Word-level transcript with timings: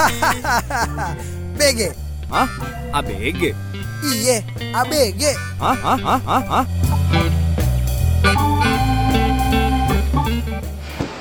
BG. 1.60 1.92
Hah? 2.30 2.48
ABG? 2.96 3.52
Iye, 4.00 4.36
ABG. 4.72 5.22
Hah? 5.60 5.76
Hah? 5.76 5.98
Hah? 5.98 6.20
Hah? 6.24 6.42
Hah? 6.42 6.64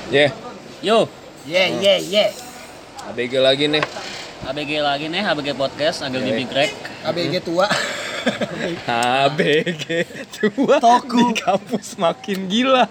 Yeah, 0.10 0.34
Yo, 0.82 1.06
Ye, 1.46 1.70
ye, 1.82 1.94
ye. 2.08 2.26
ABG 3.10 3.34
lagi 3.42 3.66
nih. 3.68 3.84
ABG 4.48 4.72
lagi 4.82 5.06
nih, 5.06 5.22
ABG 5.28 5.54
Podcast, 5.54 6.02
agak 6.02 6.24
Oke. 6.24 6.28
lebih 6.30 6.46
Greg. 6.50 6.72
ABG 7.04 7.34
tua. 7.44 7.68
ABG 8.90 10.08
tua 10.34 10.78
Toku. 10.80 11.18
di 11.20 11.26
kampus 11.38 12.00
makin 12.00 12.48
gila. 12.48 12.86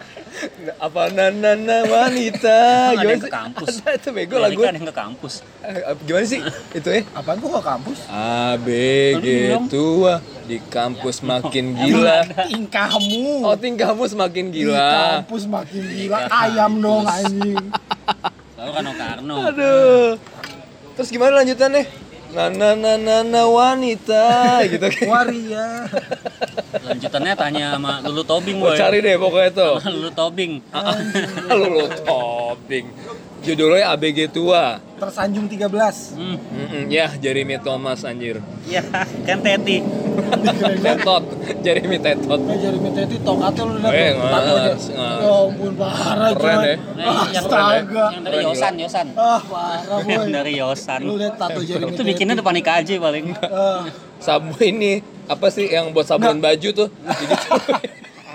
Apa 0.79 1.11
nana 1.11 1.57
wanita? 1.83 2.59
Ada 2.93 3.03
yang 3.03 3.19
sih? 3.19 3.27
ke 3.27 3.33
kampus. 3.33 3.73
Ada 3.81 3.97
itu 3.97 4.09
bego 4.11 4.37
lagu. 4.37 4.55
Amerika 4.55 4.69
ada 4.69 4.79
yang 4.79 4.89
ke 4.89 4.97
kampus. 4.97 5.35
Eh, 5.61 5.83
Gimana 6.03 6.25
sih 6.25 6.41
itu 6.73 6.89
ya? 6.89 7.01
Apaan 7.13 7.37
gua 7.39 7.59
ke 7.59 7.65
kampus? 7.65 7.99
ABG 8.07 9.27
Belum. 9.27 9.65
tua 9.67 10.15
di 10.45 10.59
kampus 10.65 11.17
makin 11.21 11.75
gila. 11.75 12.19
Tingkahmu. 12.51 13.43
Oh 13.43 13.55
tingkahmu 13.55 14.05
semakin 14.05 14.45
Di 14.49 14.63
gila. 14.63 14.89
kampus 15.21 15.43
makin 15.45 15.83
gila. 15.85 16.19
Ayam 16.29 16.73
dong 16.79 17.05
anjing. 17.05 17.59
Lalu 18.55 18.71
Kano 18.73 18.93
Karno. 18.95 19.37
Aduh. 19.45 20.11
Terus 20.95 21.09
gimana 21.09 21.39
lanjutannya? 21.39 21.83
Nana 22.29 22.77
nana 22.77 22.95
nana 23.01 23.43
wanita 23.49 24.61
gitu 24.69 24.85
kan. 24.85 25.07
Waria. 25.09 25.89
Lanjutannya 26.85 27.33
tanya 27.33 27.67
sama 27.77 28.05
Lulu 28.05 28.23
Tobing, 28.29 28.61
boy. 28.61 28.77
cari 28.77 29.01
deh 29.01 29.17
pokoknya 29.17 29.51
tuh. 29.57 29.75
Sama 29.81 29.97
Lulu 29.97 30.11
Tobing. 30.13 30.53
Lu 31.49 31.89
topping. 32.05 32.87
Judulnya 33.39 33.91
ABG 33.91 34.29
tua. 34.29 34.83
Tersanjung 34.99 35.47
13. 35.47 35.71
Hmm, 36.13 36.35
Mm-mm, 36.35 36.83
ya, 36.91 37.07
Jeremy 37.15 37.55
Thomas 37.59 38.03
anjir. 38.03 38.43
ya 38.67 38.83
kan 39.23 39.39
Teti. 39.39 39.79
Tetot, 40.85 41.23
Jeremy 41.63 41.97
Tetot. 41.97 42.41
Jadi 42.43 42.77
minta 42.77 43.01
itu 43.01 43.15
tokatnya 43.23 43.63
lu 43.63 43.75
lihat 43.79 43.95
Eh, 43.95 44.11
aja. 44.11 44.19
ngas, 44.19 44.85
ngas. 44.91 45.19
Ya 45.23 45.31
ampun 45.31 45.73
parah 45.73 46.31
Keren 46.35 46.59
ya. 46.59 46.75
Nah, 46.99 47.05
yang, 47.31 47.39
Astaga. 47.41 48.05
yang 48.11 48.23
dari 48.27 48.39
Yosan. 48.43 48.73
Yosan. 48.77 49.07
Ah 49.15 49.39
parah 49.41 49.99
Yang 50.03 50.19
boy. 50.21 50.35
dari 50.35 50.53
Yosan. 50.59 51.01
Lu 51.01 51.15
lihat 51.15 51.35
tato 51.39 51.61
jadi 51.63 51.85
Itu 51.87 52.03
bikinnya 52.03 52.35
depan 52.35 52.59
IKJ 52.59 52.99
paling. 52.99 53.25
Ah, 53.41 53.87
Sabun 54.19 54.59
ini 54.59 54.99
apa 55.25 55.47
sih 55.47 55.71
yang 55.71 55.95
buat 55.95 56.05
sabun 56.05 56.43
baju 56.43 56.69
tuh? 56.75 56.89
Jadi 57.23 57.35
tuh 57.39 57.55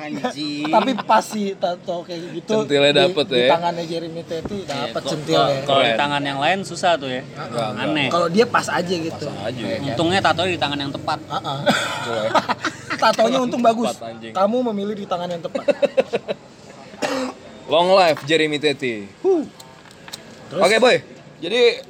Anjing. 0.03 0.67
tapi 0.67 0.91
pas 0.99 1.23
sih 1.23 1.55
tato 1.55 2.03
kayak 2.03 2.19
gitu. 2.35 2.51
Centilnya 2.59 2.91
di- 2.91 2.99
dapet 2.99 3.25
di, 3.25 3.39
ya. 3.39 3.47
tangannya 3.55 3.83
Jeremy 3.87 4.23
Teti 4.23 4.57
dapat 4.63 4.99
Iya, 4.99 5.09
centilnya. 5.09 5.57
Kalau 5.63 5.81
di 5.81 5.93
tangan 5.95 6.21
yang 6.21 6.39
lain 6.39 6.59
susah 6.61 6.99
tuh 6.99 7.07
ya. 7.07 7.23
Enggak. 7.23 7.69
Aneh. 7.77 8.07
Kalau 8.11 8.27
dia 8.27 8.45
pas 8.45 8.67
aja 8.67 8.91
gitu. 8.93 9.25
aja 9.31 9.63
ya. 9.63 9.79
Untungnya 9.89 10.19
tato 10.19 10.43
di 10.43 10.59
tangan 10.59 10.75
yang 10.77 10.91
tepat. 10.91 11.19
Ah, 11.25 11.39
ah. 11.39 11.59
Boleh. 12.03 12.29
Tatonya 13.01 13.39
untung 13.39 13.59
bagus. 13.59 13.95
Tepat. 13.95 14.31
Kamu 14.31 14.57
memilih 14.71 14.95
di 14.95 15.07
tangan 15.07 15.27
yang 15.27 15.39
tepat. 15.39 15.63
Long 17.65 17.89
life 17.89 18.21
Jeremy 18.23 18.59
Teti. 18.59 19.07
Oke 20.53 20.77
boy, 20.77 21.01
jadi 21.39 21.81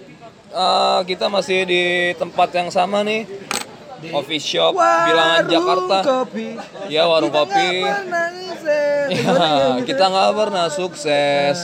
eh, 0.48 1.00
kita 1.03 1.27
masih 1.27 1.67
di 1.67 1.83
tempat 2.16 2.48
yang 2.53 2.72
sama 2.72 3.03
nih, 3.03 3.27
coffee 4.09 4.41
shop 4.41 4.73
Bilangan 4.75 5.43
Jakarta. 5.45 5.97
Kopi. 6.01 6.47
Ya 6.89 7.05
warung 7.05 7.29
Kita 7.29 7.43
kopi. 7.45 7.67
nggak. 7.81 8.29
Ya, 9.03 9.75
kita 9.83 10.07
nggak 10.07 10.29
pernah 10.33 10.67
sukses. 10.67 11.57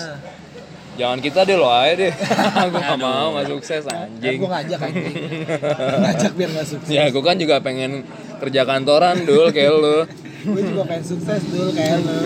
Jangan 1.00 1.24
kita 1.24 1.48
deh 1.48 1.56
lo 1.56 1.72
aja 1.72 1.96
deh. 1.96 2.12
gue 2.72 2.76
gak 2.76 3.00
mau 3.00 3.32
nggak 3.32 3.48
sukses 3.50 3.82
Ya, 3.82 4.04
anjing. 4.04 4.38
gue 4.38 4.50
ngajak 4.52 4.80
anjing. 4.84 5.16
ngajak 6.04 6.32
biar 6.36 6.50
gak 6.52 6.68
sukses. 6.68 6.92
Ya 6.92 7.08
gue 7.08 7.24
kan 7.24 7.40
juga 7.40 7.64
pengen 7.64 8.04
kerja 8.38 8.68
kantoran 8.68 9.24
dul 9.24 9.48
kayak 9.50 9.72
lu. 9.72 10.04
gue 10.44 10.62
juga 10.66 10.84
pengen 10.84 11.06
sukses 11.08 11.40
dulu 11.48 11.72
kayak 11.72 12.04
lu. 12.04 12.20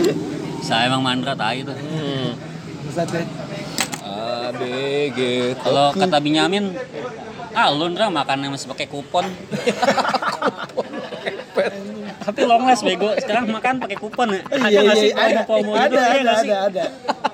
Saya 0.60 0.90
emang 0.90 1.06
mandra 1.06 1.38
tai 1.38 1.62
tuh. 1.62 1.78
Hmm. 1.78 2.34
A 4.04 4.50
B 4.52 4.62
G 5.12 5.20
Kalau 5.56 5.94
kata 5.94 6.18
Binyamin, 6.18 6.74
ah 7.54 7.68
lu 7.70 7.86
Ndra 7.90 8.10
makannya 8.10 8.50
masih 8.50 8.68
pakai 8.68 8.88
kupon. 8.90 9.26
Tapi 12.24 12.40
long 12.48 12.64
last 12.64 12.82
bego, 12.82 13.12
sekarang 13.20 13.52
makan 13.52 13.84
pakai 13.84 13.98
kupon 14.00 14.28
ya. 14.32 14.40
Ada 14.48 14.68
Iya, 14.72 14.80
nggak 14.80 14.96
iya, 14.96 15.04
sih 15.04 15.12
ada, 15.12 15.42
promo 15.44 15.72
ada, 15.76 15.84
gitu? 15.86 15.96
Iya 16.00 16.08
ada, 16.08 16.34
sih? 16.40 16.50
ada, 16.50 16.58
ada. 16.72 16.84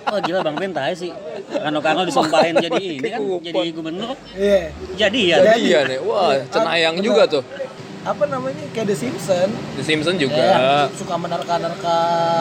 Wah 0.09 0.19
gila 0.19 0.40
Bang 0.41 0.57
Ben 0.57 0.72
tahu 0.74 0.94
sih. 0.97 1.12
Kano 1.50 1.80
Kano 1.80 2.02
disumpahin 2.03 2.56
jadi 2.57 2.81
ini 2.97 3.07
kan, 3.07 3.22
jadi 3.40 3.69
gubernur. 3.69 4.18
Iya. 4.34 4.74
Jadi 4.97 5.22
ya. 5.30 5.38
Jadi 5.46 5.62
iya 5.62 5.80
nih, 5.85 6.00
wah 6.02 6.34
cenayang 6.50 6.97
Bener. 6.97 7.06
juga 7.06 7.24
tuh. 7.30 7.44
Apa 8.00 8.24
namanya? 8.25 8.63
Kayak 8.74 8.88
The 8.90 8.97
Simpsons. 8.97 9.53
The 9.78 9.84
Simpson 9.86 10.16
juga. 10.18 10.40
Ya, 10.40 10.88
suka 10.90 11.19
menerka-nerka 11.19 12.00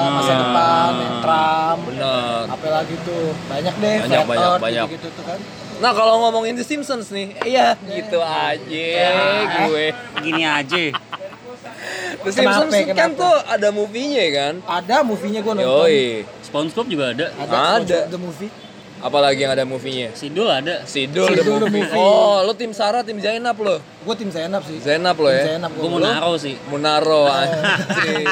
masa 0.09 0.33
Hmm. 0.33 0.41
depan, 0.41 0.91
yang 0.97 1.17
Trump. 1.21 1.81
Bener. 1.85 2.43
Apa 2.49 2.67
lagi 2.73 2.95
tuh? 3.03 3.35
Banyak 3.51 3.75
deh. 3.77 3.97
Banyak, 4.07 4.23
banyak, 4.25 4.49
Earth, 4.49 4.63
banyak. 4.63 4.87
Gitu, 4.97 5.09
tuh 5.13 5.25
kan. 5.27 5.39
Nah 5.79 5.93
kalau 5.95 6.15
ngomongin 6.27 6.59
The 6.59 6.67
Simpsons 6.67 7.09
nih, 7.15 7.39
iya 7.47 7.79
gitu 7.87 8.19
aja 8.19 8.91
gue. 9.71 9.87
Gini 10.27 10.43
aja. 10.43 10.83
The 12.27 12.31
Simpsons 12.35 12.75
Kenapa, 12.75 12.99
kan 12.99 13.15
kenapa? 13.15 13.23
tuh 13.23 13.35
ada 13.47 13.69
movie-nya 13.71 14.25
kan? 14.35 14.55
Ada 14.67 14.97
movie-nya 15.07 15.41
gue 15.41 15.55
nonton. 15.55 15.87
Yoi. 15.87 16.27
SpongeBob 16.43 16.87
juga 16.91 17.15
ada. 17.15 17.27
Ada. 17.39 17.59
Ada. 17.79 17.99
The 18.11 18.19
movie. 18.19 18.51
Apalagi 18.99 19.41
yang 19.41 19.55
ada 19.55 19.63
movie-nya? 19.63 20.11
Sidul 20.13 20.47
ada. 20.47 20.83
Sidul, 20.83 21.31
Sidul 21.31 21.39
the 21.39 21.43
the 21.43 21.71
movie. 21.71 21.83
movie. 21.83 21.95
Oh, 21.95 22.43
lo 22.43 22.53
tim 22.53 22.71
Sarah, 22.71 23.01
tim 23.01 23.19
Zainab 23.19 23.55
lo. 23.57 23.79
Gue 23.79 24.15
tim 24.15 24.27
Zainab 24.29 24.63
sih. 24.63 24.79
Zainab 24.79 25.15
lo 25.15 25.31
ya. 25.31 25.55
Zainab 25.55 25.71
Gue 25.71 25.87
mau 25.87 25.99
Lu? 25.99 26.05
naro 26.05 26.35
sih. 26.35 26.59
Munaro 26.67 27.23
anjir. 27.27 28.27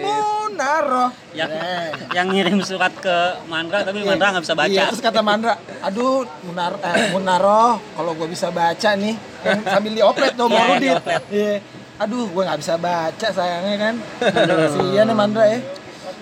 Munaro. 0.00 1.06
Yang 1.36 1.50
Eh. 1.54 1.88
yang 2.12 2.26
ngirim 2.28 2.58
surat 2.60 2.90
ke 2.94 3.16
Mandra 3.46 3.84
tapi 3.84 4.02
Mandra 4.02 4.32
nggak 4.32 4.44
bisa 4.44 4.54
baca. 4.54 4.66
Iya, 4.68 4.90
terus 4.90 4.98
kata 4.98 5.20
Mandra, 5.20 5.54
aduh 5.80 6.26
Munar 6.42 6.72
eh, 6.82 7.12
Munaro, 7.12 7.78
kalau 7.94 8.12
gue 8.16 8.26
bisa 8.26 8.50
baca 8.50 8.90
nih, 8.94 9.14
sambil 9.64 9.92
dioplet 9.94 10.34
dong 10.34 10.50
Iya, 10.50 10.76
dioplet. 10.80 11.22
Iya. 11.30 11.54
Aduh, 11.98 12.30
gue 12.30 12.42
nggak 12.42 12.58
bisa 12.58 12.74
baca 12.74 13.26
sayangnya 13.28 13.76
kan. 13.76 13.94
Kasihan 14.22 15.06
ya 15.06 15.14
Mandra 15.14 15.44
ya. 15.46 15.58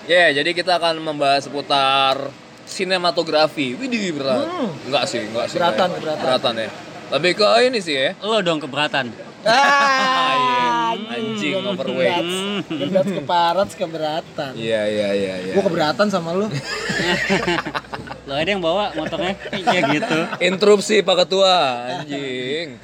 Ya, 0.07 0.25
jadi 0.33 0.51
kita 0.51 0.77
akan 0.77 1.01
membahas 1.01 1.45
seputar 1.45 2.29
sinematografi. 2.67 3.73
Widih 3.73 4.13
berat. 4.13 4.43
Hmm. 4.43 4.69
Enggak 4.85 5.03
sih, 5.07 5.23
enggak 5.23 5.47
sih. 5.47 5.55
Beratan, 5.55 5.87
kayak- 5.89 6.01
beratan. 6.03 6.23
Beratan 6.23 6.53
ya. 6.59 6.69
Lebih 7.07 7.31
ke 7.33 7.47
ini 7.63 7.79
sih 7.79 7.95
ya. 7.95 8.09
Lo 8.19 8.43
dong 8.43 8.59
keberatan. 8.59 9.07
Ah, 9.47 10.91
Anjing, 11.15 11.55
Gebrats. 11.55 11.71
overweight. 11.71 12.27
Gebrats 12.67 13.09
ke 13.09 13.21
parat 13.23 13.69
keberatan. 13.71 14.51
Iya, 14.53 14.81
iya, 14.85 15.09
iya, 15.13 15.35
iya. 15.41 15.53
Gue 15.55 15.63
keberatan 15.63 16.11
sama 16.11 16.35
lu. 16.35 16.51
Lo 18.27 18.35
ada 18.35 18.43
yang 18.45 18.59
bawa 18.59 18.91
motornya? 18.91 19.39
Iya 19.49 19.79
gitu. 19.95 20.19
Interupsi 20.39 20.99
Pak 20.99 21.23
Ketua, 21.23 21.55
anjing. 21.95 22.75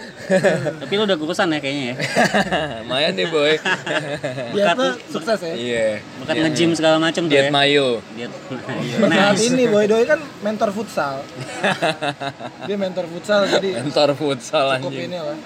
Tapi 0.80 0.94
lo 0.96 1.04
udah 1.04 1.18
kurusan 1.18 1.52
ya 1.52 1.60
kayaknya 1.60 1.84
ya. 1.86 1.96
Lumayan 2.82 3.12
nih, 3.12 3.28
boy. 3.28 3.52
Dia 3.52 4.72
Berkat- 4.72 4.78
tuh 4.80 4.92
sukses 5.12 5.40
ya. 5.42 5.54
Iya. 5.54 5.88
Bukan 6.18 6.34
nge-gym 6.40 6.72
segala 6.72 6.96
macam 6.98 7.22
tuh 7.22 7.30
Diet 7.30 7.48
ya. 7.48 7.52
mayo. 7.52 8.00
Diet. 8.14 8.32
Berkat 9.04 9.36
Nice. 9.36 9.44
ini 9.46 9.64
Boy 9.68 9.86
Doi 9.86 10.04
kan 10.04 10.24
mentor 10.40 10.72
futsal. 10.72 11.28
Dia 12.64 12.78
mentor 12.80 13.06
futsal 13.06 13.44
jadi 13.46 13.70
Mentor 13.78 14.16
futsal 14.16 14.80
cukup 14.80 14.90
anjing. 14.90 15.08
ini 15.08 15.20
lah. 15.20 15.38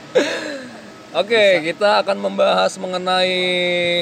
Oke, 1.17 1.65
kita 1.65 2.05
akan 2.05 2.13
membahas 2.21 2.77
mengenai 2.77 3.33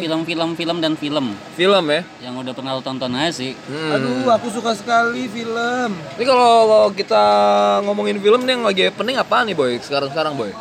Film-film 0.03 0.51
film 0.51 0.83
dan 0.83 0.99
film 0.99 1.31
film 1.55 1.83
ya. 1.87 2.03
yang 2.19 2.35
udah 2.35 2.51
pernah 2.51 2.75
lo 2.75 2.83
tonton 2.83 3.07
aja 3.15 3.31
sih. 3.31 3.55
Hmm. 3.71 3.95
Aduh, 3.95 4.27
aku 4.27 4.51
suka 4.51 4.75
sekali 4.75 5.31
film. 5.31 5.95
Ini 5.95 6.23
kalau 6.23 6.91
kita 6.91 7.23
ngomongin 7.87 8.19
film 8.19 8.43
nih 8.43 8.53
yang 8.53 8.67
lagi 8.67 8.81
happening 8.85 9.15
apa 9.15 9.47
nih, 9.47 9.55
boy? 9.55 9.79
Sekarang-sekarang, 9.79 10.35
boy. 10.35 10.51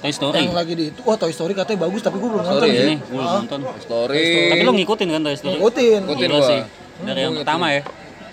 Toy 0.00 0.12
Story. 0.14 0.46
Yang 0.46 0.54
lagi 0.54 0.72
di 0.72 0.84
itu, 0.88 1.00
oh 1.02 1.16
Toy 1.18 1.28
Story 1.28 1.52
katanya 1.52 1.84
bagus 1.84 2.00
tapi 2.00 2.16
gue 2.16 2.28
belum 2.30 2.40
Story 2.40 2.54
nonton 2.56 2.70
ya? 2.70 2.82
Ini 2.86 2.94
gue 3.02 3.20
Ah. 3.20 3.32
nonton. 3.36 3.60
Story. 3.82 4.26
Tapi 4.48 4.62
lo 4.62 4.72
ngikutin 4.72 5.08
kan 5.10 5.20
Toy 5.20 5.36
Story? 5.36 5.56
Ngikutin. 5.58 6.00
Ngikutin 6.06 6.22
Gila 6.22 6.38
gua. 6.38 6.48
sih. 6.48 6.60
Dari 7.00 7.20
yang 7.20 7.32
Gua 7.32 7.40
pertama 7.42 7.66
ya. 7.68 7.82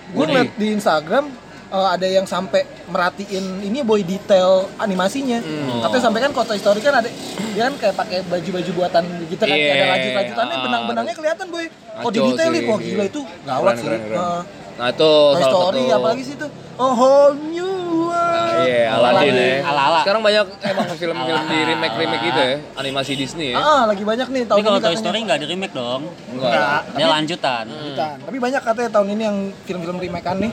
Gue 0.07 0.23
ngeliat 0.23 0.51
di 0.53 0.67
Instagram 0.71 1.25
eh, 1.67 1.87
ada 1.89 2.07
yang 2.07 2.23
sampai 2.23 2.61
merhatiin 2.87 3.61
ini 3.61 3.79
boy 3.81 4.01
detail 4.01 4.67
animasinya. 4.77 5.39
Hmm. 5.39 5.83
Katanya 5.83 6.03
sampai 6.03 6.19
kan 6.21 6.31
Toy 6.33 6.57
Story 6.57 6.79
kan 6.79 6.93
ada 6.95 7.09
dia 7.49 7.63
kan 7.63 7.73
kayak 7.75 7.95
pakai 7.95 8.17
baju-baju 8.23 8.71
buatan 8.73 9.03
gitu 9.25 9.43
kan 9.43 9.53
kayak 9.53 9.75
ada 9.75 9.85
lanjut-lanjutannya 9.91 10.55
Ah. 10.55 10.63
benang-benangnya 10.63 11.15
kelihatan 11.15 11.45
boy. 11.47 11.65
Oh 11.97 11.99
Ngaco 11.99 12.09
di 12.09 12.19
detailin 12.21 12.55
sih, 12.55 12.67
wah 12.67 12.79
gila 12.79 13.03
itu 13.05 13.21
gawat 13.43 13.63
Keren, 13.63 13.77
sih. 13.77 13.87
keren, 13.87 14.01
keren. 14.05 14.21
Eh, 14.21 14.41
Nah, 14.77 14.93
itu 14.93 15.09
Toy 15.09 15.41
salah 15.41 15.53
Story 15.57 15.81
satu 15.81 15.97
apalagi 15.97 16.21
sih 16.21 16.35
itu? 16.37 16.47
Oh 16.77 16.93
whole 16.93 17.33
new 17.49 17.65
world. 18.05 18.13
Nah, 18.13 18.61
iya, 18.61 18.93
Aladdin 18.93 19.33
ya. 19.33 19.65
Ala-ala. 19.65 19.99
Sekarang 20.05 20.21
banyak 20.21 20.45
emang 20.61 20.85
film-film 20.93 21.17
di 21.49 21.57
remake-remake 21.65 22.23
gitu 22.23 22.41
ya, 22.45 22.55
animasi 22.77 23.11
Disney 23.17 23.47
ya. 23.51 23.55
Ah, 23.57 23.83
lagi 23.89 24.05
banyak 24.05 24.29
nih 24.29 24.45
tahun 24.45 24.53
Tapi 24.53 24.67
kalau 24.69 24.77
ini 24.77 24.85
Toy. 24.85 24.97
Story 25.01 25.17
nggak 25.25 25.39
di 25.41 25.47
remake 25.49 25.73
dong. 25.73 26.01
Enggak. 26.29 26.93
Dia 26.93 27.07
lanjutan. 27.09 27.65
Bukan. 27.65 28.15
Tapi 28.21 28.37
banyak 28.37 28.61
katanya 28.61 28.89
tahun 28.93 29.07
ini 29.09 29.21
yang 29.25 29.37
film-film 29.65 29.97
remake-an 29.97 30.37
nih. 30.37 30.51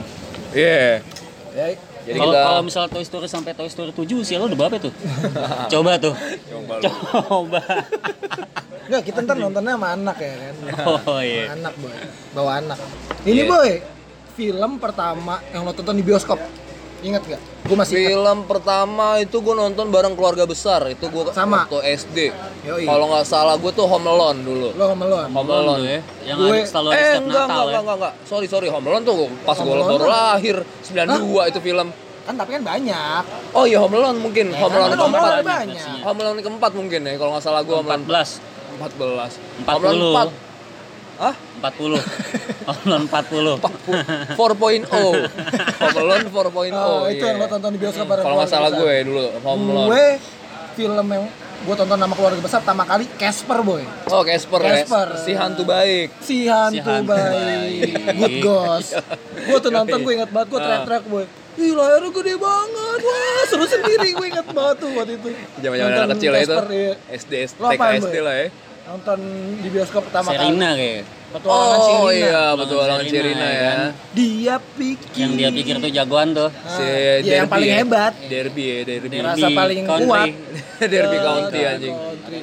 Iya. 0.55 1.03
Ya, 1.55 1.65
Jadi 2.05 2.17
Kalau 2.19 2.31
kita 2.31 2.41
kalau 2.45 2.61
misalnya 2.61 2.89
Toy 2.91 3.03
Story 3.03 3.27
sampai 3.27 3.51
Toy 3.51 3.67
Story 3.67 3.91
7 3.91 4.05
usia 4.15 4.37
lo 4.37 4.45
udah 4.45 4.59
berapa 4.59 4.77
tuh? 4.77 4.93
Coba 5.73 5.97
tuh. 5.97 6.13
Coba. 6.47 6.73
Coba. 6.79 7.61
enggak 8.85 9.01
kita 9.01 9.25
ntar 9.25 9.33
nontonnya 9.35 9.73
sama 9.73 9.87
anak 9.91 10.17
ya 10.21 10.33
kan. 10.37 10.55
Oh 10.85 10.99
Sama 11.01 11.21
iya. 11.25 11.43
anak 11.51 11.73
boy, 11.75 11.95
bawa 12.31 12.51
anak. 12.61 12.77
Ini 13.25 13.41
Iya. 13.41 13.49
boy, 13.49 13.71
film 14.37 14.71
pertama 14.77 15.41
yang 15.49 15.65
lo 15.65 15.73
tonton 15.73 15.97
di 15.97 16.05
bioskop. 16.05 16.37
Ingat 17.01 17.25
gak? 17.25 17.41
Gue 17.65 17.73
masih 17.75 17.97
ingat. 17.97 18.09
Film 18.11 18.37
pertama 18.45 19.17
itu 19.17 19.37
gue 19.37 19.55
nonton 19.55 19.89
bareng 19.89 20.13
keluarga 20.13 20.45
besar 20.45 20.85
itu 20.85 21.01
gue 21.03 21.23
Sama. 21.31 21.65
waktu 21.65 21.81
SD. 21.97 22.17
Kalau 22.79 23.09
nggak 23.09 23.25
salah 23.25 23.57
gue 23.57 23.71
tuh 23.71 23.83
Home 23.83 24.05
Alone 24.05 24.39
dulu. 24.39 24.67
Lo 24.71 24.85
sama 24.87 25.03
lo. 25.03 25.17
Home 25.25 25.49
Alone 25.51 25.81
ya. 25.81 25.99
Yang 26.23 26.37
Gue- 26.39 26.53
ada 26.55 26.69
selalu 26.69 26.87
ada 26.87 26.95
eh 26.95 27.01
setiap 27.01 27.23
enggak 27.23 27.41
Natal 27.41 27.49
enggak, 27.49 27.57
ya. 27.57 27.65
enggak 27.65 27.81
enggak 27.81 27.95
enggak 27.97 28.13
sorry 28.23 28.45
sorry 28.45 28.67
Home 28.69 28.85
Alone 28.85 29.03
tuh 29.03 29.15
pas 29.41 29.55
gue 29.55 29.63
Home 29.63 29.73
Alone 29.75 29.89
baru 29.91 30.05
lahir 30.07 30.57
92 30.61 31.49
itu 31.49 31.59
film. 31.59 31.87
Kan 32.21 32.33
tapi 32.35 32.49
kan 32.51 32.63
banyak. 32.63 33.21
Oh 33.51 33.65
iya 33.65 33.77
Home 33.79 33.95
Alone 33.95 34.17
mungkin 34.19 34.45
Ya, 34.47 34.57
Home 34.59 34.69
kan 34.69 34.79
Alone 34.79 34.93
Home 34.93 35.01
keempat. 35.09 35.25
Alone 35.25 35.45
banyak. 35.47 35.97
Home 36.01 36.19
Alone 36.21 36.39
keempat 36.41 36.71
mungkin 36.71 36.99
ya 37.01 37.13
kalau 37.17 37.31
nggak 37.33 37.43
salah 37.43 37.61
gue 37.61 37.73
Home 37.73 37.85
Alone 37.87 38.05
14. 38.05 38.45
14. 38.77 39.41
40. 39.65 39.73
Home 39.73 39.83
Alone 39.83 40.29
4. 40.29 40.43
Hah? 41.15 41.33
40. 41.65 41.97
Online 42.65 43.05
40. 43.05 43.61
4.0 44.33 44.89
Home 45.81 45.97
Alone 45.97 46.25
4.0 46.27 46.73
Oh, 46.73 47.05
itu 47.05 47.17
iya. 47.17 47.29
yang 47.29 47.37
lo 47.37 47.47
tonton 47.47 47.71
di 47.71 47.79
bioskop 47.79 48.05
bareng 48.05 48.23
Kalau 48.23 48.35
nggak 48.35 48.49
keluarga 48.49 48.55
salah 48.57 48.71
besar. 48.71 48.81
gue 48.81 48.95
dulu 49.05 49.25
Home 49.41 49.63
Alone. 49.65 49.89
Gue 49.89 50.05
film 50.75 51.07
yang 51.07 51.25
gue 51.55 51.75
tonton 51.75 51.97
sama 51.97 52.13
keluarga 52.13 52.41
besar 52.41 52.59
pertama 52.61 52.83
kali 52.83 53.05
Casper 53.15 53.59
boy. 53.61 53.83
Oh 54.07 54.21
Casper 54.21 54.59
ya. 54.59 54.69
Casper. 54.81 55.07
Si 55.17 55.31
hantu 55.33 55.63
baik. 55.63 56.07
Si 56.19 56.37
hantu, 56.45 56.83
hantu 56.83 57.09
baik, 57.09 57.31
baik. 57.31 58.17
good 58.17 58.35
ghost. 58.41 58.91
gue 59.35 59.57
tuh 59.59 59.71
nonton 59.71 59.97
gue 59.99 60.13
ingat 60.13 60.29
banget 60.29 60.47
gue 60.49 60.59
teriak-teriak 60.59 61.05
boy. 61.05 61.25
Ih 61.55 61.71
layarnya 61.71 62.11
gede 62.11 62.35
banget, 62.35 62.99
wah 62.99 63.43
seru 63.47 63.63
sendiri 63.63 64.11
gue 64.11 64.27
ingat 64.27 64.43
banget 64.51 64.75
tuh 64.75 64.89
waktu 64.91 65.15
itu. 65.15 65.27
Zaman-zaman 65.63 65.87
Nonton 65.87 66.03
anak 66.03 66.15
kecil 66.19 66.31
ya 66.31 66.39
itu. 66.41 66.51
Casper, 66.51 66.67
iya. 66.75 66.93
SD, 67.15 67.33
Lo 67.55 67.67
TK 67.71 67.81
SD 68.03 68.15
lah 68.19 68.35
ya. 68.35 68.47
Nonton 68.85 69.19
di 69.63 69.69
bioskop 69.71 70.01
pertama 70.03 70.27
kali. 70.29 70.39
Serina 70.43 70.69
kayak. 70.75 71.03
Petualangan 71.35 71.77
Oh 71.77 72.07
Sirina. 72.07 72.15
iya, 72.15 72.23
Petualangan 72.31 72.57
petualangan 72.57 73.03
Sirina, 73.03 73.23
Sirina 73.25 73.45
ya 73.45 73.51
ya. 73.51 73.67
kan? 73.67 73.79
Dia 74.11 74.55
pikir. 74.71 75.11
Yang 75.13 75.31
dia 75.33 75.49
pikir 75.51 75.75
tuh 75.77 75.91
jagoan 75.91 76.27
tuh. 76.31 76.49
Si 76.65 76.85
dia 77.21 77.35
yang 77.37 77.49
paling 77.49 77.67
ya. 77.67 77.77
hebat. 77.77 78.13
Derby 78.25 78.63
ya, 78.63 78.77
Derby. 78.81 79.07
Derby 79.09 79.17
Merasa 79.19 79.47
paling 79.49 79.81
country. 79.83 80.07
kuat. 80.07 80.27
Derby 80.93 81.15
Eh, 81.15 81.21
County 81.21 81.51
Derby 81.53 81.59
anjing. 81.67 81.95
Country. 81.95 82.39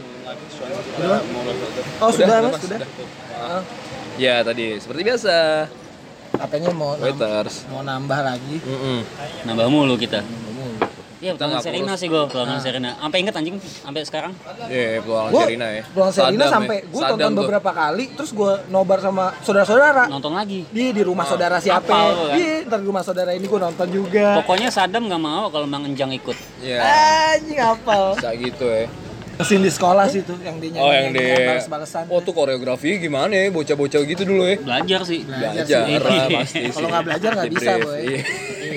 Udah? 0.93 1.21
Oh 1.99 2.11
sudah, 2.11 2.37
mas, 2.43 2.55
sudah. 2.59 2.79
Ah, 3.35 3.63
Ya 4.15 4.35
tadi 4.43 4.77
seperti 4.77 5.01
biasa. 5.03 5.37
katanya 6.35 6.71
mau 6.71 6.93
Waiters. 6.95 7.65
mau 7.67 7.81
nambah 7.81 8.19
lagi. 8.21 8.57
Mm-mm. 8.61 8.99
Nambah 9.45 9.67
mulu 9.69 9.97
kita. 9.97 10.21
Iya, 11.23 11.39
nggak 11.39 11.63
Serina 11.63 11.95
sih 11.95 12.11
gue, 12.11 12.19
petualangan 12.27 12.59
Serina. 12.59 12.91
Sampai 12.99 13.19
inget 13.23 13.35
anjing 13.39 13.57
sampai 13.63 14.03
sekarang. 14.03 14.33
Iya, 14.67 14.99
petualangan 15.07 15.31
Gue 15.31 15.43
Sirina 15.47 15.67
ya. 15.71 15.83
Pulang 15.95 16.11
Serina 16.11 16.35
Saddam 16.35 16.55
sampai 16.59 16.77
ya. 16.83 16.91
gue 16.91 17.03
tonton 17.07 17.31
tuh. 17.31 17.41
beberapa 17.47 17.71
kali, 17.71 18.05
terus 18.19 18.31
gue 18.35 18.53
nobar 18.75 18.99
sama 18.99 19.25
saudara-saudara. 19.47 20.11
Nonton 20.11 20.35
lagi. 20.35 20.67
Dia 20.75 20.91
di 20.91 21.03
rumah 21.07 21.23
saudara 21.23 21.63
siapa? 21.63 21.87
Kan? 21.87 22.35
Iya, 22.35 22.67
ntar 22.67 22.83
di 22.83 22.87
rumah 22.91 23.07
saudara 23.07 23.31
ini 23.31 23.47
gue 23.47 23.61
nonton 23.63 23.87
juga. 23.87 24.43
Pokoknya 24.43 24.75
Saddam 24.75 25.07
nggak 25.07 25.23
mau 25.23 25.47
kalau 25.55 25.71
Mang 25.71 25.87
Enjang 25.87 26.11
ikut. 26.11 26.35
Iya. 26.59 26.83
Anjing 27.39 27.63
hafal. 27.63 28.19
Bisa 28.19 28.35
gitu 28.35 28.67
ya. 28.67 28.91
Mesin 29.33 29.65
di 29.65 29.73
sekolah 29.73 30.07
sih 30.13 30.21
tuh 30.23 30.37
yang 30.45 30.61
dia 30.61 30.77
Oh 30.77 30.93
yang 30.93 31.09
di 31.11 31.25
balas-balasan. 31.25 32.05
Oh 32.13 32.21
tuh 32.21 32.37
koreografi 32.37 33.01
gimana 33.01 33.33
ya 33.33 33.49
bocah-bocah 33.49 34.01
gitu 34.05 34.23
dulu 34.29 34.45
ya. 34.45 34.61
Belajar 34.61 35.01
sih. 35.09 35.25
Belajar 35.25 35.65
Belajar 35.67 35.81
sih. 35.87 35.97
lah 35.97 36.27
pasti 36.29 36.59
sih. 36.61 36.71
Kalau 36.75 36.89
nggak 36.93 37.05
belajar 37.09 37.31
nggak 37.33 37.49
Di 37.49 37.55
bisa, 37.57 37.73
boy. 37.81 38.07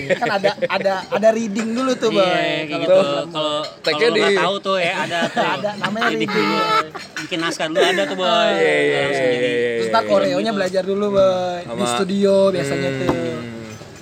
Iya. 0.05 0.17
Kan 0.21 0.29
ada 0.29 0.51
ada 0.69 0.93
ada 1.09 1.27
reading 1.33 1.69
dulu 1.73 1.91
tuh, 1.97 2.09
boy. 2.13 2.21
Iya, 2.21 2.37
kayak 2.37 2.65
Kalau 2.69 2.81
gitu. 2.85 2.97
Kalau 3.33 3.57
Tag-nya 3.81 3.99
kalau 3.99 4.15
nggak 4.15 4.31
di- 4.31 4.39
tahu 4.39 4.55
tuh 4.61 4.77
ya 4.77 4.93
ada 5.01 5.19
tuh. 5.27 5.45
Ada, 5.45 5.69
namanya 5.81 6.09
reading. 6.13 6.49
bikin 7.25 7.39
naskah 7.41 7.67
dulu 7.67 7.81
ada 7.81 8.03
tuh 8.05 8.17
boy. 8.17 8.29
Langsung 8.29 8.61
iya. 8.61 9.33
jadi. 9.33 9.49
iya, 9.49 9.71
Terus 9.81 9.87
iya. 9.89 9.93
ntar 9.93 10.03
koreonya 10.05 10.51
belajar 10.53 10.83
dulu, 10.85 11.05
boy. 11.17 11.59
Di 11.65 11.85
studio 11.89 12.35
biasanya 12.53 12.89
tuh. 13.01 13.09
Hmm. 13.09 13.43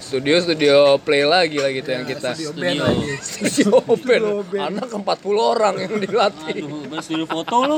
Studio 0.04 0.36
studio 0.46 0.78
play 1.02 1.26
lagi 1.26 1.58
lah 1.58 1.72
gitu 1.74 1.90
yang 1.90 2.06
kita. 2.06 2.34
Studio 2.38 2.54
Studio. 2.54 2.62
band 2.62 2.80
lagi. 2.86 3.10
Studio 3.50 4.32
band. 4.46 4.64
Anak 4.78 4.90
40 4.94 5.02
orang 5.42 5.76
yang 5.82 5.94
dilatih. 5.98 6.56
Aduh, 6.62 7.02
studio 7.02 7.26
foto 7.26 7.56
lu. 7.66 7.78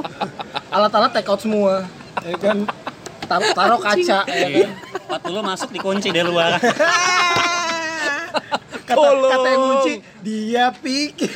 Alat-alat 0.68 1.16
take 1.16 1.32
out 1.32 1.40
semua. 1.40 1.88
Ya 2.28 2.36
kan 2.36 2.68
taruh, 3.26 3.52
taruh 3.56 3.80
kaca 3.80 4.20
ya 4.28 4.48
kan. 4.52 4.70
40 5.24 5.50
masuk 5.56 5.70
dikunci 5.72 6.12
dari 6.12 6.28
luar. 6.28 6.60
kata, 8.86 8.96
Tolong. 8.96 9.32
kata 9.32 9.48
yang 9.48 9.62
kunci 9.62 9.94
dia 10.22 10.66
pikir 10.72 11.32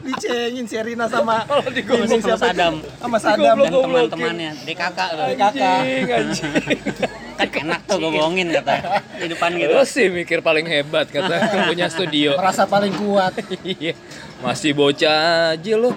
dicengin 0.00 0.64
Serina 0.64 1.04
sama 1.06 1.44
Sama 1.44 1.68
ini 1.68 2.18
siapa 2.18 2.40
Saddam. 2.40 2.74
sama 2.96 3.16
Saddam 3.20 3.56
Dan 3.58 3.68
teman-temannya. 3.70 4.50
DKK 4.64 4.98
tuh. 5.12 5.26
DKK. 5.28 5.60
Anjing, 5.60 6.08
anjing. 6.08 6.52
Kan 7.40 7.64
enak 7.64 7.80
tuh 7.88 7.96
gue 7.96 8.10
bohongin 8.10 8.48
kata. 8.50 9.00
Di 9.16 9.26
depan 9.28 9.56
gitu. 9.56 9.72
Lo 9.72 9.84
sih 9.84 10.08
mikir 10.08 10.40
paling 10.40 10.64
hebat 10.64 11.08
kata 11.08 11.40
punya 11.70 11.88
studio. 11.88 12.36
merasa 12.36 12.64
paling 12.64 12.92
kuat 12.96 13.32
Iya. 13.60 13.96
Masih 14.40 14.72
bocah 14.72 15.16
aja 15.52 15.72
lo. 15.76 15.92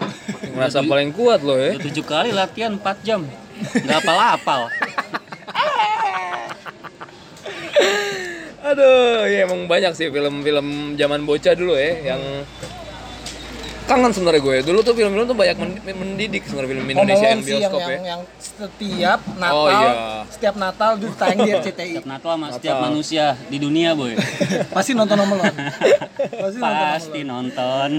Merasa 0.51 0.83
paling 0.83 1.11
kuat 1.11 1.39
lo 1.39 1.55
ya. 1.55 1.75
Udah 1.75 1.83
tujuh 1.83 2.03
kali 2.03 2.31
latihan 2.31 2.75
4 2.75 2.83
jam. 3.03 3.23
Gak 3.63 4.03
apal-apal. 4.03 4.67
Aduh, 8.73 9.23
ya 9.25 9.45
emang 9.45 9.65
banyak 9.65 9.93
sih 9.93 10.09
film-film 10.09 10.67
zaman 10.93 11.21
bocah 11.23 11.53
dulu 11.53 11.73
ya 11.73 12.11
yang 12.11 12.21
kangen 13.83 14.09
sebenarnya 14.09 14.39
gue. 14.39 14.55
Dulu 14.63 14.79
tuh 14.79 14.93
film-film 14.93 15.25
tuh 15.25 15.35
banyak 15.35 15.57
men- 15.59 15.83
mendidik 15.93 16.41
sebenarnya 16.43 16.69
film 16.71 16.85
Indonesia 16.87 17.27
yang 17.27 17.35
yang, 17.35 17.41
bioskop 17.43 17.79
yang, 17.79 17.91
ya. 17.91 17.99
yang 18.07 18.21
setiap 18.39 19.19
Natal 19.35 19.53
Oh, 19.53 19.67
iya. 19.67 19.91
setiap 20.25 20.55
Natal 20.55 20.91
itu 20.95 21.07
tayang 21.13 21.37
di 21.37 21.51
RCTI 21.51 21.91
Setiap 21.93 22.07
Natal 22.07 22.31
sama 22.33 22.47
setiap 22.49 22.73
Natal. 22.73 22.85
manusia 22.87 23.25
di 23.45 23.57
dunia 23.59 23.89
boy. 23.91 24.15
pasti 24.75 24.91
nonton 24.95 25.17
pasti 25.21 25.35
nonton 25.35 25.51
Home 26.57 26.63
Pasti 26.63 27.19
Alone 27.19 27.23
nonton. 27.23 27.89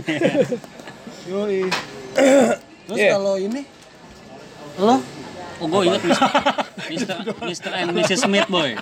Yoi. 1.25 1.61
terus 2.85 2.99
Iya. 2.99 3.12
kalau 3.12 3.35
ini 3.37 3.62
lo 4.77 4.97
Oh 5.55 5.70
gue 5.70 5.87
inget 5.87 6.03
Mr. 6.91 7.15
Mr. 7.47 7.70
and 7.73 7.94
Mrs. 7.94 8.27
Smith 8.27 8.49
boy. 8.49 8.75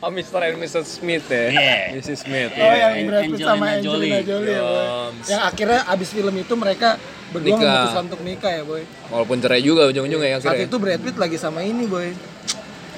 Oh, 0.00 0.08
Mr. 0.08 0.40
and 0.42 0.56
Mrs. 0.56 0.86
Smith 1.00 1.24
ya. 1.28 1.48
Iya. 1.48 1.76
Mrs. 1.96 2.18
Smith. 2.22 2.52
Oh 2.54 2.64
iya. 2.66 2.88
yang 2.92 3.08
Brad 3.08 3.22
Pitt 3.26 3.40
sama 3.40 3.64
Angelina 3.72 3.82
Jolie. 3.82 4.10
Angelina 4.10 4.20
Jolie 4.22 4.50
ya, 4.50 4.62
boy. 4.62 4.84
Yang 5.24 5.42
akhirnya 5.42 5.80
abis 5.88 6.08
film 6.12 6.34
itu 6.34 6.54
mereka 6.54 6.88
berdua 7.30 7.50
Nikah. 7.50 7.64
memutuskan 7.66 8.02
untuk 8.06 8.22
nikah 8.22 8.52
ya 8.52 8.62
boy. 8.62 8.82
Walaupun 9.08 9.36
cerai 9.38 9.60
juga 9.60 9.82
ujung-ujungnya 9.86 10.28
ya 10.28 10.38
Saat 10.38 10.54
akhirnya. 10.54 10.68
itu 10.68 10.76
Brad 10.78 11.00
Pitt 11.00 11.16
lagi 11.16 11.36
sama 11.36 11.60
ini 11.60 11.84
boy. 11.84 12.12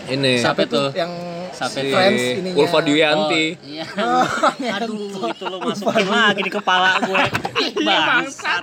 Ini 0.06 0.32
Siapa 0.38 0.62
tuh? 0.64 0.88
Yang 0.92 1.12
Siapa 1.50 1.72
si 1.72 1.88
Friends 1.88 2.22
ininya. 2.36 2.58
Ulfa 2.58 2.78
Dwianti. 2.80 3.44
Iya. 3.64 3.84
Oh, 3.96 4.28
Aduh, 4.76 4.92
itu 5.26 5.44
lo 5.44 5.58
masukin 5.58 6.06
lagi 6.06 6.40
di 6.40 6.52
kepala 6.52 7.00
gue. 7.00 7.16
Iya 7.16 7.96
Bangsat. 7.96 8.62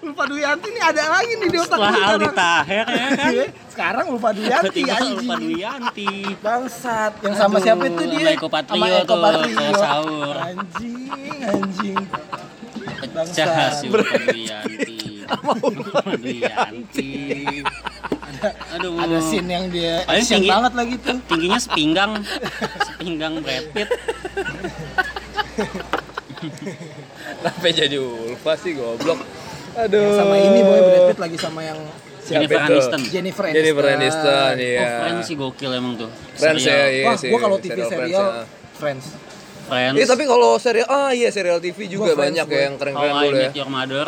Ulfa 0.00 0.24
Dwianti 0.24 0.66
ini 0.68 0.78
ada 0.78 1.02
lagi 1.10 1.32
nih 1.34 1.48
di 1.48 1.56
otak 1.56 1.72
Setelah 1.72 1.90
Aldi 1.90 2.04
sekarang. 2.04 2.34
Taher 2.34 2.86
ya 2.86 3.06
kan. 3.08 3.30
Iya, 3.30 3.44
Sekarang 3.66 4.04
Ulfa 4.08 4.30
Dwianti 4.30 4.80
lupa 4.84 5.34
Duyanti. 5.36 6.10
Bangsat. 6.36 7.12
Yang 7.18 7.34
sama 7.34 7.54
Aduh, 7.54 7.64
siapa 7.64 7.84
itu 7.86 8.02
dia? 8.04 8.18
sama 8.20 8.30
Eko 8.30 8.48
Patrio 8.48 8.76
Sama 8.76 8.86
Eko 8.94 9.14
Patrio. 9.16 9.68
sahur. 9.74 10.34
Anjing, 10.36 11.38
anjing. 11.42 11.96
Pecah 13.04 13.48
sih 13.72 13.88
Ulfa 13.88 14.16
Duyanti. 14.20 14.96
Ulfa 15.64 16.00
Duyanti. 16.14 17.12
Aduh. 18.72 18.92
Ada 18.96 19.18
scene 19.20 19.48
yang 19.48 19.64
dia 19.68 20.02
Paling 20.02 20.20
action 20.20 20.36
tinggi- 20.38 20.50
banget 20.50 20.72
lagi 20.74 20.94
tuh. 20.98 21.16
tingginya 21.24 21.58
sepinggang 21.58 22.12
sepinggang 22.84 23.34
Brad 23.38 23.66
Pitt 23.70 23.88
Kenapa 27.14 27.66
jadi 27.68 27.96
Ulfa 27.96 28.52
sih 28.56 28.72
goblok? 28.72 29.20
Aduh. 29.76 30.14
Sama 30.14 30.34
ini 30.36 30.60
boy 30.60 30.80
Brad 30.80 31.02
Pitt 31.08 31.20
lagi 31.20 31.36
sama 31.36 31.60
yang 31.62 31.78
Siapa 32.20 32.40
Jennifer 32.40 32.56
itu? 32.56 32.68
Aniston. 32.70 33.00
Jennifer 33.04 33.44
Aniston. 33.44 33.58
Jennifer 33.58 33.84
Aniston, 33.86 34.54
iya. 34.56 34.80
oh 34.80 34.88
Friends 34.98 35.22
sih 35.22 35.36
gokil 35.36 35.70
emang 35.70 35.92
tuh 35.94 36.08
Friends 36.34 36.56
ya, 36.58 36.72
Serial. 36.72 36.88
iya 36.90 37.04
Wah, 37.04 37.14
sih. 37.14 37.28
gua 37.28 37.38
kalau 37.38 37.56
TV 37.58 37.68
serial 37.68 37.84
Friends 37.84 38.00
serial 38.00 38.24
ya. 38.24 38.44
Friends. 38.74 39.04
Friends 39.64 39.94
Iya 39.94 40.06
tapi 40.06 40.24
kalau 40.24 40.50
serial, 40.56 40.88
ah 40.88 41.10
iya 41.10 41.28
serial 41.28 41.58
TV 41.58 41.78
juga 41.84 42.00
Gua 42.06 42.16
Friends, 42.16 42.32
banyak 42.32 42.46
ya 42.46 42.60
yang 42.62 42.74
keren-keren 42.74 43.12
dulu 43.14 43.28
ya. 43.30 43.42
Met 43.42 43.54
Your 43.54 43.68
Mother 43.70 44.06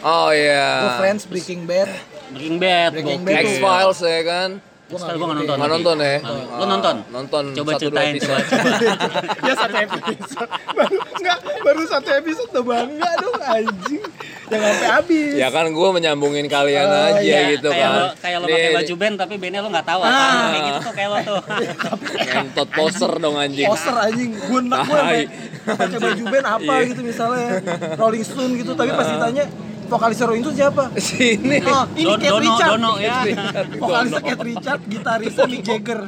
Oh 0.00 0.28
iya. 0.30 0.64
Gua 0.80 0.92
Friends, 0.96 1.22
Breaking 1.24 1.62
Bad. 1.66 1.90
Breaking 2.30 2.56
Bad 2.58 2.90
Breaking. 2.92 3.20
Bad 3.22 3.36
X 3.38 3.48
Files 3.58 3.98
ya 4.00 4.22
kan. 4.22 4.50
Gua 4.88 4.96
nggak 4.98 5.14
nonton. 5.20 5.36
Nggak 5.44 5.58
lagi. 5.60 5.74
nonton 5.74 5.96
ya? 5.98 6.16
Lo 6.50 6.64
nonton? 6.64 6.96
Nonton 7.08 7.44
Coba 7.52 7.70
ceritain, 7.74 8.12
coba. 8.16 8.36
episode. 8.36 8.40
coba. 8.42 8.70
ya 9.46 9.52
satu 9.54 9.76
episode 9.78 10.48
baru 10.70 10.96
enggak 11.14 11.38
baru 11.60 11.82
satu 11.84 12.08
episode 12.14 12.50
tuh 12.50 12.64
bangga 12.64 13.10
dong 13.18 13.36
anjing 13.38 14.02
yang 14.48 14.62
sampai 14.64 14.88
habis 14.88 15.32
Ya 15.36 15.48
kan 15.50 15.68
gue 15.68 15.88
menyambungin 15.92 16.48
kalian 16.48 16.88
Oh, 16.88 17.04
aja 17.06 17.20
iya. 17.20 17.52
gitu 17.52 17.68
kayak 17.68 17.84
lo 17.86 18.00
kan. 18.00 18.08
kayak 18.16 18.36
lo 18.38 18.44
Nih, 18.44 18.54
pakai 18.54 18.70
baju 18.74 18.94
band 18.96 19.14
tapi 19.18 19.34
bandnya 19.36 19.60
lo 19.60 19.68
nggak 19.68 19.86
tahu 19.86 20.00
apa 20.00 20.08
Ah. 20.08 20.32
kayak 20.48 20.62
gitu 20.64 20.78
tuh 20.80 20.94
kayak 20.96 21.08
lo 21.10 21.18
tuh 21.20 21.40
Ngentot 22.28 22.68
poser 22.72 23.12
dong 23.18 23.36
anjing. 23.36 23.66
poster 23.68 23.92
anjing 23.94 24.30
gue 24.32 24.60
nak 24.64 24.80
gue 24.88 25.20
pakai 25.68 25.98
baju 26.00 26.22
band 26.26 26.46
apa 26.48 26.72
Iya. 26.74 26.88
gitu 26.88 27.00
misalnya 27.04 27.48
Rolling 27.94 28.24
Stone 28.24 28.52
gitu 28.56 28.72
tapi 28.72 28.90
pas 28.90 29.04
ditanya 29.06 29.44
vokalis 29.88 30.20
Rolling 30.20 30.42
Stone 30.42 30.56
siapa 30.56 30.82
Sini. 31.00 31.58
oh 31.60 31.84
ini 31.94 32.04
Don- 32.04 32.20
Kate 32.20 32.28
Dono 32.30 32.44
Richard 32.44 32.70
Dono 32.70 32.92
ya 32.98 33.16
vokalisnya 33.82 34.20
Kate 34.22 34.44
Richard 34.44 34.80
gitarisnya 34.84 35.44
Mick 35.46 35.62
Jagger 35.62 36.00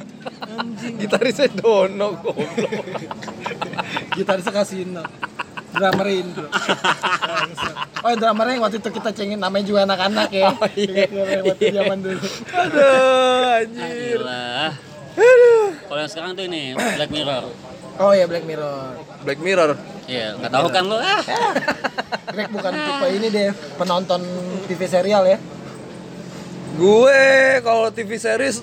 anjing 0.51 0.95
Gitarisnya 0.97 1.47
Dono 1.51 2.09
goblok. 2.15 2.85
gitarisnya 4.13 4.53
Kasino 4.53 5.03
drummer 5.71 6.09
Indro 6.09 6.49
oh 8.01 8.13
drummernya 8.13 8.53
yang 8.53 8.63
waktu 8.63 8.79
itu 8.79 8.91
kita 8.91 9.11
cengin 9.11 9.39
namanya 9.39 9.65
juga 9.65 9.81
anak-anak 9.85 10.29
ya 10.31 10.51
Oh, 10.53 10.69
iya. 10.75 11.07
Yang 11.07 11.45
waktu 11.47 11.65
zaman 11.73 11.99
dulu 12.01 12.21
Aduh, 12.51 13.57
anjir. 13.57 14.19
Gila. 14.19 14.49
Kalau 15.83 15.99
yang 15.99 16.11
sekarang 16.11 16.31
tuh 16.33 16.45
ini 16.45 16.63
Black 16.75 17.09
Mirror. 17.09 17.45
oh 17.97 18.13
ya 18.13 18.25
Black 18.25 18.45
Mirror 18.45 18.93
Black 19.23 19.39
Mirror. 19.39 19.71
Iya, 20.11 20.35
nggak 20.35 20.51
tahu 20.51 20.67
kan 20.69 20.83
lo 20.85 20.99
ah. 20.99 21.23
Greg 22.31 22.51
bukan 22.51 22.73
tipe 22.75 23.07
ini 23.15 23.27
deh 23.31 23.49
penonton 23.79 24.21
TV 24.67 24.81
serial 24.85 25.23
ya 25.25 25.39
Gue 26.75 27.23
kalau 27.61 27.91
TV 27.91 28.17
series 28.17 28.63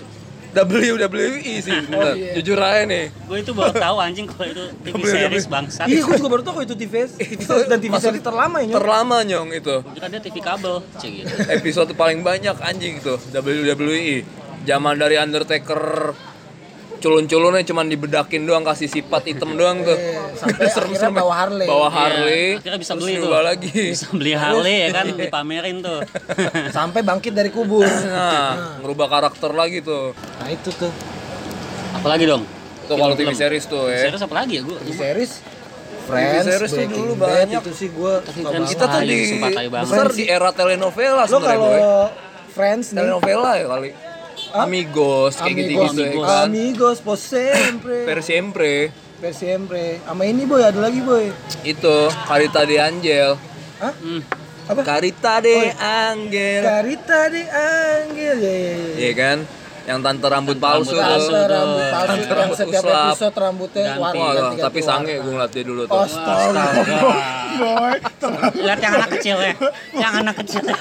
WWE 0.58 1.54
sih, 1.62 1.70
bener. 1.86 2.18
iya. 2.18 2.34
Jujur 2.40 2.58
aja 2.58 2.82
nih. 2.82 3.14
Gue 3.30 3.46
itu 3.46 3.54
baru 3.54 3.78
tahu 3.78 3.98
anjing 4.02 4.26
kalau 4.26 4.48
itu 4.50 4.64
TV 4.82 5.02
series 5.06 5.46
bangsat. 5.46 5.86
iya 5.86 6.02
gue 6.02 6.16
juga 6.18 6.30
baru 6.34 6.42
tahu 6.42 6.54
kalau 6.58 6.66
itu 6.66 6.74
TV 6.74 6.94
dan 7.70 7.78
TV 7.78 7.94
series 7.94 8.24
terlama 8.26 8.58
ya 8.64 8.74
Nyok. 8.74 8.78
Terlama 8.82 9.18
nyong 9.22 9.50
itu. 9.54 9.76
Kira 9.94 10.08
dia 10.10 10.22
TV 10.24 10.36
kabel, 10.42 10.76
cek 10.98 11.12
gitu. 11.14 11.34
Episode 11.52 11.92
paling 11.94 12.26
banyak 12.26 12.58
anjing 12.58 12.98
tuh 13.00 13.22
WWE. 13.30 14.26
Zaman 14.66 14.96
dari 14.98 15.16
Undertaker 15.16 16.12
culun-culunnya 16.98 17.64
cuman 17.64 17.86
dibedakin 17.86 18.44
doang 18.44 18.62
kasih 18.62 18.88
sifat 18.88 19.24
hitam 19.26 19.54
doang 19.54 19.82
tuh. 19.82 19.94
Iya, 19.94 20.22
sampai 20.34 20.66
akhirnya 20.84 21.10
bawa 21.12 21.34
Harley. 21.36 21.66
Bawa 21.66 21.80
Iya, 21.84 21.94
Harley. 21.94 22.46
akhirnya 22.58 22.80
bisa 22.80 22.94
beli 22.94 23.14
tuh. 23.16 23.30
lagi. 23.32 23.72
Bisa 23.72 24.08
beli 24.10 24.32
Harley 24.34 24.76
ya 24.80 24.90
kan, 24.92 25.06
dipamerin 25.10 25.78
tuh. 25.80 26.00
sampai 26.78 27.02
bangkit 27.02 27.32
dari 27.32 27.50
kubur 27.50 27.86
Nah, 27.86 28.78
ngerubah 28.80 29.08
karakter 29.08 29.52
lagi 29.52 29.80
tuh. 29.80 30.12
nah 30.38 30.48
itu 30.48 30.70
tuh 30.72 30.92
Apalagi 31.94 32.26
dong? 32.26 32.44
Tuh 32.86 32.96
kalau 32.96 33.14
TV 33.14 33.32
series 33.32 33.66
tuh 33.66 33.88
ya. 33.88 34.06
Series 34.06 34.22
apa 34.22 34.34
lagi 34.36 34.54
ya 34.58 34.62
gue? 34.64 34.78
TV 34.78 34.92
series 34.94 35.32
Friends, 36.04 36.44
series 36.46 36.72
tuh 36.72 36.80
Breaking 36.80 37.04
dulu 37.04 37.14
Bad, 37.18 37.30
banyak. 37.44 37.62
itu 37.62 37.72
sih 37.76 37.90
gue 37.92 38.14
Tapi 38.22 38.40
Friends 38.40 38.70
Kita 38.70 38.86
tuh 38.86 39.02
di 39.02 39.18
besar 39.68 40.08
di 40.10 40.24
era 40.26 40.50
telenovela 40.52 41.24
sebenarnya 41.26 41.52
kalau 41.52 41.68
boy. 41.68 41.82
Friends 42.50 42.86
nih 42.90 42.98
Telenovela 42.98 43.52
ya 43.54 43.66
kali. 43.68 43.90
Amigos 44.60 45.34
kayak 45.36 45.48
Amigos, 45.48 45.70
gitu-gitu 45.92 46.00
ya 46.00 46.08
Amigos. 46.08 46.26
kan. 46.26 46.46
Amigos, 46.46 46.98
por 47.00 47.18
siempre 47.18 47.98
Per 48.04 48.20
siempre. 48.22 48.74
per 49.16 49.32
siempre 49.32 49.98
sama 50.00 50.24
ini 50.24 50.44
boy 50.44 50.62
ada 50.62 50.78
lagi 50.80 51.00
boy 51.00 51.30
Itu 51.64 51.96
Carita 52.24 52.62
de 52.64 52.76
Angel. 52.78 53.34
Hah? 53.78 53.94
Hmm. 53.94 54.22
apa 54.64 54.82
Carita 54.84 55.40
de 55.40 55.58
Angel. 55.74 56.62
Carita 56.62 57.20
de 57.28 57.44
Angel 57.48 58.38
ya 58.38 58.54
ya 58.54 58.74
ya 58.74 58.94
Iya 59.00 59.14
kan? 59.16 59.38
Yang 59.88 60.00
tante 60.04 60.28
rambut 60.28 60.58
palsu 60.58 60.92
Rambut 60.92 61.00
palsu. 61.00 61.32
tuh. 61.32 61.32
Tante 61.32 61.48
rambut 61.50 61.80
tuh. 61.80 61.88
palsu 61.88 62.04
Tante 62.04 62.28
yang 62.28 62.36
rambut 62.36 62.58
setiap 62.60 62.84
uslap. 62.84 63.08
episode 63.08 63.36
rambutnya 63.38 63.84
Ganti. 63.88 63.98
warna 63.98 64.20
Wah, 64.20 64.28
ganti-ganti 64.30 64.66
tapi 64.68 64.80
sange 64.84 65.14
gue 65.16 65.32
ngeliat 65.32 65.50
dia 65.50 65.64
dulu 65.64 65.82
tuh. 65.82 65.98
Astaga, 65.98 66.64
boy, 67.56 67.96
Lihat 68.60 68.80
yang 68.80 68.94
anak 68.94 69.10
kecil 69.14 69.38
ya. 69.40 69.54
Yang 69.96 70.14
anak 70.20 70.36
kecil. 70.38 70.64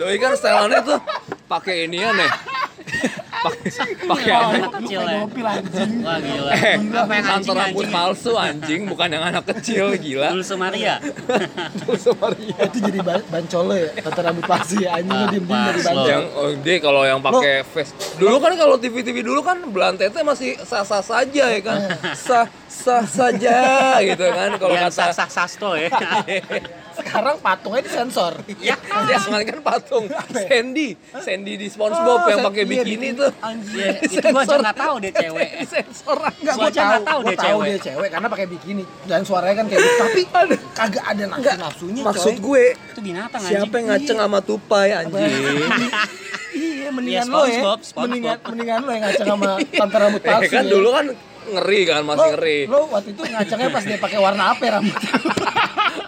Doi 0.00 0.16
kan 0.16 0.32
styleannya 0.32 0.80
tuh 0.80 0.96
pakai 1.44 1.84
inian 1.84 2.16
ya. 2.16 2.32
Pakai 2.32 3.29
pakai 3.42 4.32
anak 4.32 4.70
kecil 4.76 5.00
ya. 5.02 5.18
mobil 5.18 5.44
anjing. 5.46 5.90
Wah 6.00 6.18
gila. 6.18 6.50
Eh, 6.52 6.74
Apa 6.92 7.12
yang 7.12 7.26
anjing 7.30 7.54
rambut 7.54 7.60
anjing? 7.80 7.90
palsu 7.90 8.32
anjing, 8.34 8.80
bukan 8.84 9.08
yang 9.08 9.24
anak 9.24 9.44
kecil 9.46 9.84
gila. 9.96 10.28
Dulce 10.30 10.54
Maria. 10.54 10.94
Dulce 11.80 12.12
Maria. 12.14 12.56
itu 12.60 12.78
jadi 12.80 12.98
ba- 13.00 13.26
bancolo 13.26 13.74
ya 13.74 13.88
tante 13.98 14.20
rambut 14.20 14.44
palsu 14.44 14.74
ya 14.78 14.90
anjing 14.94 15.16
Ah, 15.16 15.28
diem 15.28 15.42
diem 15.42 15.60
dari 15.62 15.78
pas 15.78 15.86
bancol 15.86 15.96
lo. 15.96 16.08
Yang 16.08 16.24
oh, 16.34 16.50
dia 16.58 16.76
kalau 16.78 17.02
yang 17.02 17.20
pakai 17.20 17.54
face. 17.64 17.92
Dulu 18.16 18.36
kan 18.38 18.52
kalau 18.54 18.76
TV-TV 18.76 19.16
dulu 19.20 19.40
kan 19.40 19.56
belantetnya 19.64 20.22
masih 20.22 20.60
sah-sah 20.60 21.00
saja 21.00 21.44
ya 21.48 21.60
kan. 21.60 21.78
Sah 22.20 22.46
sah 22.66 23.04
saja 23.04 23.56
gitu 24.00 24.24
kan 24.24 24.56
kalau 24.56 24.72
Yang 24.72 24.88
kata 24.88 25.12
sah-sah 25.12 25.28
sasto 25.28 25.74
ya. 25.74 25.90
sekarang 26.92 27.36
patungnya 27.38 27.80
disensor 27.80 28.36
Ya, 28.58 28.76
dia 29.02 29.16
sekali 29.16 29.40
kan 29.42 29.58
patung 29.60 30.04
Sandy, 30.28 30.92
Sandy 31.14 31.56
di 31.56 31.66
SpongeBob 31.66 32.18
Oh, 32.18 32.28
yang 32.28 32.40
pakai 32.42 32.62
iya, 32.62 32.72
bikini 32.74 33.08
bikin- 33.08 33.16
tuh. 33.16 33.29
Anjing 33.38 33.76
Iya, 33.76 33.90
itu 34.04 34.26
gua 34.26 34.42
aja 34.42 34.56
nggak 34.56 34.78
tahu 34.78 34.94
dia 34.98 35.12
cewek. 35.12 35.48
Sensor 35.72 36.18
Enggak, 36.20 36.54
Gua 36.54 36.66
aja 36.66 36.80
tahu, 36.80 36.90
nggak 36.90 37.02
tahu 37.04 37.18
gua 37.18 37.26
dia 37.26 37.36
tahu 37.36 37.46
cewek. 37.50 37.68
dia 37.68 37.80
cewek 37.84 38.08
karena 38.10 38.26
pakai 38.28 38.46
bikini 38.46 38.82
dan 39.04 39.20
suaranya 39.22 39.56
kan 39.56 39.66
kayak 39.66 39.80
gitu. 39.80 39.96
Tapi 40.02 40.22
kagak 40.72 41.04
ada 41.06 41.22
nafsu 41.26 41.50
nafsunya 41.56 42.02
Maksud 42.02 42.32
coy. 42.32 42.42
gue, 42.42 42.64
Itu 42.88 43.00
binatang 43.00 43.40
siapa 43.40 43.60
anjing. 43.62 43.72
yang 43.72 43.86
ngaceng 43.88 44.18
sama 44.18 44.38
tupai 44.40 44.88
anjing? 44.92 45.30
Iya, 46.50 46.90
mendingan 46.90 47.24
Iya, 47.24 47.30
lo 47.30 47.42
ya. 47.46 47.62
Mendingan 47.96 48.36
mendingan 48.42 48.78
lo 48.82 48.90
yang 48.90 49.04
ngaceng 49.06 49.28
sama 49.28 49.48
tante 49.62 49.96
rambut 49.96 50.20
Eh, 50.20 50.26
palsu. 50.26 50.50
kan 50.50 50.64
ya. 50.64 50.68
dulu 50.68 50.88
kan 50.90 51.04
ngeri 51.48 51.80
kan, 51.84 52.00
masih 52.02 52.18
lo, 52.20 52.32
ngeri. 52.32 52.58
lo 52.66 52.80
waktu 52.90 53.08
itu 53.10 53.22
ngacengnya 53.24 53.68
pas 53.70 53.82
dia 53.82 53.98
pakai 53.98 54.18
warna 54.18 54.44
apa 54.48 54.62
ya 54.64 54.70
rambutnya? 54.72 55.12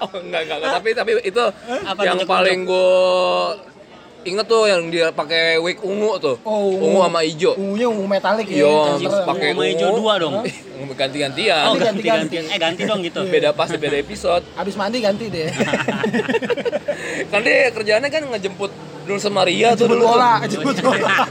Oh, 0.02 0.10
enggak, 0.12 0.40
enggak, 0.42 0.56
enggak. 0.58 0.72
tapi 0.74 0.88
tapi 0.92 1.10
itu 1.22 1.44
Apa 1.86 2.00
yang 2.02 2.18
paling 2.24 2.58
gue 2.64 2.90
inget 4.22 4.46
tuh 4.46 4.62
yang 4.70 4.82
dia 4.88 5.10
pakai 5.10 5.58
wig 5.58 5.78
ungu 5.82 6.18
tuh. 6.18 6.36
Oh, 6.46 6.78
ungu. 6.78 7.02
sama 7.02 7.20
hijau. 7.26 7.52
Ungunya 7.58 7.86
ungu 7.90 8.04
metalik 8.06 8.46
ya. 8.46 8.62
Iya, 8.62 8.74
terus 8.98 9.14
rambut. 9.14 9.28
pakai 9.28 9.46
Ungu 9.50 9.60
sama 9.62 9.70
hijau 9.70 9.88
ungu. 9.90 9.98
dua 9.98 10.12
dong. 10.18 10.34
Ganti-gantian. 11.00 11.62
Oh, 11.70 11.74
ganti-ganti. 11.78 12.36
ganti-gantian. 12.36 12.44
Eh, 12.50 12.58
ganti 12.58 12.82
dong 12.86 13.00
gitu. 13.06 13.20
Beda 13.26 13.50
pasti 13.54 13.76
beda 13.78 13.96
episode. 13.98 14.42
Abis 14.60 14.74
mandi 14.74 14.98
ganti 15.02 15.26
deh. 15.30 15.50
kan 17.32 17.40
dia 17.42 17.70
kerjaannya 17.70 18.08
kan 18.10 18.22
ngejemput 18.30 18.70
Dulce 19.02 19.30
Maria 19.30 19.74
tuh 19.74 19.90
dulu. 19.90 20.06
bola, 20.06 20.42
jemput 20.46 20.78
bola. 20.78 21.26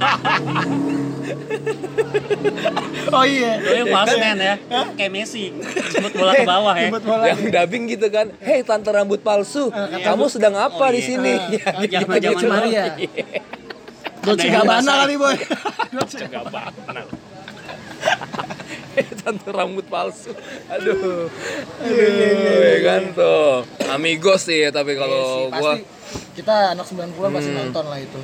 oh 3.16 3.24
iya. 3.26 3.52
Lo 3.60 3.74
yang 3.84 3.90
false 3.90 4.16
man 4.18 4.38
ya. 4.38 4.56
Kayak 4.96 5.12
Messi. 5.12 5.52
Jemput 5.92 6.14
bola 6.16 6.32
ke 6.36 6.44
bawah 6.46 6.76
ya. 6.76 6.90
Jemput 6.90 7.04
bola. 7.04 7.24
yang 7.28 7.42
dubbing 7.50 7.84
gitu 7.90 8.08
kan, 8.12 8.28
hei 8.40 8.62
tante 8.62 8.90
rambut 8.90 9.22
palsu, 9.22 9.70
kamu 9.74 10.26
sedang 10.28 10.56
apa 10.58 10.78
Oh, 10.82 10.90
di 10.90 11.00
iya. 11.00 11.08
sini? 11.08 11.34
Ah, 11.38 11.50
Ya, 11.52 11.66
oh, 11.78 11.82
gitu, 11.84 11.96
zaman-zaman 12.06 12.42
gitu. 12.42 12.48
Maria. 12.50 12.84
Iya. 12.98 13.24
Dolce 14.22 14.48
Gabbana 14.50 14.92
kali 15.06 15.16
boy. 15.18 15.36
Hei, 18.92 19.06
tante 19.24 19.48
rambut 19.48 19.86
palsu, 19.88 20.36
aduh, 20.68 21.30
aduh, 21.80 22.60
ya 22.60 22.78
kan 22.84 23.02
tuh, 23.16 23.64
amigos 23.88 24.50
sih 24.50 24.68
ya, 24.68 24.70
tapi 24.74 25.00
kalau 25.00 25.48
Iya 25.48 25.56
sih, 25.56 25.62
gua 25.62 25.72
pasti 25.80 25.82
kita 26.36 26.56
anak 26.76 26.86
90-an 26.90 27.32
pasti 27.32 27.52
nonton 27.56 27.86
lah 27.88 28.00
itu. 28.02 28.20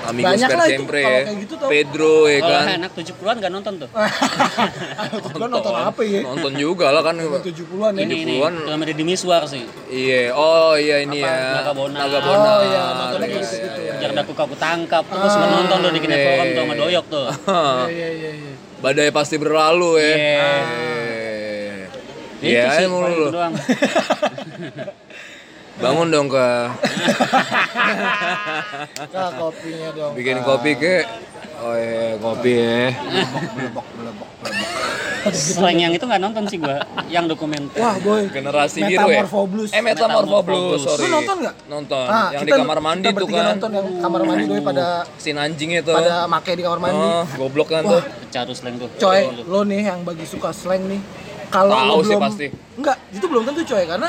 Amigos 0.00 0.28
Banyak 0.32 0.48
per 0.48 0.56
lah 0.56 0.66
itu, 0.66 0.72
siempre 0.72 0.98
kalau 1.00 1.12
ya, 1.12 1.22
kayak 1.22 1.38
gitu 1.40 1.54
tau. 1.54 1.68
Pedro 1.68 2.14
ya 2.24 2.38
Kalau 2.38 2.54
kan, 2.56 2.66
anak 2.76 2.90
70-an 2.94 3.34
nggak 3.36 3.52
nonton 3.52 3.72
tuh. 3.76 3.88
Gua 5.36 5.48
nonton 5.48 5.74
apa 5.74 6.00
ya? 6.02 6.20
nonton 6.22 6.52
juga 6.54 6.86
lah 6.88 7.02
kan, 7.02 7.14
70-an 7.16 7.92
ya. 7.94 8.00
Ini 8.00 8.14
ini 8.16 8.34
70-an. 8.38 8.54
film 8.64 8.80
di 8.90 9.04
Miswar 9.04 9.42
sih. 9.44 9.62
iya, 9.88 10.32
oh 10.32 10.74
iya 10.74 11.02
ini 11.02 11.20
ya, 11.20 11.60
Nagabona. 11.60 11.96
Nagabona. 12.00 12.48
Oh 12.50 12.62
iya, 12.64 12.82
nontonnya 12.96 13.26
Iya, 13.26 13.34
kayak 13.36 13.44
gitu-gitu 13.44 13.80
iya, 13.82 13.94
ya. 14.00 14.10
Daku 14.10 14.32
aku 14.32 14.56
tangkap 14.56 15.04
terus 15.04 15.32
gua 15.32 15.48
nonton 15.50 15.76
tuh 15.78 15.90
di 15.90 16.00
Kine 16.00 16.16
Forum 16.18 16.46
tuh 16.48 16.62
sama 16.62 16.74
Doyok 16.74 17.06
tuh. 17.06 17.26
iya. 17.30 17.88
Iya 17.90 18.08
iya 18.10 18.30
iya. 18.32 18.52
Badai 18.80 19.10
pasti 19.10 19.36
berlalu 19.36 19.90
ya. 19.96 20.08
Iya. 20.08 20.16
Eh. 20.16 21.76
Itu 22.40 22.48
Iya, 22.48 22.72
sih, 22.72 22.86
paling 22.88 22.96
lu. 23.12 23.20
itu 23.20 23.30
doang. 23.30 23.52
Bangun 25.80 26.08
dong 26.08 26.28
ke 26.28 26.46
Nah, 29.10 29.30
kopinya 29.32 29.88
dong. 29.92 30.12
bikin 30.14 30.36
Kak. 30.38 30.46
kopi 30.46 30.70
ke. 30.76 30.96
Oh 31.58 31.74
iya, 31.74 32.16
kopi 32.16 32.52
ya. 32.54 32.88
Belebok 32.96 33.44
belebok 33.52 34.28
belebok. 34.40 34.68
Selain 35.36 35.76
yang 35.76 35.92
itu 35.92 36.00
nggak 36.00 36.16
nonton 36.18 36.48
sih 36.48 36.56
gua, 36.56 36.80
yang 37.06 37.28
dokumenter. 37.28 37.76
Wah, 37.76 38.00
boy. 38.00 38.24
Generasi 38.30 38.80
biru 38.82 39.04
ya. 39.04 39.20
Metamorpho 39.20 39.40
Blues. 39.44 39.70
Eh 39.70 39.82
Metamorpho 39.82 40.38
Blues, 40.40 40.80
sorry. 40.80 41.04
Lu 41.04 41.08
nonton 41.12 41.36
nggak? 41.38 41.54
Nonton. 41.68 42.06
Ah, 42.08 42.28
yang 42.32 42.42
di 42.42 42.52
kamar 42.54 42.78
mandi 42.80 43.06
kita 43.06 43.20
tuh 43.20 43.28
kan. 43.28 43.44
nonton 43.50 43.70
yang 43.70 43.86
kamar 44.00 44.20
mandi 44.24 44.44
doi 44.46 44.60
pada 44.62 44.86
Sin 45.16 45.36
anjing 45.36 45.70
itu. 45.74 45.92
pada 45.92 46.24
make 46.26 46.50
di 46.50 46.64
kamar 46.64 46.80
mandi. 46.80 47.04
Oh, 47.06 47.24
goblok 47.38 47.68
kan 47.68 47.84
Wah, 47.84 47.92
tuh. 47.94 48.02
Pecah 48.22 48.42
tuh 48.42 48.56
slang 48.56 48.76
tuh. 48.76 48.88
coy, 48.96 49.20
lo 49.44 49.60
nih 49.62 49.80
yang 49.86 50.00
bagi 50.00 50.24
suka 50.24 50.48
slang 50.50 50.80
nih. 50.86 51.00
Kalau 51.50 51.76
lo 51.76 52.00
sih 52.00 52.14
belum 52.14 52.22
pasti. 52.22 52.46
Enggak, 52.80 52.96
itu 53.10 53.26
belum 53.26 53.42
tentu 53.44 53.60
coy 53.66 53.84
karena 53.84 54.08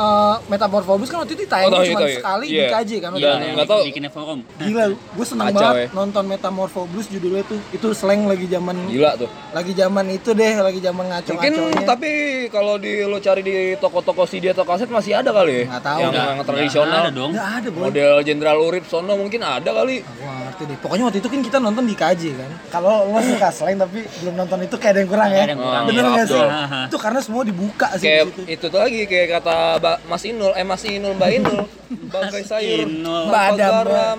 eh, 0.00 0.34
Metamorphobus 0.46 1.06
kan 1.06 1.18
waktu 1.20 1.34
itu 1.34 1.44
tayang 1.44 1.68
Oh, 1.68 1.76
tahu, 1.76 1.84
cuma 1.86 2.00
tahu, 2.00 2.10
sekali 2.12 2.46
iya. 2.46 2.56
di 2.56 2.64
KJ 2.66 2.90
kan 2.98 3.10
waktu 3.10 3.20
Iya, 3.20 3.30
itu. 3.30 3.42
yang 3.42 3.54
nggak 3.54 3.68
tahu. 3.68 3.82
bikinnya 3.84 4.10
forum. 4.10 4.38
Gila, 4.58 4.84
gue 4.90 5.26
seneng 5.26 5.46
Kacau, 5.46 5.60
banget 5.60 5.76
ya. 5.76 5.86
nonton 5.92 6.24
Metamorphobus 6.26 7.04
judulnya 7.06 7.44
tuh. 7.44 7.60
Itu 7.70 7.86
slang 7.92 8.24
lagi 8.24 8.46
zaman 8.46 8.76
Gila 8.86 9.10
tuh. 9.16 9.28
lagi 9.50 9.72
zaman 9.72 10.04
itu 10.08 10.30
deh, 10.32 10.54
lagi 10.58 10.80
zaman 10.80 11.04
ngaco 11.06 11.28
Mungkin 11.30 11.52
tapi 11.82 12.10
kalau 12.48 12.74
di 12.76 13.02
lo 13.02 13.18
cari 13.18 13.42
di 13.42 13.56
toko-toko 13.76 14.24
CD 14.24 14.48
atau 14.48 14.62
kaset 14.62 14.88
masih 14.88 15.12
ada 15.14 15.30
kali 15.30 15.52
ya? 15.60 15.64
Nggak 15.68 15.84
tahu. 15.84 16.00
Yang, 16.00 16.14
yang 16.14 16.38
tradisional. 16.44 17.00
Ada 17.00 17.10
dong. 17.12 17.30
Nggak 17.30 17.48
ada, 17.52 17.68
boy. 17.68 17.82
Model 17.84 18.12
Jenderal 18.22 18.58
Urip 18.58 18.84
Sono 18.84 19.14
mungkin 19.14 19.40
ada 19.40 19.70
kali. 19.70 20.00
Aku 20.00 20.20
nggak 20.20 20.38
ngerti 20.40 20.62
deh. 20.64 20.76
Pokoknya 20.78 21.04
waktu 21.04 21.18
itu 21.18 21.28
kan 21.28 21.40
kita 21.42 21.58
nonton 21.58 21.84
di 21.84 21.94
KJ 21.94 22.22
kan. 22.32 22.50
Kalau 22.70 22.94
lo 23.06 23.20
suka 23.20 23.48
slang 23.50 23.76
tapi 23.76 24.00
belum 24.18 24.34
nonton 24.36 24.58
itu 24.60 24.76
kayak 24.76 24.92
ada 24.92 25.00
yang 25.00 25.10
kurang 25.10 25.28
ya. 25.28 25.38
Ada 25.40 25.50
yang 25.50 25.60
kurang, 25.60 25.84
Bener 25.84 26.00
iya. 26.00 26.12
nggak 26.12 26.26
sih? 26.26 26.44
Itu 26.88 26.96
karena 26.98 27.20
semua 27.20 27.42
dibuka 27.42 27.88
sih 27.94 28.04
Kayak 28.04 28.22
di 28.22 28.30
situ. 28.30 28.42
itu 28.48 28.64
tuh 28.66 28.80
lagi 28.80 29.00
kayak 29.04 29.28
kata 29.36 29.56
Ba- 29.90 30.02
Mas 30.06 30.22
Inul, 30.22 30.52
eh 30.54 30.62
Mas 30.62 30.82
Inul 30.84 31.12
Mbak 31.14 31.30
Inul, 31.34 31.58
bagai 32.14 32.42
sayur 32.44 32.86
Inul. 32.86 33.26
tanpa 33.26 33.34
Badam, 33.50 33.74
garam, 33.82 34.18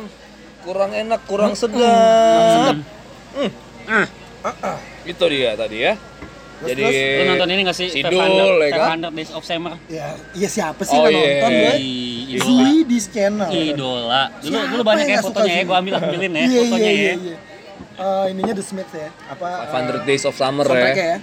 kurang 0.61 0.91
enak, 0.91 1.21
kurang 1.23 1.53
sedap. 1.55 2.75
Hmm. 3.31 4.05
Itu 5.03 5.23
dia 5.27 5.55
tadi 5.55 5.77
ya. 5.81 5.93
Jadi 6.61 6.83
Lu 6.85 7.23
nonton 7.25 7.49
ini 7.49 7.61
gak 7.65 7.73
sih? 7.73 7.89
Sidul, 7.89 8.61
500 8.61 8.61
ya 8.61 8.69
kan? 8.77 8.97
500 9.01 9.17
Days 9.17 9.31
of 9.33 9.41
Summer. 9.41 9.73
Ya, 9.87 10.13
iya 10.37 10.45
siapa 10.45 10.85
sih 10.85 10.93
Oh, 10.93 11.01
nggak 11.01 11.09
iya. 11.09 11.25
nonton 11.33 11.51
gue? 11.51 11.73
Di 11.73 11.91
Idola. 12.29 12.61
Idola. 12.61 12.69
di 12.85 12.97
channel. 13.01 13.49
Idola. 13.49 14.21
Dulu 14.29 14.45
Siapa 14.51 14.69
dulu 14.69 14.81
banyak 14.85 15.05
yang 15.07 15.17
ya 15.17 15.25
fotonya 15.25 15.53
ya, 15.55 15.63
gua 15.65 15.77
ambil 15.79 15.93
ambilin 15.97 16.31
ya 16.31 16.43
Iya, 16.43 16.59
fotonya 16.61 16.77
iya, 16.85 16.91
ya. 16.93 17.01
iya, 17.01 17.13
iya. 17.17 17.37
Eh, 17.91 18.25
ininya 18.29 18.53
The 18.53 18.63
Smiths 18.63 18.93
ya. 18.93 19.09
Apa? 19.25 19.47
500 19.73 20.05
Days 20.05 20.23
of 20.23 20.33
Summer 20.35 20.67
ya. 20.67 20.93
ya. 20.93 21.17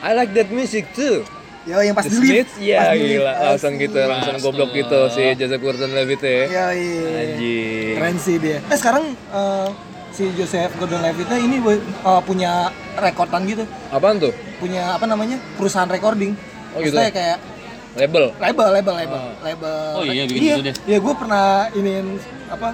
I 0.00 0.10
like 0.16 0.32
that 0.32 0.48
music 0.48 0.88
too. 0.96 1.20
Ya, 1.62 1.78
yang 1.78 1.94
pas 1.94 2.02
The 2.02 2.10
di 2.10 2.18
lift. 2.18 2.26
Smiths, 2.50 2.54
ya 2.58 2.90
lift. 2.90 3.22
gila, 3.22 3.32
langsung 3.46 3.74
gitu, 3.78 3.98
langsung 4.02 4.36
goblok 4.42 4.70
gitu 4.74 4.98
si 5.08 5.22
Joseph 5.38 5.62
Gordon-Levitt 5.62 6.20
ya. 6.20 6.34
Ya, 6.50 6.66
iya. 6.74 7.06
Anjing. 7.22 7.94
Keren 7.94 8.16
sih 8.18 8.36
dia. 8.36 8.58
Eh 8.66 8.76
sekarang 8.76 9.04
eh, 9.14 9.68
si 10.10 10.26
Joseph 10.34 10.74
Gordon-Levittnya 10.74 11.38
ini 11.38 11.62
eh, 11.62 12.20
punya 12.26 12.66
rekordan 12.98 13.46
gitu. 13.46 13.62
Apaan 13.88 14.18
tuh? 14.18 14.34
Punya 14.58 14.98
apa 14.98 15.06
namanya? 15.06 15.38
Perusahaan 15.54 15.86
recording. 15.86 16.34
Oh, 16.72 16.82
gitu? 16.82 16.98
Maksudnya 16.98 17.14
kayak 17.14 17.38
Label. 17.92 18.32
label, 18.40 18.68
label, 18.72 18.94
label, 18.96 19.22
label. 19.44 19.76
Oh, 19.92 20.02
iya, 20.02 20.24
bikin 20.24 20.40
iya, 20.40 20.54
gitu 20.56 20.62
deh. 20.64 20.74
Iya, 20.88 20.98
gue 20.98 21.14
pernah 21.14 21.44
iniin 21.70 22.06
apa? 22.48 22.68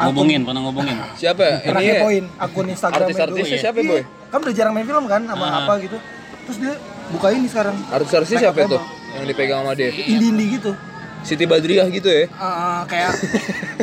Ngobongin, 0.00 0.40
pernah 0.46 0.60
ngobongin. 0.62 0.96
Siapa 1.20 1.42
ya? 1.42 1.56
Pernah 1.60 1.82
Ini 1.82 1.90
ya? 1.90 1.94
kepoin 1.98 2.24
akun 2.38 2.66
Instagramnya 2.70 3.04
Artis-artisnya 3.04 3.58
siapa, 3.60 3.78
Iya, 3.82 3.90
Boy? 3.90 4.02
Kan 4.30 4.38
udah 4.40 4.54
jarang 4.54 4.72
main 4.72 4.86
film 4.86 5.04
kan 5.04 5.20
sama 5.26 5.44
Ah. 5.44 5.66
apa 5.66 5.72
gitu. 5.76 5.98
Terus 6.46 6.56
dia 6.56 6.74
buka 7.10 7.28
ini 7.32 7.46
sekarang. 7.46 7.76
Artis-artisnya 7.90 8.38
siapa 8.48 8.64
Record 8.64 8.78
tuh? 8.78 8.82
Yang 9.14 9.24
dipegang 9.30 9.60
sama 9.62 9.72
dia? 9.74 9.90
Indie-indie 9.92 10.48
gitu. 10.58 10.72
Siti 11.24 11.48
Badriah 11.48 11.88
gitu 11.88 12.04
ya? 12.04 12.28
Ah, 12.36 12.84
kayak 12.84 13.16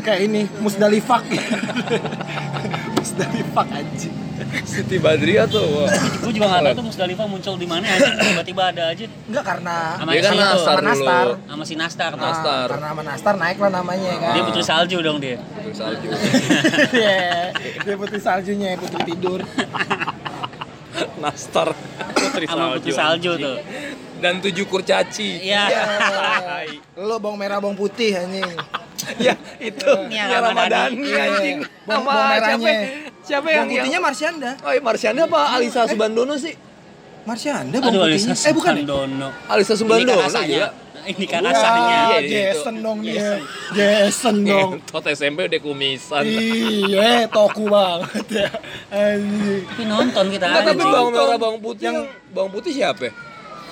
kayak 0.06 0.20
ini 0.30 0.46
Musdalifak. 0.62 1.26
Musdalifak 3.02 3.68
anjing. 3.74 4.14
Siti 4.62 5.02
Badriah 5.02 5.50
tuh. 5.50 5.66
wah. 5.66 5.90
Gue 6.22 6.34
juga 6.34 6.54
gak 6.54 6.62
tau 6.70 6.74
tuh 6.78 6.86
Musdalifah 6.86 7.26
muncul 7.26 7.56
di 7.58 7.66
mana 7.66 7.86
aja, 7.88 8.14
tiba-tiba 8.14 8.64
ada 8.70 8.84
aja. 8.94 9.06
Enggak 9.26 9.44
karena 9.46 9.76
Sama 9.98 10.10
Dia 10.14 10.22
kan 10.22 10.30
si 10.30 10.38
itu, 10.38 10.46
Nastar 10.46 10.78
sama 10.78 10.82
dulu. 10.82 10.90
Nastar. 10.92 11.28
sama 11.50 11.64
si 11.66 11.76
Nastar. 11.78 12.12
tuh. 12.14 12.22
Ah, 12.22 12.30
Nastar. 12.30 12.68
karena 12.70 12.88
sama 12.94 13.02
Nastar 13.06 13.34
naik 13.38 13.58
lah 13.58 13.72
namanya 13.74 14.12
kan. 14.22 14.34
Dia 14.38 14.44
putri 14.46 14.64
salju 14.66 14.98
dong 15.02 15.18
dia. 15.18 15.38
Putri 15.42 15.74
salju. 15.74 16.08
Iya, 17.02 17.56
dia 17.82 17.96
putri 17.98 18.20
saljunya, 18.22 18.78
putri 18.78 19.02
tidur. 19.08 19.40
Nastar. 21.24 21.68
Putri 22.12 22.46
Sama 22.46 22.76
putri 22.76 22.92
salju 22.92 23.32
tuh. 23.36 23.58
Dan 24.18 24.38
tujuh 24.38 24.66
kurcaci. 24.66 25.42
Iya. 25.42 25.66
Lo 26.96 27.18
bawang 27.18 27.36
merah 27.36 27.58
bawang 27.58 27.74
putih 27.74 28.14
anjing. 28.14 28.46
ya 29.26 29.34
itu. 29.58 29.92
Ya 30.08 30.30
yang 30.30 30.42
Ramadhani 30.44 31.02
Ramadhani. 31.02 31.18
anjing. 31.18 31.58
Bawang- 31.84 31.98
Sama 31.98 32.06
bawang 32.08 32.30
siapa? 32.30 32.58
merahnya. 32.60 32.76
Siapa 33.22 33.48
yang 33.48 33.58
Bawang 33.60 33.70
putihnya 33.72 33.92
yang 33.92 34.04
Marsyanda. 34.04 34.52
Oh, 34.60 34.72
iya, 34.72 34.82
Marsyanda 34.82 35.22
apa 35.26 35.40
Alisa 35.52 35.82
Subandono 35.86 36.34
sih? 36.36 36.54
Marsyanda 37.22 37.78
bawang 37.78 37.94
Aduh, 37.94 38.02
putihnya. 38.08 38.34
Alisa 38.34 38.50
Eh 38.50 38.54
bukan 38.54 38.74
ya? 38.74 38.80
Subandono. 38.80 39.28
Alisa 39.48 39.74
Subandono 39.74 40.02
Ini 40.04 40.12
kan 40.12 40.26
rasanya. 40.26 40.48
gila. 40.48 40.70
Ini 41.04 41.26
kan 41.26 41.42
Wah, 41.42 41.50
rasanya. 41.50 41.82
Iya, 41.82 42.18
iya, 42.20 42.20
Jason 42.54 42.76
dong 42.80 43.00
dia. 43.02 43.30
Jason 43.72 44.36
dong. 44.48 44.70
Ngentot 44.78 45.06
SMP 45.10 45.40
udah 45.46 45.60
kumisan. 45.60 46.24
Iya, 46.24 47.26
toku 47.28 47.66
banget 47.66 48.26
ya. 48.30 48.50
Anjing. 48.88 49.64
Tapi 49.66 49.84
nonton 49.86 50.26
kita 50.30 50.46
Enggak, 50.46 50.64
tapi 50.68 50.84
bawang 50.84 51.10
merah 51.10 51.38
bawang 51.38 51.60
putih 51.60 51.86
yang 51.88 51.98
bawang 52.30 52.52
putih 52.52 52.72
siapa? 52.72 53.10
ya? 53.10 53.14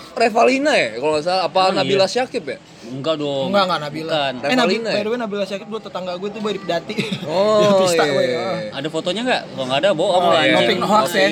Revalina 0.09 0.73
ya 0.73 0.99
kalau 0.99 1.15
nggak 1.15 1.23
salah 1.23 1.43
apa 1.47 1.59
Oh, 1.61 1.71
Nabila 1.71 2.03
iya. 2.03 2.11
Syakib 2.11 2.43
ya? 2.43 2.57
Enggak 2.83 3.15
dong. 3.17 3.53
Enggak, 3.53 3.63
enggak 3.69 3.79
Nabila. 3.79 4.11
Bukan. 4.11 4.33
Eh, 4.35 4.49
Revalina 4.51 4.89
by 4.89 4.91
ya? 4.91 4.99
the 4.99 5.09
way 5.09 5.19
Nabila 5.21 5.45
Syakib 5.45 5.67
dulu 5.69 5.79
tetangga 5.79 6.13
gue 6.17 6.29
tuh 6.29 6.41
dari 6.41 6.59
Pedati. 6.59 6.93
Oh, 7.23 7.59
Di 7.61 7.67
Pista, 7.79 8.03
iya. 8.03 8.11
gue. 8.11 8.25
Ada 8.73 8.87
fotonya 8.89 9.21
nggak? 9.23 9.41
Kalau 9.47 9.65
nggak 9.69 9.79
ada 9.79 9.91
bohong 9.93 10.23
Oh, 10.25 10.33
lah. 10.33 10.43
iya. 10.43 10.55
Topik 10.59 10.77
hoax 10.81 11.07
ya. 11.13 11.27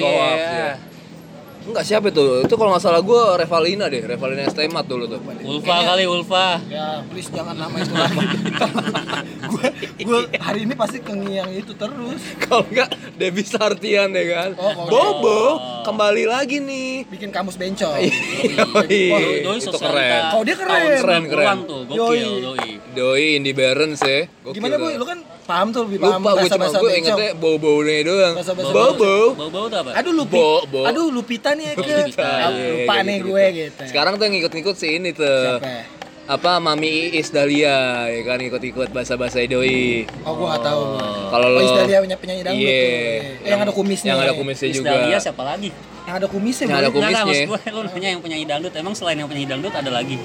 Enggak 1.68 1.84
siapa 1.84 2.08
tuh? 2.10 2.48
Itu 2.48 2.56
kalau 2.56 2.72
nggak 2.72 2.84
salah 2.84 3.04
gue 3.04 3.22
Revalina 3.38 3.92
deh, 3.92 4.00
Revalina 4.00 4.48
Estemat 4.48 4.88
dulu 4.88 5.04
tuh. 5.06 5.20
Ulfa 5.44 5.76
kali 5.84 6.08
Ulfa. 6.08 6.64
Ya, 6.72 7.04
please 7.04 7.28
jangan 7.28 7.60
nama 7.60 7.76
itu 7.76 7.92
lagi. 7.92 8.18
gue 9.52 9.68
gue 10.00 10.20
hari 10.40 10.64
ini 10.64 10.74
pasti 10.74 11.04
kengiang 11.04 11.52
itu 11.52 11.76
terus. 11.76 12.24
Kalau 12.48 12.64
enggak 12.66 12.90
Debbie 13.20 13.44
Sartian 13.44 14.16
ya 14.16 14.26
kan. 14.32 14.50
Oh, 14.56 14.72
kalau- 14.72 14.90
Bobo 14.90 15.40
kembali 15.84 16.24
lagi 16.24 16.64
nih. 16.64 17.04
Bikin 17.12 17.36
kamus 17.36 17.60
bencong. 17.60 18.00
Iya, 18.00 18.64
Doi, 18.64 19.04
doi 19.44 19.58
itu 19.60 19.72
keren. 19.74 20.22
Oh, 20.36 20.42
dia 20.48 20.56
keren. 20.56 20.80
Keren, 20.98 21.22
90-an 21.28 21.58
tuh, 21.68 21.82
gokil 21.86 22.32
doi. 22.42 22.70
Doi 22.96 23.26
Indie 23.36 23.52
Barons 23.52 24.00
ya. 24.00 24.24
Gokil 24.42 24.56
Gimana 24.56 24.76
boy? 24.80 24.96
Lu 24.96 25.04
kan 25.04 25.20
paham 25.48 25.68
tuh 25.72 25.82
lebih 25.88 25.98
paham 25.98 26.20
Lupa 26.20 26.32
gue 26.36 26.40
cuma 26.44 26.44
bahasa-bahasa 26.60 26.78
gue 26.78 26.92
ingetnya 26.94 27.30
bobo 27.34 27.72
nih 27.82 28.00
doang. 28.04 28.34
Bahasa-bahasa 28.36 28.74
Bobo. 28.74 29.16
Bau-bau 29.34 29.66
tuh 29.66 29.78
apa? 29.80 29.92
Aduh 29.96 30.14
lupi. 30.14 30.36
Bo, 30.36 30.52
bo. 30.68 30.82
Aduh 30.84 31.08
Lupita 31.08 31.50
nih 31.56 31.64
ya 31.64 31.74
ke. 31.74 31.82
Lupita, 31.82 32.28
Ah, 32.28 32.50
Iya, 32.52 32.68
Lupa 32.76 32.94
iya, 32.94 33.02
nih 33.02 33.18
gitu, 33.18 33.28
gue 33.28 33.46
gitu. 33.58 33.82
Sekarang 33.88 34.14
tuh 34.14 34.24
yang 34.24 34.34
ngikut-ngikut 34.36 34.76
si 34.76 34.88
ini 34.94 35.10
tuh. 35.12 35.24
Siapa? 35.58 35.96
Apa 36.28 36.60
Mami 36.60 37.16
Iis 37.16 37.32
Dahlia 37.32 37.76
ya 38.06 38.22
kan 38.22 38.36
ikut-ikut 38.38 38.92
bahasa-bahasa 38.92 39.40
doi. 39.48 40.04
Oh, 40.28 40.36
gue 40.36 40.48
gak 40.50 40.60
tahu. 40.62 40.84
Kalau 41.30 41.48
Oh, 41.48 41.56
lo 41.56 41.60
Isdalia 41.64 42.04
punya 42.04 42.18
penyanyi 42.20 42.42
dangdut 42.44 42.60
Iya. 42.62 42.76
tuh. 42.76 42.92
Eh, 43.40 43.48
Yang 43.48 43.60
ada 43.62 43.72
kumisnya. 43.72 44.12
Yang 44.12 44.20
ada 44.20 44.34
kumisnya 44.36 44.68
juga. 44.70 44.90
Isdalia 44.92 45.18
siapa 45.18 45.44
lagi? 45.46 45.70
Yang 46.04 46.16
ada 46.16 46.28
kumisnya, 46.28 46.66
Yang 46.66 46.76
ada 46.78 46.90
boy. 46.90 47.00
Enggak, 47.00 47.12
kumisnya. 47.18 47.48
maksud 47.48 47.64
gue 47.64 47.72
lu 47.72 47.82
nanya 47.86 48.08
yang 48.10 48.22
penyanyi 48.22 48.46
dangdut. 48.46 48.74
Emang 48.76 48.92
selain 48.92 49.16
yang 49.16 49.28
penyanyi 49.28 49.48
dangdut 49.48 49.72
ada 49.72 49.88
lagi? 49.90 50.16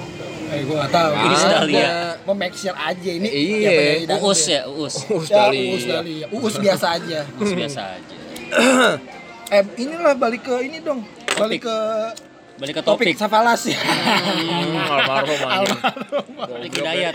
Eh, 0.52 0.60
gue 0.62 0.76
gak 0.76 0.92
tahu. 0.92 1.10
Ada. 1.10 1.24
Ini 1.24 1.36
Dahlia. 1.48 1.90
mau 2.28 2.36
make 2.36 2.52
sure 2.52 2.76
aja 2.76 3.10
ini. 3.10 3.28
Iya. 3.28 3.70
penyanyi 3.72 4.04
dangdut 4.04 4.28
Uus 4.28 4.42
ya, 4.44 4.60
Uus. 4.68 4.94
Uus 5.08 5.28
Ya, 5.28 5.36
Dahlia. 5.48 5.72
Uus 5.72 5.84
Dahlia. 5.88 6.26
Uus 6.28 6.54
biasa 6.60 6.86
aja. 6.92 7.20
Uus 7.40 7.52
biasa 7.52 7.80
aja. 7.96 8.14
Eh, 9.52 9.60
inilah 9.76 10.16
balik 10.16 10.48
ke 10.48 10.64
ini 10.64 10.80
dong. 10.80 11.04
Balik 11.36 11.68
ke 11.68 11.76
Balik 12.56 12.80
ke 12.80 12.82
topik 12.84 13.12
topik. 13.12 13.20
Safalas 13.20 13.68
ya. 13.68 13.76
Hmm, 13.76 14.80
almarhum 14.96 15.40
anjing. 15.44 15.80
Topik 16.40 16.70
Hidayat. 16.72 17.14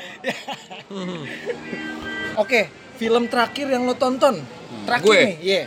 Oke, 2.38 2.70
film 3.02 3.26
terakhir 3.26 3.74
yang 3.74 3.90
lo 3.90 3.98
tonton? 3.98 4.38
Terakhir 4.86 5.10
Gue? 5.10 5.18
nih, 5.26 5.38
iya. 5.42 5.62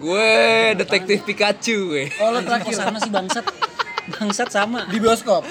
Gue 0.00 0.28
detektif 0.80 1.20
Pikachu 1.20 1.92
gue. 1.92 2.04
Oh, 2.16 2.32
lo 2.32 2.40
terakhir 2.40 2.72
sama 2.72 2.96
sih 2.96 3.12
bangsat? 3.12 3.44
Bangsat 4.08 4.48
sama. 4.48 4.86
di 4.86 4.96
bioskop. 4.96 5.42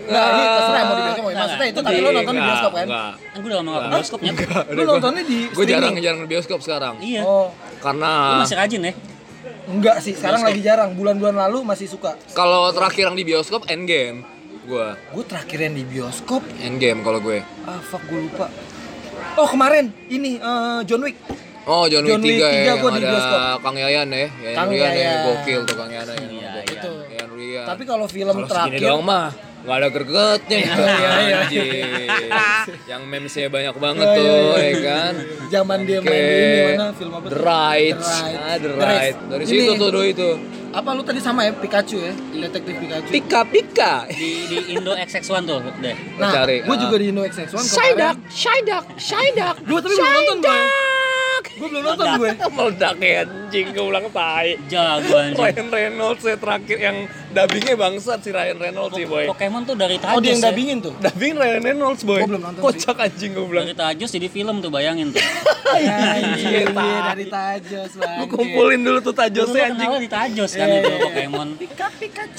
Nah, 0.00 0.24
ini 0.30 0.42
terserah 0.46 0.82
mau 0.82 0.94
di 0.94 1.02
bioskop. 1.02 1.22
mau- 1.22 1.34
Maksudnya 1.34 1.66
itu 1.66 1.80
tapi 1.80 1.96
lo 1.98 2.10
nonton 2.10 2.32
di 2.32 2.42
bioskop 2.42 2.72
kan? 2.72 2.86
Enggak. 2.86 3.12
Gue 3.34 3.42
udah 3.44 3.58
lama 3.58 3.68
gak 3.68 3.78
ke 3.78 3.88
bioskopnya. 3.90 4.32
Lu 4.70 4.82
nontonnya 4.84 5.22
di 5.22 5.38
Gue 5.46 5.64
jarang 5.64 5.82
streaming? 5.90 6.02
jarang 6.02 6.20
di 6.20 6.28
bioskop 6.28 6.58
sekarang. 6.60 6.94
Iya. 6.98 7.22
Oh, 7.22 7.46
Lu 7.48 7.78
Karena 7.78 8.10
masih 8.38 8.56
rajin 8.56 8.80
ya? 8.82 8.92
enggak 9.66 9.96
sih. 9.98 10.12
Sekarang 10.12 10.40
lagi 10.42 10.60
jarang. 10.60 10.90
Bulan-bulan 10.92 11.36
lalu 11.38 11.58
masih 11.62 11.86
suka. 11.86 12.16
kalau 12.32 12.68
terakhir 12.70 13.04
yang 13.06 13.16
di 13.16 13.24
bioskop 13.24 13.66
Endgame. 13.66 14.24
Gue 14.64 14.96
Gue 15.10 15.24
terakhir 15.24 15.58
yang 15.62 15.74
di 15.74 15.82
bioskop, 15.82 16.40
Endgame 16.58 17.00
kalau 17.00 17.18
gue. 17.18 17.40
ah 17.62 17.80
fuck 17.82 18.04
gue 18.04 18.20
lupa. 18.22 18.48
Oh 19.34 19.46
kemarin 19.46 19.92
ini 20.08 20.36
eh, 20.36 20.80
John 20.84 21.00
Wick. 21.02 21.16
Oh 21.64 21.84
John 21.84 22.00
Wick 22.02 22.10
John 22.10 22.22
Wick 22.22 22.36
3 22.36 22.40
ya, 22.40 22.48
3 22.48 22.64
yang 22.64 22.76
gua 22.78 22.90
di 22.90 22.96
ada 22.98 23.08
bioskop. 23.10 23.40
Kang 23.60 23.76
Yayan 23.76 24.08
ya, 24.08 24.16
Yayan 24.34 24.54
Kang 24.54 24.68
Rian 24.68 24.80
ya, 24.82 24.92
Yayan. 24.94 25.20
gokil 25.22 25.60
tuh 25.62 25.76
Kang 25.76 25.90
Yayan. 25.90 26.06
Iya, 26.08 26.16
Iya, 26.16 26.50
iya. 26.58 26.62
Itu. 26.66 26.92
Yayan 27.06 27.30
Rian. 27.30 27.57
Tapi 27.68 27.82
kalau 27.84 28.06
film 28.08 28.36
segini 28.40 28.48
terakhir 28.48 28.80
doang 28.80 29.04
mah 29.04 29.28
nggak 29.58 29.76
ada 29.84 29.88
gregetnya. 29.90 30.58
Iya, 30.58 31.10
iya. 31.28 31.36
Anjing. 31.42 31.70
Yang 32.86 33.02
memesnya 33.10 33.46
banyak 33.50 33.74
banget 33.76 34.06
Iya, 34.06 34.16
tuh, 34.16 34.24
iya, 34.30 34.54
ya 34.54 34.68
iya. 34.70 34.80
kan. 34.86 35.12
zaman 35.48 35.78
dia 35.82 35.98
main 36.04 36.22
di 36.22 36.36
ini 36.38 36.60
mana 36.76 36.86
film 36.94 37.12
apa? 37.18 37.26
The? 37.26 37.36
Right. 37.42 37.96
The 37.98 38.06
Right. 38.08 38.38
Ah, 38.38 38.56
The 38.56 38.70
Right. 38.76 39.16
Dari 39.28 39.44
Ini. 39.44 39.52
situ 39.52 39.72
tuh 39.76 39.88
doi 39.90 40.08
itu. 40.14 40.30
Apa 40.68 40.88
lu 40.92 41.02
tadi 41.02 41.18
sama 41.18 41.48
ya 41.48 41.52
Pikachu 41.56 41.96
ya? 41.98 42.12
Detektif 42.14 42.74
Pikachu. 42.76 43.10
Pika 43.10 43.40
Pika. 43.48 43.94
Di, 44.12 44.30
di 44.46 44.56
Indo 44.76 44.92
XX1 44.94 45.42
tuh 45.48 45.60
deh. 45.80 45.96
Lo 46.20 46.24
cari. 46.28 46.56
gue 46.62 46.76
ah. 46.76 46.78
juga 46.78 46.96
di 47.00 47.06
Indo 47.08 47.22
XX1 47.24 47.56
Psyduck, 47.56 48.16
Psyduck, 48.30 48.84
Psyduck. 49.00 49.56
Gue 49.64 49.80
tapi 49.80 49.94
belum 49.96 50.12
nonton 50.12 50.38
bang. 50.44 50.64
Gue 51.58 51.68
belum 51.72 51.82
nonton 51.82 52.06
gue. 52.20 52.30
Meledak 52.52 52.96
ya 53.00 53.24
anjing, 53.24 53.66
gue 53.72 53.84
ulang 53.84 54.06
tai. 54.12 54.60
Jago 54.68 55.14
anjing. 55.16 55.40
Ryan 55.40 55.66
Reynolds 55.72 56.22
ya 56.22 56.36
terakhir 56.36 56.78
yang 56.78 56.96
dubbingnya 57.40 57.74
bangsat 57.74 58.18
si 58.18 58.30
Ryan 58.30 58.56
Reynolds 58.56 58.94
sih 58.94 59.04
boy. 59.04 59.24
Pokemon 59.28 59.62
tuh 59.62 59.74
dari 59.74 59.96
Tajos 59.96 60.14
Oh 60.14 60.20
dia 60.20 60.30
yang 60.30 60.40
ya. 60.40 60.46
dubbingin 60.48 60.78
tuh. 60.80 60.94
Dubbing 60.96 61.34
Ryan 61.36 61.62
Reynolds 61.62 62.02
boy. 62.02 62.20
Belum 62.24 62.40
nonton 62.40 62.60
Kocak 62.60 62.96
anjing 62.98 63.30
gue 63.30 63.44
bilang. 63.44 63.64
Dari 63.64 63.76
Tajos 63.76 64.10
jadi 64.10 64.28
film 64.28 64.56
tuh 64.58 64.70
bayangin 64.70 65.12
tuh. 65.12 65.20
Anjir, 65.68 66.72
tai. 66.72 67.12
dari 67.12 67.26
Tajos 67.28 67.92
Lu 67.92 68.00
bang. 68.00 68.26
kumpulin 68.26 68.80
dulu 68.80 68.98
tuh 68.98 69.12
tajosnya 69.12 69.62
anjing. 69.68 69.84
kenalnya 69.84 70.00
di 70.00 70.10
Tajos 70.10 70.50
kan 70.50 70.66
Iya, 70.66 70.78
itu 70.78 70.88
iya. 70.88 70.98
Pokemon. 71.04 71.48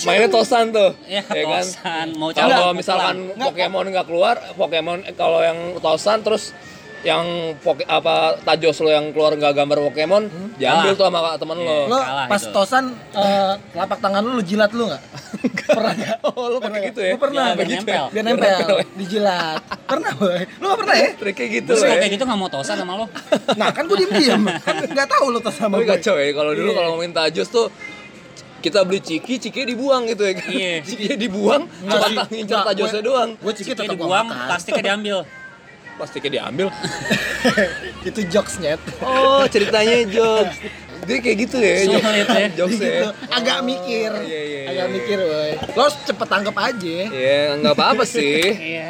Mainnya 0.02 0.30
tosan 0.30 0.66
tuh. 0.72 0.90
Ya, 1.06 1.22
kan? 1.22 1.36
tosan. 1.62 2.08
Mau 2.18 2.30
Kalau 2.32 2.74
misalkan. 2.74 3.16
Pokemon 3.36 3.86
nggak 3.94 4.06
keluar, 4.06 4.36
Pokemon 4.56 5.06
eh, 5.06 5.14
kalau 5.14 5.40
yang 5.40 5.58
tosan 5.78 6.20
terus 6.20 6.52
yang 7.02 7.26
poke, 7.58 7.82
apa 7.82 8.36
tajos 8.44 8.76
lo 8.80 8.90
yang 8.90 9.10
keluar 9.10 9.32
nggak 9.32 9.54
gambar 9.54 9.78
Pokemon, 9.82 10.24
diambil 10.56 10.92
Kalah. 10.92 11.00
tuh 11.00 11.06
sama 11.08 11.40
temen 11.40 11.58
lo. 11.58 11.80
Lo 11.86 11.96
Kalah 11.96 12.28
pas 12.28 12.42
itu. 12.42 12.52
tosan 12.52 12.86
eh, 13.14 13.54
telapak 13.72 13.98
tangan 13.98 14.20
lu 14.20 14.32
lu 14.34 14.44
jilat 14.44 14.72
lu 14.72 14.84
nggak? 14.86 15.04
pernah 15.70 15.94
nggak? 15.94 16.18
Oh, 16.28 16.46
lo 16.50 16.58
pakai 16.60 16.82
gitu 16.88 17.00
ya? 17.00 17.14
Gue 17.14 17.22
pernah. 17.22 17.46
Ya, 17.46 17.54
biar 17.54 17.64
Begitu 17.64 17.80
nempel. 17.82 18.06
Biar 18.10 18.26
nempel, 18.26 18.68
dijilat. 18.96 19.60
Pernah 19.86 20.12
boy. 20.14 20.40
Lu 20.54 20.66
nggak 20.66 20.80
pernah 20.80 20.96
ya? 20.98 21.10
Triknya 21.22 21.48
gitu 21.54 21.72
ya. 21.74 21.96
kayak 21.96 22.12
gitu 22.12 22.24
nggak 22.26 22.40
mau 22.40 22.50
tosan 22.50 22.76
sama 22.76 22.94
lo. 22.98 23.06
Nah 23.56 23.68
kan 23.72 23.84
gue 23.86 23.98
diem 23.98 24.12
diem. 24.12 24.44
Kan 24.66 24.76
nggak 24.84 25.08
tahu 25.08 25.26
lu 25.32 25.40
tos 25.40 25.56
sama 25.56 25.80
gue. 25.80 25.88
kacau 25.88 26.16
ya, 26.16 26.36
kalau 26.36 26.52
dulu 26.52 26.68
Iya. 26.68 26.76
kalau 26.76 26.88
ngomongin 26.94 27.14
tajos 27.14 27.48
tuh 27.48 27.68
kita 28.60 28.84
beli 28.84 29.00
ciki, 29.00 29.40
ciki 29.40 29.64
dibuang 29.66 30.04
gitu 30.06 30.20
ya 30.22 30.34
kan. 30.36 30.52
Iya. 30.52 30.84
Ciki 30.84 31.16
dibuang, 31.16 31.64
cuma 31.80 31.96
Nggak, 32.28 32.64
tajosnya 32.68 33.00
gue- 33.00 33.08
doang. 33.08 33.30
Gue 33.40 33.54
ciki 33.56 33.72
tetap 33.72 33.88
gue 33.88 33.96
dibuang, 33.96 34.28
plastiknya 34.28 34.84
diambil. 34.84 35.18
Plastiknya 36.00 36.32
diambil. 36.40 36.72
Itu 38.08 38.24
jokes 38.26 38.56
nyet. 38.58 38.80
Oh, 39.04 39.44
ceritanya 39.52 40.08
jokes. 40.08 40.56
Dia 41.04 41.18
kayak 41.20 41.38
gitu 41.44 41.58
ya, 41.60 41.76
jokes, 41.90 42.08
ya. 42.08 42.48
jokes 42.60 42.80
ya. 42.80 42.88
gitu. 42.88 43.08
Agak 43.28 43.58
mikir. 43.68 44.12
Iya, 44.24 44.42
iya, 44.42 44.62
Agak 44.72 44.88
iya. 44.88 44.96
mikir 44.96 45.18
boy. 45.20 45.52
Lo 45.76 45.82
harus 45.84 45.98
cepet 46.08 46.28
tangkep 46.28 46.56
aja. 46.56 46.98
Iya, 47.12 47.40
nggak 47.60 47.74
apa-apa 47.76 48.04
sih. 48.08 48.40
Iya. 48.56 48.90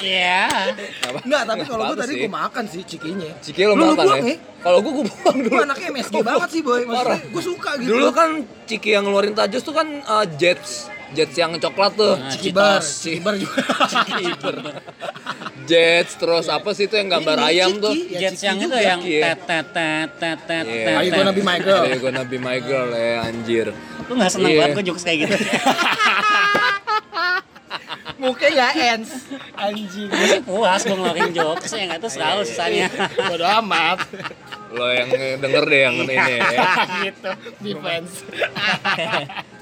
Iya. 0.00 0.40
Nggak 0.72 1.10
apa- 1.12 1.22
Enggak, 1.28 1.42
tapi 1.44 1.62
kalau 1.68 1.82
gue 1.92 1.98
tadi 2.00 2.12
gue 2.16 2.30
makan 2.32 2.64
sih 2.72 2.82
cikinya. 2.88 3.30
Ciki 3.44 3.60
lo 3.68 3.74
makan 3.76 4.00
buang 4.00 4.24
ya? 4.24 4.32
ya? 4.32 4.36
Kalau 4.64 4.78
gue 4.80 4.92
gue 4.96 5.04
buang 5.04 5.36
dulu. 5.44 5.52
Gue 5.52 5.64
anaknya 5.68 5.88
MSG 5.92 6.14
banget 6.24 6.48
sih 6.48 6.62
boy. 6.64 6.80
Maksudnya 6.88 7.20
gue 7.28 7.42
suka 7.44 7.70
gitu. 7.76 7.88
Dulu 7.92 8.06
kan 8.16 8.28
Ciki 8.64 8.90
yang 8.96 9.04
ngeluarin 9.04 9.36
tajos 9.36 9.60
tuh 9.60 9.76
kan 9.76 9.88
uh, 10.08 10.24
Jets. 10.40 10.88
Jets 11.10 11.34
yang 11.34 11.50
coklat 11.54 11.92
tuh. 11.94 12.14
Nah, 12.14 12.30
Cikibar. 12.30 12.78
Cikibar 12.80 13.34
juga. 13.34 13.60
Cikibar. 13.84 14.54
Jets 15.62 16.12
terus 16.16 16.46
apa 16.46 16.70
sih 16.70 16.84
itu 16.84 16.94
yang 16.94 17.06
gambar 17.08 17.36
Ini 17.36 17.46
ayam 17.46 17.70
Ciki. 17.72 17.82
tuh? 17.82 17.94
Ya, 17.94 18.18
Jets 18.20 18.34
Ciki 18.36 18.46
yang 18.46 18.56
itu 18.56 18.66
juga. 18.66 18.78
yang 18.80 19.00
Iya. 19.00 19.22
tet 19.22 19.38
tet 19.40 19.66
tet 19.70 20.08
tet 20.16 20.38
tet 20.40 20.64
Iya. 20.64 20.82
tet. 20.82 20.94
Are 20.94 21.04
you 21.04 21.10
tet. 21.10 21.18
gonna 21.18 21.32
be 21.32 21.42
my 21.42 21.58
girl? 21.58 21.82
Are 21.82 21.90
you 21.90 22.00
gonna 22.00 22.24
be 22.24 22.38
my 22.38 22.58
girl 22.58 22.88
ya 22.90 23.14
anjir. 23.24 23.66
Lu 24.06 24.12
nggak 24.14 24.30
seneng 24.30 24.50
Iya. 24.50 24.58
banget 24.60 24.74
gue 24.76 24.84
jokes 24.86 25.02
kayak 25.02 25.18
gitu. 25.26 25.34
Mukanya 28.20 28.52
nggak 28.52 28.72
ends. 28.76 29.10
Anjing. 29.56 30.08
Puas 30.44 30.82
gue 30.82 30.92
ngeluarin 30.92 31.32
jokes 31.32 31.70
ya 31.72 31.84
nggak 31.86 32.00
tahu 32.00 32.12
selalu 32.12 32.42
sisanya. 32.44 32.86
Bodo 33.30 33.46
amat. 33.62 33.98
Lo 34.70 34.86
yang 34.86 35.08
denger 35.40 35.64
deh 35.64 35.80
yang 35.80 35.94
ini 35.98 36.14
ya. 36.14 36.38
gitu. 37.04 37.30
Defense. 37.64 38.12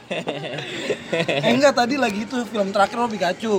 eh, 1.44 1.52
enggak 1.52 1.76
tadi 1.76 1.94
lagi 2.00 2.24
itu 2.24 2.36
film 2.48 2.68
terakhir 2.72 2.96
lo 2.96 3.08
Pikachu. 3.08 3.54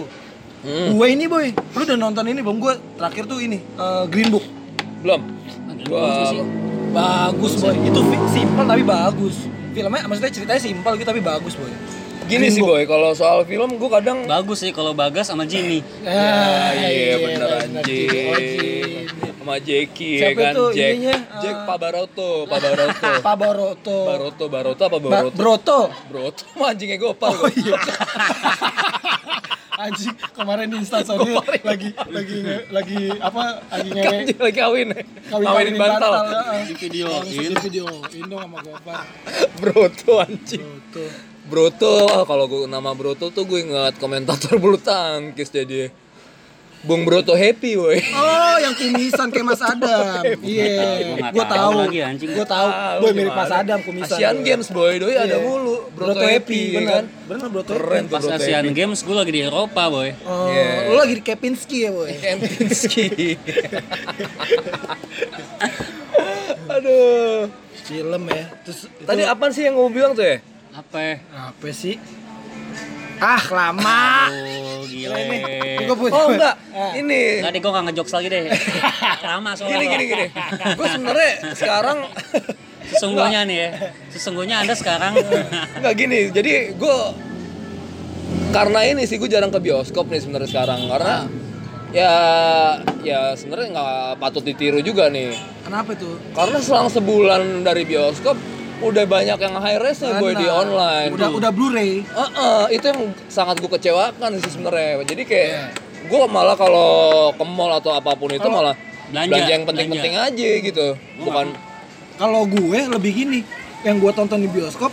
Hmm. 0.59 0.91
Gue 0.91 1.07
ini 1.15 1.25
boy, 1.31 1.55
lu 1.55 1.81
udah 1.87 1.97
nonton 1.97 2.25
ini 2.27 2.43
belum? 2.43 2.59
Gue 2.59 2.75
terakhir 2.99 3.23
tuh 3.29 3.39
ini 3.39 3.61
eh, 3.61 4.03
Green 4.11 4.29
Book. 4.33 4.45
Belum. 5.05 5.21
Bagus 5.87 6.27
sih. 6.33 6.41
Bagus 6.91 7.53
boy. 7.61 7.75
Itu 7.85 7.99
simpel 8.33 8.65
tapi 8.67 8.83
bagus. 8.83 9.35
Filmnya 9.69 10.03
maksudnya 10.09 10.31
ceritanya 10.33 10.61
simpel 10.61 10.91
gitu 10.97 11.07
tapi 11.07 11.21
bagus 11.23 11.53
boy. 11.55 11.71
Gini 12.29 12.47
sih 12.47 12.61
boy, 12.61 12.85
kalau 12.85 13.09
soal 13.11 13.41
film 13.41 13.73
gue 13.73 13.89
kadang 13.89 14.23
Bagus 14.23 14.61
sih 14.61 14.69
kalau 14.69 14.93
Bagas 14.93 15.25
sama 15.25 15.43
Jimmy. 15.43 15.81
Ah, 16.05 16.69
iya 16.71 17.17
bener 17.17 17.41
bener. 17.41 17.81
anjing. 17.81 18.05
Jimmy. 18.05 19.09
Sama 19.33 19.55
Jackie 19.57 20.15
ya 20.15 20.29
kan, 20.31 20.53
itu 20.53 20.63
Jack. 20.71 20.89
ininya? 20.93 21.15
Jack 21.39 21.55
Eh, 21.55 21.65
Pabaroto, 21.65 22.29
Pabaroto. 22.45 23.09
Pak 23.25 23.35
Baroto. 23.35 23.97
Baroto, 24.05 24.43
Baroto 24.47 24.83
apa 24.83 24.97
Ba- 24.99 25.09
Baroto? 25.09 25.33
Broto. 25.33 25.79
Broto 26.07 26.43
mah 26.53 26.69
anjingnya 26.71 26.97
gopar 26.97 27.33
Oh 27.33 27.49
iya. 27.49 27.73
Anjing 29.79 30.11
kemarin 30.35 30.67
di 30.67 30.75
instastory 30.77 31.31
lagi 31.63 31.95
lagi 32.11 32.35
nge- 32.37 32.67
lagi 32.67 32.99
apa 33.15 33.63
lagi 33.71 33.89
ngewe 33.89 34.11
Anjing 34.11 34.37
lagi 34.37 34.57
kawin 34.59 34.87
ya. 34.91 35.01
kawin 35.31 35.45
Kawinin 35.47 35.75
bantal. 35.79 36.11
di 36.61 36.75
video 36.75 37.07
di 37.23 37.37
video 37.63 37.85
Indo 38.11 38.37
sama 38.37 38.59
Gopar 38.59 39.07
Broto 39.55 40.19
anjing. 40.19 40.67
tuh 40.91 41.07
Broto, 41.49 42.05
ah, 42.07 42.23
kalau 42.23 42.45
gue 42.45 42.63
nama 42.65 42.93
Broto 42.93 43.27
tuh 43.27 43.43
gue 43.43 43.59
ingat 43.63 43.97
komentator 43.97 44.55
bulu 44.61 44.77
tangkis 44.77 45.49
jadi 45.49 45.89
Bung 46.79 47.03
Broto 47.03 47.33
happy 47.33 47.75
woi. 47.75 47.99
oh 47.99 48.55
yang 48.57 48.71
kumisan 48.71 49.27
kayak 49.27 49.43
Mas 49.43 49.59
Adam 49.67 50.23
iya 50.39 51.11
Gua 51.11 51.27
gue 51.27 51.43
tahu 51.43 51.71
tahu 51.75 52.15
gue 52.15 52.47
tahu 52.47 52.67
Ah, 52.69 52.95
gue 52.95 53.03
lu 53.05 53.17
mirip 53.17 53.35
Mas? 53.35 53.51
Adam 53.51 53.79
kumisan 53.81 54.15
Asian 54.15 54.35
gua. 54.37 54.45
Games 54.45 54.67
boy, 54.69 54.93
doi 54.95 55.11
ada 55.13 55.27
Iya. 55.27 55.37
mulu. 55.41 55.75
Broto 55.91 56.23
happy 56.23 56.61
ya 56.63 56.79
bener 56.79 56.87
kan. 56.87 57.05
Broto 57.51 57.71
Keren 57.73 57.83
happy 57.99 58.07
Pas 58.07 58.21
Broto 58.21 58.35
Asian 58.37 58.63
happy. 58.63 58.71
Games 58.73 58.99
gue 59.01 59.15
lagi 59.17 59.31
di 59.33 59.41
Eropa 59.43 59.83
boy. 59.89 60.09
oh 60.23 60.47
Iya. 60.47 60.67
lu 60.85 60.95
lagi 60.95 61.13
di 61.15 61.23
Kepinski 61.25 61.77
ya 61.81 61.91
boy 61.91 62.11
Kempinski. 62.23 63.05
Aduh. 66.69 67.51
film 67.81 68.21
ya 68.23 68.43
terus 68.61 68.85
Tadi 69.01 69.19
itu- 69.19 69.27
apaan 69.27 69.49
sih 69.49 69.65
yang 69.65 69.73
gue 69.73 69.89
bilang 69.89 70.13
tuh 70.13 70.21
ya? 70.21 70.37
Apa? 70.69 70.97
ya? 70.97 71.15
apa 71.33 71.67
sih 71.69 71.95
ah 73.19 73.43
lama 73.51 74.31
Oh 74.31 74.87
gile. 74.87 75.11
Ini. 75.11 75.39
Oh 76.07 76.31
enggak, 76.31 76.55
Ah. 76.71 76.95
ini 76.95 77.43
Enggak 77.43 77.51
deh 77.51 77.59
gue 77.59 77.71
gak 77.73 77.83
ngejokes 77.91 78.13
lagi 78.15 78.27
deh. 78.31 78.43
Lama 79.27 79.51
soalnya. 79.53 79.75
gini 79.75 79.85
gini 79.91 80.03
gini. 80.07 80.25
Gue 80.79 80.87
sebenarnya 80.87 81.31
sekarang 81.51 81.97
Sesungguhnya 82.87 83.39
nih 83.43 83.57
ya. 83.59 83.69
Sesungguhnya 84.09 84.55
Anda 84.63 84.73
sekarang 84.73 85.19
nggak 85.83 85.93
gini. 85.93 86.31
Jadi 86.31 86.51
gue 86.73 86.97
karena 88.49 88.79
ini 88.87 89.03
sih 89.03 89.19
gue 89.19 89.27
jarang 89.27 89.51
ke 89.51 89.59
bioskop 89.59 90.07
nih 90.07 90.23
sebenarnya 90.23 90.49
sekarang 90.49 90.79
karena 90.87 91.15
ya 91.91 92.13
ya 93.03 93.35
sebenarnya 93.35 93.67
nggak 93.73 93.91
patut 94.17 94.41
ditiru 94.41 94.79
juga 94.79 95.11
nih. 95.11 95.35
kenapa 95.61 95.91
tuh 95.93 96.15
Karena 96.31 96.57
selang 96.57 96.87
sebulan 96.87 97.61
dari 97.61 97.83
bioskop 97.83 98.39
udah 98.79 99.03
banyak 99.03 99.37
yang 99.37 99.55
high 99.55 99.77
res 99.77 99.99
nih 99.99 100.13
boy 100.15 100.31
di 100.33 100.47
online. 100.47 101.11
udah 101.11 101.29
udah 101.31 101.51
Blu-ray 101.51 102.01
Heeh, 102.01 102.61
itu 102.71 102.85
yang 102.85 102.99
sangat 103.27 103.59
gue 103.59 103.67
kecewakan 103.69 104.39
sih 104.39 104.51
sebenarnya. 104.51 105.03
Jadi 105.03 105.23
kayak 105.23 105.47
Iya. 105.49 105.63
gue 106.07 106.21
malah 106.25 106.55
kalau 106.55 106.89
ke 107.31 107.43
mall 107.43 107.75
atau 107.75 107.91
apa 107.91 108.15
pun 108.15 108.31
itu 108.31 108.47
malah 108.47 108.73
Belanja, 109.09 109.29
belanja, 109.31 109.51
yang 109.51 109.63
penting-penting 109.65 110.13
aja 110.15 110.49
gitu. 110.61 110.87
Bukan 111.19 111.45
kalau 112.15 112.45
gue 112.45 112.79
lebih 112.87 113.11
gini 113.15 113.39
yang 113.81 113.97
gue 113.97 114.11
tonton 114.11 114.37
di 114.37 114.47
bioskop 114.47 114.91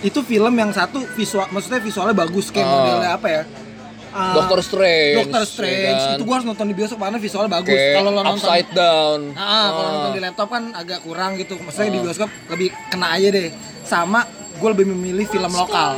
itu 0.00 0.18
film 0.20 0.52
yang 0.52 0.70
satu 0.70 1.02
visual 1.14 1.46
maksudnya 1.48 1.78
visualnya 1.78 2.12
bagus 2.12 2.50
kayak 2.50 2.64
Ah. 2.64 2.72
modelnya 2.72 3.10
apa 3.14 3.28
ya 3.28 3.42
Ah, 4.12 4.34
Doctor 4.34 4.60
Strange. 4.60 5.16
Doctor 5.18 5.42
Strange 5.42 5.80
ya 5.82 5.92
kan? 6.06 6.12
itu 6.12 6.22
gue 6.22 6.34
harus 6.34 6.44
nonton 6.44 6.66
di 6.66 6.74
bioskop 6.74 6.98
karena 7.00 7.18
visualnya 7.18 7.50
bagus 7.54 7.72
Kayak 7.72 7.94
kalau 7.96 8.10
lo 8.10 8.20
nonton 8.20 8.36
Upside 8.38 8.70
Down. 8.70 9.20
ah 9.32 9.66
kalau 9.66 9.80
Ah. 9.82 9.92
nonton 9.94 10.12
di 10.12 10.20
laptop 10.20 10.48
kan 10.48 10.64
agak 10.72 10.98
kurang 11.00 11.30
gitu 11.34 11.54
maksudnya 11.56 11.88
di 11.88 11.96
Ah. 11.96 12.04
bioskop 12.04 12.28
lebih 12.46 12.68
kena 12.86 13.06
aja 13.10 13.28
deh 13.30 13.48
sama 13.82 14.20
gue 14.52 14.68
lebih 14.70 14.86
memilih 14.86 15.24
film 15.26 15.48
lokal 15.50 15.96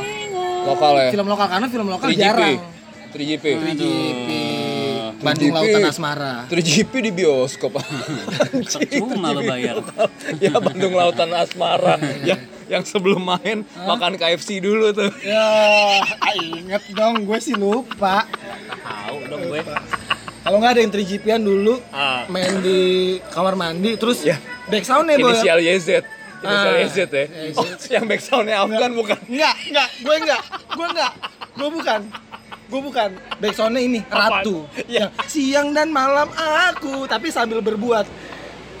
lokal 0.65 0.91
ya. 0.97 1.09
film 1.09 1.27
lokal 1.27 1.45
karena 1.45 1.67
film 1.67 1.87
lokal 1.87 2.07
3GP. 2.07 2.17
jarang 2.17 2.57
3GP. 3.11 3.45
3GP 3.45 4.29
Bandung 5.17 5.47
3GP. 5.47 5.55
Lautan 5.55 5.83
Asmara 5.85 6.33
3GP 6.45 6.93
di 6.99 7.11
bioskop. 7.13 7.71
Percuma 8.51 9.31
lo 9.31 9.41
bayar. 9.41 9.79
ya 10.43 10.55
Bandung 10.57 10.93
Lautan 10.93 11.31
Asmara. 11.31 11.95
yang 12.21 12.39
yang 12.67 12.83
sebelum 12.83 13.21
main 13.21 13.61
makan 13.77 14.15
KFC 14.15 14.57
dulu 14.57 14.89
tuh. 14.91 15.11
ya 15.21 16.01
inget 16.35 16.81
dong 16.91 17.23
gue 17.23 17.37
sih 17.37 17.53
lupa 17.53 18.25
Tahu 18.81 19.17
dong 19.27 19.41
gue. 19.47 19.61
kalau 20.41 20.57
nggak 20.57 20.71
ada 20.73 20.81
yang 20.81 20.91
3GP-an 20.91 21.41
dulu 21.41 21.77
Ah. 21.89 22.25
main 22.27 22.59
di 22.59 22.79
kamar 23.27 23.53
mandi 23.53 23.93
terus 23.95 24.21
Ya. 24.21 24.37
back 24.65 24.81
sound 24.81 25.07
ya 25.07 25.15
boy 25.15 25.29
Inisial 25.31 25.59
YZ. 25.59 25.89
Inisial 26.37 26.73
Ah. 26.73 26.79
YZ 26.79 26.97
ya. 26.97 27.05
YZ. 27.05 27.55
Oh, 27.55 27.65
yang 27.87 28.05
backsoundnya 28.05 28.55
Afgan 28.59 28.91
bukan? 28.93 29.17
enggak 29.25 29.53
enggak 29.63 29.89
gue 29.99 30.15
enggak 30.19 30.41
gue 30.69 30.87
enggak 30.87 31.11
gue 31.55 31.69
bukan 31.71 32.01
gue 32.65 32.81
bukan 32.81 33.09
back 33.37 33.53
soundnya 33.53 33.77
ini 33.79 33.99
ratu 34.05 34.65
Ya. 34.85 35.13
Siang 35.23 35.69
dan 35.71 35.89
malam 35.89 36.29
aku 36.33 37.05
tapi 37.05 37.29
sambil 37.29 37.61
berbuat 37.61 38.05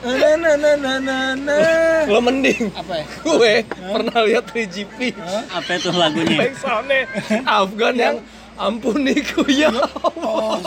na 0.05 0.35
na 0.35 0.51
na 0.55 0.71
na 0.75 0.93
na 0.99 1.17
na 1.33 1.57
Lo 2.05 2.19
mending 2.19 2.69
apa 2.71 3.01
ya 3.01 3.05
gue 3.19 3.53
pernah 3.65 4.19
lihat 4.21 4.45
3GP 4.47 5.17
Apa 5.49 5.69
itu 5.73 5.89
lagunya? 5.91 6.39
backsoundnya 6.39 6.99
Afgan 7.43 7.95
yang 7.95 8.17
ampuniku 8.55 9.43
ya 9.45 9.67
Allah. 9.67 9.91
oh 10.15 10.57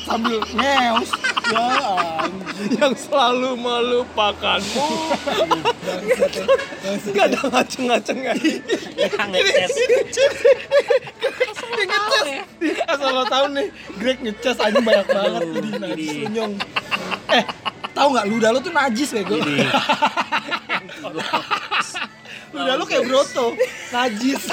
sambil 0.00 0.38
ngeus 0.54 1.10
Ya 1.44 1.60
anjing. 2.16 2.70
yang 2.78 2.94
selalu 2.94 3.52
melupakanmu. 3.52 4.86
Gak 7.10 7.26
ada 7.28 7.38
ngaceng-ngaceng 7.44 8.18
Yang 8.96 9.12
ngeces. 9.28 9.72
Dia 9.76 10.28
ngecas. 11.84 12.24
Asal 12.86 13.10
lo 13.12 13.24
tau 13.26 13.50
nih, 13.50 13.66
Greg 13.98 14.22
ngecas 14.22 14.56
aja 14.56 14.78
banyak 14.78 15.04
banget 15.04 15.42
jadi 15.52 15.68
Ini. 15.68 16.08
lunyong. 16.24 16.52
Eh, 17.28 17.44
tahu 17.94 18.08
nggak 18.12 18.26
ludah 18.28 18.50
lo 18.50 18.58
tuh 18.60 18.74
najis 18.74 19.08
ya 19.14 19.22
gue. 19.22 19.38
Ini. 19.38 19.64
Ludah 22.54 22.78
lo 22.78 22.86
kayak 22.86 23.04
broto, 23.10 23.50
najis. 23.90 24.46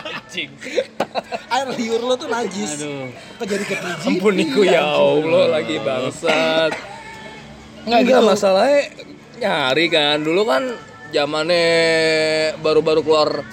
Anjing. 0.00 0.50
Air 1.52 1.68
liur 1.76 2.00
lo 2.00 2.16
tuh 2.16 2.32
najis. 2.32 2.80
Aduh. 2.80 3.12
Kok 3.36 3.44
jadi 3.44 3.64
ketiji? 3.68 4.08
Ampuniku 4.08 4.64
ya 4.64 4.80
Allah 4.88 5.60
lagi 5.60 5.76
bangsat. 5.76 6.72
Nggak 7.84 8.00
Enggak 8.00 8.20
gitu. 8.24 8.30
masalahnya 8.32 8.80
nyari 9.36 9.86
kan. 9.92 10.16
Dulu 10.24 10.42
kan 10.48 10.62
zamannya 11.12 11.68
baru-baru 12.64 13.00
keluar 13.04 13.44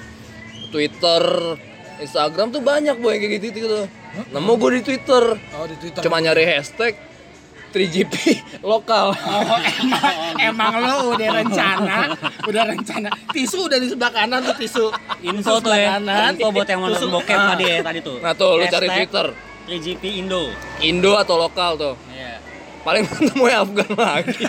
Twitter, 0.71 1.23
Instagram 1.99 2.55
tuh 2.55 2.63
banyak 2.63 2.95
boy 3.03 3.19
kayak 3.19 3.43
gitu 3.43 3.67
gitu. 3.67 3.79
Nemu 4.31 4.53
gue 4.63 4.79
di 4.79 4.81
Twitter. 4.87 5.23
Oh 5.59 5.67
di 5.67 5.75
Twitter. 5.75 5.99
Cuma 5.99 6.23
nyari 6.23 6.47
hashtag 6.47 6.95
3GP 7.73 8.13
lokal. 8.71 9.17
Oh, 9.17 9.57
emang, 9.57 10.15
emang 10.37 10.73
lo 10.77 10.95
udah 11.11 11.29
rencana, 11.33 11.97
udah 12.45 12.63
rencana. 12.69 13.09
Tisu 13.33 13.65
udah 13.65 13.81
di 13.81 13.89
sebelah 13.89 14.13
kanan 14.13 14.45
tuh 14.45 14.55
tisu. 14.55 14.85
Info 15.25 15.57
tuh 15.57 15.73
ya. 15.73 15.97
Info 15.97 16.53
buat 16.53 16.69
yang 16.69 16.79
mau 16.79 16.93
nonton 16.93 17.09
bokep 17.09 17.33
Ah. 17.33 17.57
tadi 17.57 17.63
ya 17.65 17.81
tadi 17.81 17.99
tuh. 17.99 18.21
Nah 18.21 18.31
tuh 18.31 18.61
lu 18.61 18.65
cari 18.67 18.87
Twitter 18.87 19.25
3GP 19.65 20.03
Indo. 20.21 20.53
Indo 20.79 21.17
atau 21.17 21.35
lokal 21.35 21.73
tuh. 21.75 21.95
Iya. 22.07 22.37
Paling 22.83 23.03
ketemu 23.09 23.43
yang 23.47 23.61
Afgan 23.65 23.91
lagi. 23.95 24.43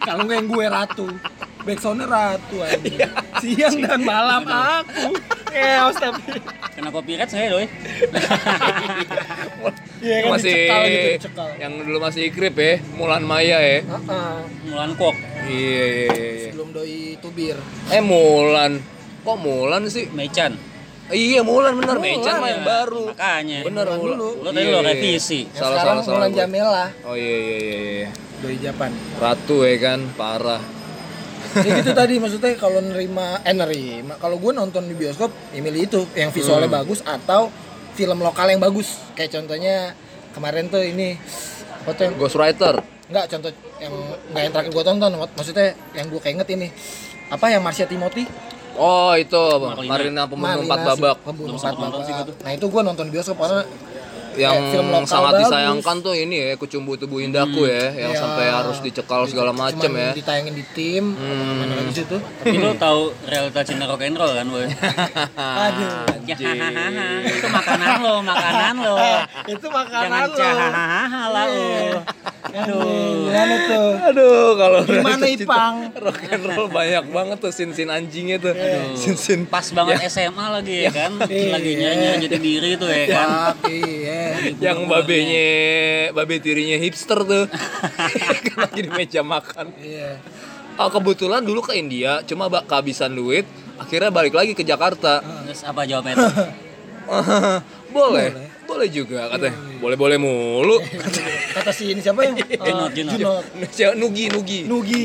Kalau 0.00 0.20
nggak 0.24 0.36
yang 0.38 0.48
gue 0.48 0.64
ratu, 0.66 1.06
backsoundnya 1.62 2.06
ratu 2.06 2.62
aja. 2.62 3.06
Siang 3.40 3.76
dan 3.80 4.00
malam 4.02 4.42
aku. 4.44 5.14
Ya, 5.48 5.88
tapi. 5.90 6.38
Kena 6.76 6.90
copyright 6.90 7.26
saya 7.26 7.50
doi. 7.50 7.66
Iya 9.98 10.16
kan 10.22 10.30
masih 10.38 10.54
dicekal 10.54 10.82
gitu, 10.86 11.08
dicekal. 11.18 11.48
yang 11.58 11.72
dulu 11.82 11.98
masih 11.98 12.22
ikrip 12.30 12.54
ya, 12.54 12.78
Mulan 12.94 13.26
Maya 13.26 13.58
ya. 13.58 13.82
Heeh. 13.82 14.34
Mulan 14.70 14.94
kok. 14.94 15.14
Iya 15.42 15.84
iya 15.84 16.06
iya. 16.14 16.48
Sebelum 16.54 16.68
doi 16.70 17.18
tubir. 17.18 17.58
Eh 17.90 17.98
Mulan. 17.98 18.78
Kok 19.26 19.36
Mulan 19.42 19.90
sih? 19.90 20.06
Meichan. 20.14 20.54
Iya 21.10 21.42
Mulan 21.42 21.74
bener, 21.74 21.98
Mulan, 21.98 22.04
Meichan 22.06 22.34
mah 22.38 22.46
yang 22.46 22.62
ya. 22.62 22.66
baru. 22.68 23.02
Makanya. 23.10 23.58
Bener 23.66 23.84
Mulan 23.84 23.98
Mulan. 23.98 24.14
dulu. 24.14 24.28
Lo 24.38 24.48
tadi 24.54 24.62
Iya, 24.62 24.70
lo 24.70 24.78
iya, 24.78 24.86
revisi. 24.86 25.40
Yang 25.50 25.58
Salah 25.58 25.66
sekarang 25.74 25.82
salah 25.82 26.04
salah. 26.06 26.14
Mulan 26.14 26.30
gua. 26.30 26.38
Jamela, 26.38 26.84
Oh 27.02 27.14
iya 27.18 27.36
iya 27.42 27.56
iya 27.58 27.78
iya. 27.82 28.08
doi 28.38 28.56
Japan. 28.62 28.90
Ratu 29.18 29.56
ya 29.66 29.74
kan, 29.82 30.00
parah. 30.14 30.62
Ya 31.56 31.70
gitu 31.74 31.90
tadi 31.90 32.14
maksudnya 32.16 32.52
kalau 32.54 32.78
nerima 32.78 33.40
eh 33.40 33.52
nerima 33.52 34.14
kalau 34.16 34.36
gue 34.36 34.52
nonton 34.52 34.84
di 34.84 34.94
bioskop 34.94 35.32
ya 35.50 35.58
milih 35.58 35.82
itu 35.82 36.00
yang 36.12 36.28
visualnya 36.28 36.68
Hmm. 36.68 36.78
bagus 36.78 37.00
atau 37.00 37.48
film 37.92 38.18
lokal 38.18 38.46
yang 38.46 38.60
bagus 38.60 39.00
kayak 39.12 39.32
contohnya 39.32 39.96
kemarin 40.30 40.68
tuh 40.68 40.80
ini 40.80 41.18
foto 41.82 42.00
yang 42.00 42.14
Ghostwriter. 42.14 42.78
Enggak, 43.08 43.26
contoh 43.26 43.50
yang 43.80 43.94
enggak 44.28 44.42
yang 44.44 44.52
terakhir 44.52 44.70
gua 44.70 44.84
tonton, 44.84 45.10
mak- 45.16 45.34
maksudnya 45.34 45.66
yang 45.96 46.06
gua 46.06 46.20
keinget 46.20 46.48
ini. 46.52 46.68
Apa 47.26 47.48
yang 47.48 47.64
Marsha 47.64 47.84
Timothy? 47.84 48.28
Oh 48.76 49.10
itu 49.12 49.34
Marlina. 49.34 49.88
Marina 49.90 50.22
pembunuh 50.24 50.54
Marina 50.54 50.66
empat 50.68 50.80
babak 50.86 51.16
Pembunuh 51.24 51.56
Belum 51.56 51.58
empat 51.58 51.74
babak. 51.74 52.36
Nah, 52.44 52.52
itu 52.52 52.66
gua 52.68 52.82
nonton 52.84 53.04
di 53.08 53.12
bioskop 53.12 53.36
karena 53.36 53.64
yang 54.34 54.56
film 54.68 54.88
lokal 54.88 55.06
sangat 55.06 55.32
bagus. 55.32 55.42
disayangkan 55.46 55.96
tuh 55.98 56.12
ini 56.12 56.36
ya 56.38 56.52
kucumbu 56.54 56.92
tubuh 56.94 57.18
indahku 57.18 57.62
ya 57.62 57.88
yang 57.90 58.12
Ya. 58.12 58.18
sampai 58.18 58.46
harus 58.46 58.78
dicekal 58.78 59.24
segala 59.24 59.50
macem 59.50 59.88
cuman 59.88 60.02
ya 60.02 60.10
ditayangin 60.12 60.52
di 60.52 60.64
tim, 60.68 61.04
Hmm. 61.10 61.60
mana 61.60 61.72
lagi 61.74 61.92
situ. 61.94 62.16
Tapi 62.18 62.56
lo 62.56 62.74
tahu 62.74 63.00
realita 63.24 63.60
cinta 63.62 63.84
rock 63.84 64.02
and 64.02 64.14
roll 64.14 64.30
kan, 64.30 64.46
boy? 64.46 64.66
Aduh. 65.64 65.90
Ya, 66.24 66.36
hahaha. 66.36 67.06
itu 67.24 67.46
makanan 67.48 67.94
lo, 67.98 68.14
makanan 68.20 68.74
lo. 68.78 68.96
itu 69.54 69.66
makanan 69.66 70.26
Jangan 70.30 70.70
lah 71.28 71.44
lo. 71.46 72.00
Aduh, 72.48 72.80
gimana 73.28 73.54
tuh? 73.62 73.88
aduh 74.00 74.48
kalau 74.56 74.80
Gimana 74.82 75.24
Ipang? 75.28 75.74
rock 75.94 76.18
and 76.24 76.42
roll 76.46 76.66
banyak 76.66 77.04
banget 77.06 77.36
tuh 77.38 77.52
sin 77.52 77.70
sin 77.70 77.88
anjingnya 77.88 78.40
tuh 78.40 78.56
sin 78.94 79.14
sin 79.14 79.40
Pas 79.44 79.68
banget 79.68 80.00
SMA 80.08 80.46
lagi 80.50 80.84
ya 80.84 80.90
kan, 80.90 81.12
Iya. 81.22 81.52
lagi 81.52 81.72
nyanyi 81.76 82.06
jati 82.18 82.38
diri 82.38 82.70
tuh 82.74 82.88
ya 82.88 83.04
kan. 83.06 83.28
Tapi 83.52 83.76
ya. 84.00 84.27
Yang 84.58 84.84
babenya 84.84 85.46
babe 86.10 86.36
tirinya 86.38 86.76
hipster 86.76 87.20
tuh 87.20 87.44
lagi 88.58 88.80
di 88.80 88.90
meja 88.90 89.20
makan 89.20 89.70
Iya. 89.76 90.18
oh 90.76 90.88
kebetulan 90.88 91.42
dulu 91.42 91.62
ke 91.62 91.74
India 91.74 92.20
cuma 92.22 92.46
bak 92.46 92.66
kehabisan 92.66 93.12
duit 93.12 93.46
akhirnya 93.76 94.10
balik 94.10 94.34
lagi 94.34 94.52
ke 94.52 94.62
Jakarta 94.62 95.22
Terus 95.22 95.62
apa 95.62 95.82
jawabnya 95.82 96.14
tuh? 96.18 96.32
boleh 97.94 98.28
boleh 98.68 98.88
juga 98.88 99.32
katanya 99.32 99.56
boleh 99.78 99.96
boleh 99.96 100.16
mulu 100.16 100.76
Kata 101.56 101.72
si 101.72 101.90
ini 101.90 101.98
siapa 101.98 102.22
yang 102.22 102.36
Junot, 102.38 102.90
Junot. 102.94 103.42
Siapa? 103.66 103.96
Nugi 103.96 104.28
Nugi 104.28 104.60
Nugi. 104.68 105.00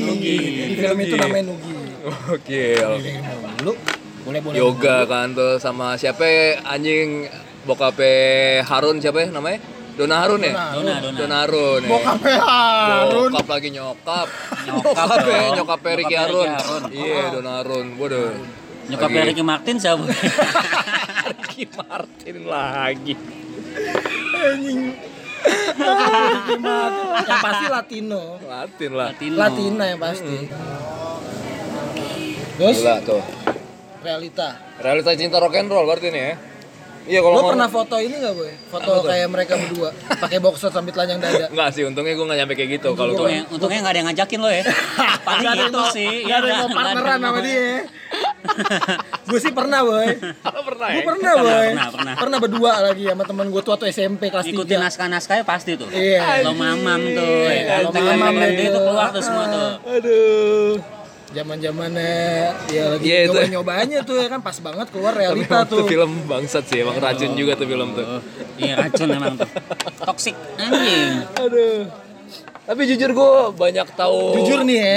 Di 0.70 0.74
film 0.76 0.98
itu 1.00 1.16
Nugi. 1.16 1.22
namanya 1.24 1.44
Nugi. 1.50 1.74
oke 2.30 2.64
boleh 4.24 4.40
boleh. 4.40 4.56
yoga 4.56 5.04
kan 5.04 5.32
tuh 5.32 5.56
sama 5.56 5.96
siapa 5.96 6.24
ya, 6.24 6.60
anjing 6.64 7.28
bokape 7.64 8.12
Harun 8.62 9.00
siapa 9.00 9.24
ya 9.24 9.28
namanya 9.28 9.58
Dona 9.94 10.16
Harun 10.20 10.42
ya 10.42 10.52
Dona, 10.74 10.94
Dona. 11.00 11.18
Dona 11.18 11.36
Harun 11.42 11.80
ya. 11.80 11.90
Bokapnya 11.90 12.36
Harun. 12.42 13.30
Bokap 13.30 13.46
lagi 13.46 13.68
nyokap. 13.70 14.28
Nyokap 14.66 15.20
ya, 15.22 15.42
nyokap 15.54 15.78
Ricky 15.86 16.16
Harun. 16.18 16.48
Ricky 16.50 16.66
Harun. 16.66 16.82
Iya, 16.90 17.22
Don 17.30 17.46
Harun. 17.46 17.86
Waduh. 17.94 18.34
Lagi- 18.90 19.26
Ricky 19.30 19.44
Martin 19.46 19.76
siapa? 19.78 20.02
Ricky 21.30 21.64
Martin 21.70 22.36
lagi. 22.44 23.14
Anjing. 24.34 24.80
yang 27.22 27.40
pasti 27.40 27.66
Latino. 27.70 28.22
Latin 28.42 28.90
lah. 28.92 29.08
Latino. 29.14 29.34
Latina 29.38 29.84
yang 29.86 30.00
pasti. 30.02 30.38
Terus 32.54 32.78
Gila 32.78 32.96
tuh. 33.02 33.22
realita. 34.02 34.48
Realita 34.78 35.10
cinta 35.14 35.38
rock 35.38 35.54
and 35.54 35.70
roll 35.70 35.86
berarti 35.86 36.10
nih 36.10 36.22
ya. 36.22 36.34
Iya 37.04 37.20
kalau 37.20 37.36
Lo 37.36 37.52
pernah 37.52 37.68
foto 37.68 38.00
ini 38.00 38.16
gak 38.16 38.32
boy? 38.32 38.48
Foto 38.66 39.04
kayak 39.04 39.28
mereka 39.28 39.60
berdua 39.60 39.92
pakai 40.16 40.40
boxer 40.40 40.72
sambil 40.72 40.88
telanjang 40.90 41.20
dada. 41.20 41.46
Enggak 41.52 41.68
sih, 41.70 41.84
untungnya 41.84 42.16
gue 42.16 42.24
gak 42.24 42.38
nyampe 42.40 42.54
kayak 42.54 42.70
gitu. 42.80 42.88
Kalau 42.92 43.12
gue 43.12 43.20
Untungnya, 43.20 43.42
untungnya 43.46 43.78
nggak 43.80 43.92
ada 43.92 44.00
yang 44.00 44.08
ngajakin 44.08 44.38
lo 44.40 44.48
ya. 44.48 44.62
Paling 45.28 45.52
gitu 45.60 45.80
sih. 45.92 46.12
gak 46.24 46.36
ada 46.40 46.46
yang 46.48 46.60
mau 46.64 46.70
partneran 46.72 47.18
sama 47.20 47.40
dia. 47.40 47.68
gue 49.24 49.38
sih 49.40 49.52
pernah 49.52 49.80
boy. 49.82 50.08
Kalau 50.16 50.62
pernah 50.64 50.86
Gue 50.88 50.96
ya. 50.96 51.04
pernah 51.04 51.32
Pernah, 51.34 51.44
boy. 51.44 51.68
pernah, 51.68 51.88
pernah. 51.92 52.14
Pernah 52.16 52.38
berdua 52.40 52.72
lagi 52.82 53.04
sama 53.04 53.24
teman 53.24 53.46
gue 53.48 53.60
tuh 53.60 53.72
waktu 53.72 53.86
SMP 53.90 54.22
kelas 54.32 54.46
Ikutin 54.46 54.78
3 54.80 54.84
naskah-naskahnya 54.88 55.44
pasti 55.44 55.70
tuh. 55.76 55.88
Iya. 55.92 56.40
Lo 56.40 56.56
mamam 56.56 57.00
tuh, 57.12 57.36
ya 57.44 57.62
kan. 57.68 57.80
Lo 57.84 57.90
mamam 57.92 58.32
itu 58.48 58.64
keluar 58.72 59.08
tuh 59.12 59.20
semua 59.20 59.44
tuh. 59.46 59.70
Aduh. 59.92 61.03
Zaman 61.30 61.56
zamannya 61.56 62.14
dia 62.66 62.84
lagi 62.86 63.02
Iya, 63.02 63.18
itu. 63.22 63.32
nyoba 63.32 63.48
nyobanya 63.48 63.98
tuh 64.02 64.16
ya 64.16 64.28
kan 64.28 64.40
pas 64.40 64.56
banget 64.56 64.86
keluar 64.88 65.12
Tapi 65.12 65.22
realita 65.24 65.54
emang 65.56 65.66
tuh 65.66 65.78
tuh 65.78 65.86
film 65.86 66.10
bangsat 66.24 66.64
sih, 66.64 66.78
emang 66.78 66.96
racun 66.96 67.32
juga 67.32 67.52
tuh 67.54 67.66
film 67.66 67.88
tuh. 67.92 68.06
Iya 68.56 68.74
racun 68.78 69.08
emang 69.10 69.34
tuh. 69.36 69.48
Toxic 69.98 70.34
anjing. 70.56 71.12
Aduh. 71.36 71.80
Tapi 72.64 72.80
jujur 72.86 73.10
gue 73.10 73.32
banyak 73.52 73.92
tahu. 73.92 74.40
jujur 74.40 74.64
nih 74.64 74.80
ya 74.80 74.96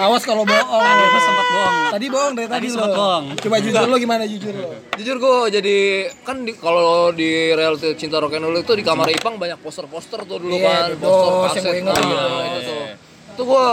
awas 0.00 0.26
kalau 0.26 0.42
bohong 0.42 0.66
Tadi 0.82 1.04
lo 1.04 1.18
sempat 1.20 1.46
bohong. 1.46 1.76
tadi 1.88 2.06
bohong 2.08 2.32
dari 2.34 2.48
tadi, 2.48 2.66
Tadi 2.66 2.74
lo 2.74 2.82
bohong. 2.84 3.24
coba 3.38 3.56
jujur 3.60 3.86
lo 3.86 3.96
gimana 3.96 4.24
jujur 4.26 4.50
lo 4.52 4.70
Jujur 4.98 5.16
gue 5.16 5.34
jadi 5.54 5.76
kan 6.20 6.42
di, 6.42 6.50
kalau 6.52 7.14
di 7.14 7.30
reality 7.52 7.94
cinta 7.94 8.18
rock 8.18 8.34
and 8.34 8.42
roll 8.42 8.56
itu 8.56 8.74
di 8.74 8.82
kamar 8.82 9.06
Ipang 9.08 9.38
banyak 9.38 9.60
poster-poster 9.60 10.18
tuh 10.24 10.42
dulu 10.42 10.50
Iya, 10.52 10.66
kan, 10.90 10.98
poster 10.98 11.30
kaset. 11.46 11.62
Iya, 11.62 11.78
Iya, 11.78 11.94
itu 11.94 12.02
iya, 12.02 12.58
tuh. 12.60 12.74
iya. 12.74 12.94
Itu 13.30 13.42
gue 13.46 13.64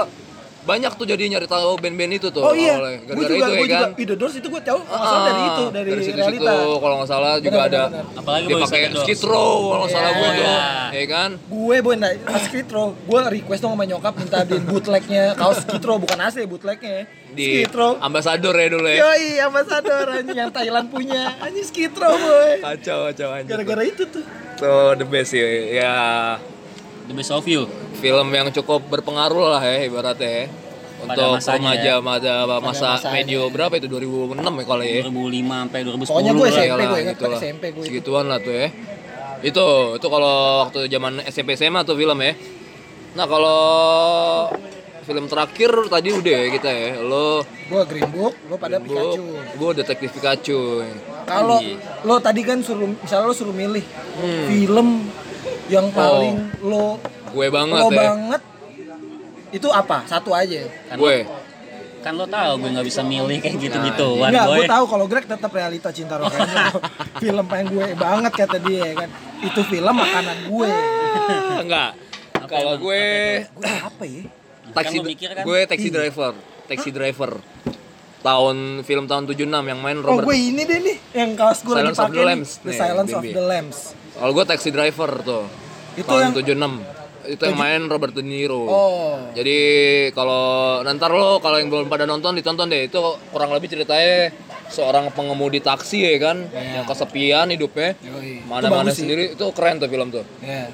banyak 0.68 0.92
tuh 1.00 1.06
jadi 1.08 1.24
nyari 1.32 1.48
tahu 1.48 1.80
band-band 1.80 2.12
itu 2.20 2.28
tuh. 2.28 2.44
oh 2.44 2.52
iya. 2.52 2.76
Gue 3.08 3.24
Gara-gara 3.24 3.32
juga 3.32 3.48
itu 3.48 3.56
gue 3.56 3.56
ya 3.56 3.64
juga 3.64 3.80
kan. 3.80 3.92
The 4.08 4.16
Doors 4.20 4.36
itu 4.36 4.48
gue 4.52 4.62
tahu. 4.68 4.80
Masalah 4.84 5.22
dari 5.24 5.42
itu 5.48 5.64
dari, 5.72 5.90
situ-situ, 6.04 6.20
realita. 6.20 6.54
kalau 6.84 6.96
nggak 7.00 7.10
salah 7.10 7.34
juga 7.40 7.58
Benar, 7.58 7.68
ada. 7.72 7.82
benar, 7.88 8.04
benar. 8.04 8.20
Apalagi 8.20 8.46
dia 8.46 8.58
pakai 8.60 8.82
Skid 9.00 9.22
Row. 9.24 9.56
Kalau 9.72 9.84
nggak 9.88 9.96
salah 9.96 10.12
gue 10.12 10.28
tuh. 10.28 10.44
Iya. 10.44 10.58
ya 10.92 11.06
kan? 11.08 11.30
Gue 11.48 11.76
boy 11.80 11.96
nah 11.96 12.12
pas 12.20 12.42
Skid 12.44 12.68
Row 12.68 12.88
gue 12.92 13.20
request 13.32 13.62
dong 13.64 13.74
sama 13.80 13.86
nyokap 13.88 14.14
minta 14.20 14.38
beliin 14.44 14.66
bootlegnya. 14.68 15.24
Kaos 15.40 15.58
Skid 15.64 15.84
Row 15.88 15.98
bukan 15.98 16.20
asli 16.20 16.44
bootlegnya. 16.44 17.08
Di 17.32 17.64
Skid 17.64 17.74
Row. 17.74 17.92
Ambasador 18.04 18.56
ya 18.60 18.68
dulu 18.68 18.88
ya? 18.92 18.98
Yoi, 19.08 19.40
ambasador 19.40 20.06
anjing 20.12 20.38
yang 20.38 20.52
Thailand 20.52 20.92
punya. 20.92 21.32
Anjing 21.40 21.64
Skid 21.64 21.96
Row 21.96 22.12
boy. 22.12 22.60
Kacau 22.60 23.08
kacau 23.08 23.30
anjir 23.32 23.56
gara-gara 23.56 23.84
itu 23.88 24.04
tuh. 24.04 24.24
Tuh 24.58 24.98
the 24.98 25.06
best 25.06 25.32
sih 25.32 25.40
ya 25.78 25.94
The 27.08 27.14
best 27.14 27.32
of 27.32 27.46
you. 27.46 27.66
film 27.96 28.28
yang 28.30 28.52
cukup 28.52 28.86
berpengaruh 28.86 29.48
lah 29.50 29.64
ya 29.64 29.88
ibaratnya 29.88 30.28
ya 30.28 30.46
Pada 31.00 31.14
untuk 31.24 31.30
masanya 31.36 31.58
remaja 31.74 31.92
ya. 31.92 31.96
pada 32.00 32.34
masa 32.60 32.88
masanya. 32.96 33.14
medio 33.16 33.42
berapa 33.48 33.74
itu 33.74 33.88
2006 33.88 34.38
ya 34.38 34.64
kali 34.64 34.86
ya 34.88 35.02
2005 35.04 35.18
sampai 35.58 35.80
2010. 35.82 36.06
Pokoknya 36.06 36.32
gue 36.32 36.40
lah. 36.40 36.52
SMP 36.52 36.66
Iyalah, 36.68 36.86
gue 36.86 37.00
ingat 37.00 37.16
gitulah. 37.16 37.40
SMP 37.40 37.64
gue 37.66 37.76
itu. 37.76 37.88
segituan 37.88 38.26
lah 38.26 38.40
tuh 38.40 38.54
ya 38.54 38.68
Itu, 39.40 39.66
itu 39.94 40.08
kalau 40.08 40.36
waktu 40.64 40.80
zaman 40.88 41.14
SMP 41.24 41.54
SMA 41.54 41.82
tuh 41.84 41.94
film 41.94 42.18
ya. 42.20 42.34
Nah, 43.14 43.26
kalau 43.26 43.62
film 45.04 45.26
terakhir 45.26 45.70
tadi 45.88 46.10
udah 46.12 46.36
ya 46.36 46.50
kita 46.52 46.70
ya. 46.70 46.90
Lo 47.00 47.46
Gua 47.68 47.84
Green 47.84 48.10
Book, 48.10 48.34
lo 48.44 48.58
pada 48.58 48.78
Pikachu. 48.78 49.26
gue 49.54 49.70
detektif 49.76 50.10
Pikachu. 50.12 50.82
Kalau 51.24 51.60
Iya. 51.60 51.78
lo 52.02 52.18
tadi 52.18 52.42
kan 52.42 52.60
suruh 52.60 52.90
misalnya 52.90 53.26
lo 53.26 53.34
suruh 53.34 53.54
milih 53.54 53.86
Hmm. 54.16 54.46
film 54.48 54.88
yang 55.68 55.88
paling 55.90 56.36
lo 56.62 56.96
Gue 57.28 57.48
banget 57.50 57.78
lo 57.78 57.90
ya. 57.90 57.98
banget 58.06 58.42
itu 59.50 59.68
apa? 59.70 60.04
Satu 60.04 60.32
aja. 60.32 60.64
Kan 60.88 60.96
Gue. 60.98 61.24
Kan 61.98 62.14
lo 62.14 62.26
tahu 62.26 62.52
gue 62.58 62.70
nggak 62.70 62.84
bisa 62.86 63.02
milih 63.02 63.38
kayak 63.38 63.58
gitu-gituan 63.58 64.30
Enggak, 64.30 64.46
boy. 64.46 64.56
gue 64.56 64.66
tahu 64.70 64.84
kalau 64.86 65.06
Greg 65.06 65.26
tetap 65.26 65.50
realita 65.50 65.90
cinta 65.90 66.16
Rock 66.16 66.32
and 66.32 66.48
Roll. 66.48 66.80
film 67.24 67.46
paling 67.46 67.68
gue 67.70 67.86
banget 67.94 68.32
kata 68.34 68.58
dia 68.60 68.88
kan. 68.94 69.10
Itu 69.42 69.62
film 69.64 69.94
makanan 69.94 70.38
gue. 70.46 70.72
Enggak. 71.60 71.92
Kalau 72.46 72.74
gue 72.78 73.04
gue 73.46 73.68
apa 73.78 74.04
ya? 74.04 74.24
taxi 74.70 74.98
Kan 74.98 75.06
mikir 75.06 75.30
kan? 75.32 75.44
gue 75.44 75.60
taxi 75.66 75.90
driver. 75.90 76.32
Taxi 76.66 76.90
driver. 76.92 77.32
Tahun 78.18 78.56
film 78.82 79.06
tahun 79.06 79.24
76 79.26 79.48
yang 79.48 79.80
main 79.80 79.98
Oh, 79.98 80.06
Robert. 80.06 80.26
gue 80.26 80.38
ini 80.38 80.64
deh 80.64 80.80
nih 80.82 80.98
yang 81.14 81.32
kaos 81.34 81.60
gue 81.62 81.72
lagi 81.72 81.92
Silence 81.92 82.00
of 82.00 82.06
the 82.06 82.14
pakai. 82.14 82.26
Lambs. 82.26 82.50
The 82.58 82.74
Silence 82.74 83.12
of 83.14 83.24
the 83.24 83.42
Lambs. 83.42 83.80
Kalau 84.18 84.32
gue 84.34 84.46
taxi 84.46 84.70
driver 84.70 85.12
tuh. 85.22 85.46
Itu 85.94 86.06
tahun 86.06 86.34
yang- 86.34 86.36
76. 86.36 86.74
Itu 87.28 87.44
yang 87.44 87.60
main 87.60 87.82
Robert 87.86 88.16
De 88.16 88.24
Niro. 88.24 88.64
Oh. 88.64 89.20
Jadi 89.36 89.60
kalau 90.12 90.80
nanti 90.80 91.04
lo 91.06 91.44
kalau 91.44 91.60
yang 91.60 91.68
belum 91.68 91.88
pada 91.88 92.08
nonton 92.08 92.32
ditonton 92.34 92.72
deh 92.72 92.88
itu 92.88 92.98
kurang 93.30 93.52
lebih 93.52 93.68
ceritanya 93.68 94.32
seorang 94.68 95.12
pengemudi 95.12 95.60
taksi 95.60 96.08
ya 96.08 96.16
kan 96.22 96.48
yang 96.48 96.84
kesepian 96.84 97.52
hidupnya 97.52 98.00
mana-mana 98.48 98.92
sendiri 98.92 99.36
itu 99.36 99.44
keren 99.52 99.76
tuh 99.76 99.88
film 99.88 100.08
tuh. 100.08 100.24
Ya. 100.40 100.72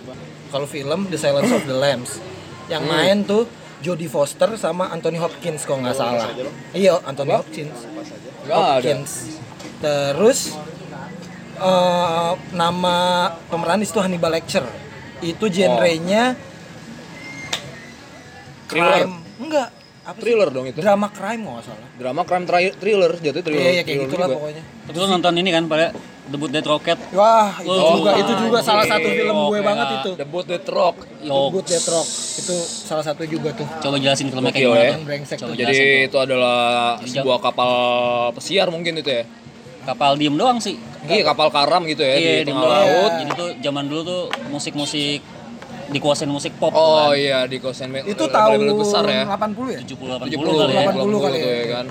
Kalau 0.48 0.70
film 0.70 1.10
The 1.10 1.18
Silence 1.18 1.50
of 1.50 1.66
the 1.66 1.74
Lambs 1.74 2.22
yang 2.70 2.86
Hmm. 2.86 2.94
main 2.94 3.18
tuh 3.26 3.50
Jodie 3.82 4.06
Foster 4.06 4.54
sama 4.54 4.94
Anthony 4.94 5.18
Hopkins 5.18 5.66
kalau 5.66 5.82
nggak 5.82 5.98
salah. 5.98 6.30
Iya, 6.72 7.02
Anthony 7.02 7.34
Hopkins. 7.34 7.78
Ada. 8.46 8.54
Hopkins. 8.78 9.12
Terus 9.82 10.54
eh, 11.64 12.32
nama 12.54 12.96
pemeran 13.48 13.80
itu 13.80 13.98
Hannibal 13.98 14.30
Lecter. 14.30 14.68
Itu 15.20 15.48
genrenya 15.48 16.36
Thriller. 18.68 18.92
crime. 19.00 19.14
Enggak. 19.40 19.70
Apa 20.04 20.20
sih? 20.20 20.22
Thriller 20.22 20.50
dong 20.52 20.66
itu. 20.68 20.78
Drama 20.78 21.08
crime 21.10 21.42
kalau 21.42 21.56
nggak 21.56 21.66
salah. 21.66 21.88
Drama 21.96 22.22
crime 22.24 22.44
tri- 22.44 22.76
thriller 22.76 23.12
jadi 23.18 23.40
thriller. 23.40 23.64
Iya, 23.64 23.72
iya 23.72 23.84
kayak 23.84 24.00
gitulah 24.04 24.28
pokoknya. 24.28 24.64
Terus 24.84 25.00
lo 25.00 25.08
nonton 25.08 25.34
ini 25.34 25.50
kan 25.50 25.64
pada 25.66 25.96
debut 26.24 26.50
Dead 26.50 26.64
Rocket. 26.64 27.00
Wah, 27.12 27.52
itu 27.58 27.68
Oh, 27.70 28.00
juga 28.00 28.12
itu 28.16 28.32
juga 28.38 28.60
salah 28.60 28.84
satu 28.84 29.08
film 29.08 29.36
gue 29.48 29.60
banget 29.62 29.88
itu. 29.98 30.12
The 30.16 30.28
Boat 30.28 30.48
That 30.48 30.68
Rock. 30.68 30.98
Good 31.24 31.68
Death 31.68 31.88
Rock. 31.88 32.08
Itu 32.36 32.56
salah 32.60 33.04
satu 33.04 33.24
juga 33.24 33.52
tuh. 33.54 33.68
coba 33.80 33.96
jelasin 33.96 34.28
filmnya 34.28 34.52
kayak 34.52 34.64
gimana 34.66 34.84
ya. 34.84 34.96
Brengsek 35.00 35.38
Coba. 35.40 35.56
Jadi 35.56 35.78
itu 36.08 36.18
adalah 36.20 36.60
sebuah 37.00 37.40
kapal 37.40 37.72
pesiar 38.36 38.68
mungkin 38.68 39.00
itu 39.00 39.08
ya. 39.08 39.24
kapal 39.84 40.16
diem 40.16 40.32
doang 40.34 40.60
sih. 40.60 40.80
Iya 41.06 41.24
kapal 41.26 41.48
karam 41.50 41.84
gitu 41.84 42.02
ya 42.02 42.16
Iya, 42.16 42.32
di 42.34 42.36
di 42.40 42.48
tengah 42.48 42.64
laut. 42.64 42.88
laut. 42.88 43.12
Jadi 43.18 43.32
tuh 43.34 43.50
zaman 43.60 43.84
dulu 43.86 44.02
tuh 44.04 44.22
musik-musik 44.48 45.20
dikuasain 45.86 46.28
musik 46.28 46.56
pop 46.56 46.72
Oh 46.72 47.12
kan. 47.12 47.14
iya 47.14 47.44
di 47.44 47.58
kosen 47.58 47.92
Itu 48.02 48.26
tahun 48.28 48.66
besar 48.74 49.04
ya. 49.06 49.24
80 49.28 49.68
ya? 49.70 49.82
70 49.84 50.24
80 50.24 50.32
70 50.32 50.42
kali 50.58 50.74
ya. 50.74 50.82
80 50.90 51.04
kali 51.20 51.38
tuh 51.38 51.44
ya. 51.44 51.58
ya 51.60 51.68
kan. 51.74 51.88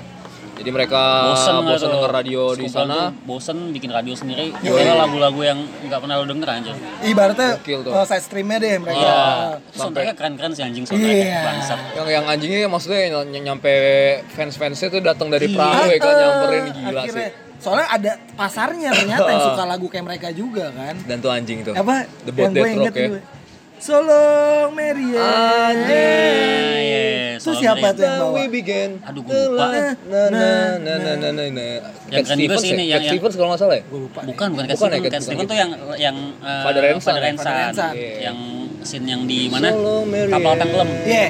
Jadi 0.53 0.69
mereka 0.69 1.01
Bosen 1.33 1.53
tuh? 1.57 1.89
denger 1.89 2.11
radio 2.13 2.41
di 2.53 2.67
sana. 2.67 3.09
bosen 3.25 3.73
bikin 3.73 3.89
radio 3.89 4.13
sendiri. 4.13 4.53
Karena 4.53 5.01
lagu-lagu 5.01 5.41
yang 5.41 5.57
nggak 5.81 5.97
pernah 5.97 6.15
lo 6.15 6.25
denger 6.25 6.45
anjir. 6.47 6.75
Ibaratnya 7.01 7.57
uh, 7.89 8.05
side 8.05 8.21
streamnya 8.21 8.57
deh 8.59 8.77
mereka. 8.77 8.95
Iya. 8.95 9.17
Sampai- 9.17 9.73
Soundtracknya 9.73 10.13
keren-keren 10.13 10.51
sih 10.51 10.61
anjing 10.61 10.85
soundtracknya. 10.85 11.25
Iya. 11.25 11.41
Bangsat. 11.43 11.79
Yang 11.95 12.07
yang 12.11 12.25
anjingnya 12.27 12.67
maksudnya 12.67 12.99
ny- 13.23 13.41
nyampe 13.41 13.73
fans-fansnya 14.29 14.87
tuh 14.89 15.01
datang 15.01 15.27
dari 15.27 15.47
Iya. 15.47 15.57
perahu 15.57 15.85
ya 15.85 15.97
kan 15.97 16.05
Eh, 16.07 16.19
nyamperin 16.19 16.63
gila 16.71 17.01
akhirnya. 17.01 17.27
sih. 17.27 17.52
Soalnya 17.63 17.87
ada 17.87 18.11
pasarnya 18.35 18.91
ternyata 18.91 19.29
yang 19.31 19.43
suka 19.49 19.63
lagu 19.63 19.87
kayak 19.87 20.05
mereka 20.05 20.27
juga 20.35 20.67
kan. 20.69 20.99
Dan 21.07 21.17
tuh 21.17 21.31
anjing 21.31 21.63
tuh. 21.63 21.71
Apa? 21.71 22.03
The 22.27 22.31
Boat 22.35 22.43
yang 22.43 22.53
gue 22.53 22.67
inget 22.69 22.91
Rock 22.91 22.99
ya. 22.99 23.07
gue. 23.09 23.21
Marian. 24.71 25.19
Ah, 25.19 25.71
iya. 26.79 27.35
Itu 27.35 27.51
siapa 27.51 27.91
tuh 27.91 28.03
yang 28.03 28.15
bawa? 28.21 28.35
We 28.35 28.47
begin. 28.47 28.89
Aduh, 29.03 29.21
gue 29.21 29.35
lupa. 29.35 29.65
Na 29.67 29.91
na 30.07 30.21
na 30.29 30.47
na 30.79 30.93
na 30.95 31.11
na 31.19 31.29
na 31.31 31.43
na. 31.51 31.65
Yang 32.07 32.23
Cat 32.23 32.23
keren 32.23 32.37
juga 32.39 32.55
Stevens 32.55 32.61
sih 32.61 32.69
ya? 32.69 32.75
ini, 32.75 32.83
yang- 32.83 33.03
yang- 33.03 33.11
Stevens 33.11 33.35
kalau 33.35 33.49
nggak 33.51 33.59
salah 33.59 33.75
ya? 33.75 33.83
Gue 33.83 33.99
lupa. 34.07 34.19
Bukan, 34.23 34.47
bukan 34.55 34.63
Cat 34.63 34.75
Bukan 34.75 34.87
ya, 34.87 34.95
Stevens. 34.95 35.11
Cat 35.11 35.21
Stevens 35.23 35.47
tuh 35.47 35.57
yang 35.57 35.71
yang 35.97 36.15
eh, 36.39 36.63
Father. 36.63 36.81
Son. 36.95 37.91
Iya. 37.91 38.11
Yang 38.23 38.37
scene 38.83 39.05
yang 39.07 39.21
di 39.23 39.39
mana? 39.47 39.67
Solo. 39.71 39.95
Kapal 40.07 40.53
tenggelam. 40.55 40.89
Iya. 41.03 41.27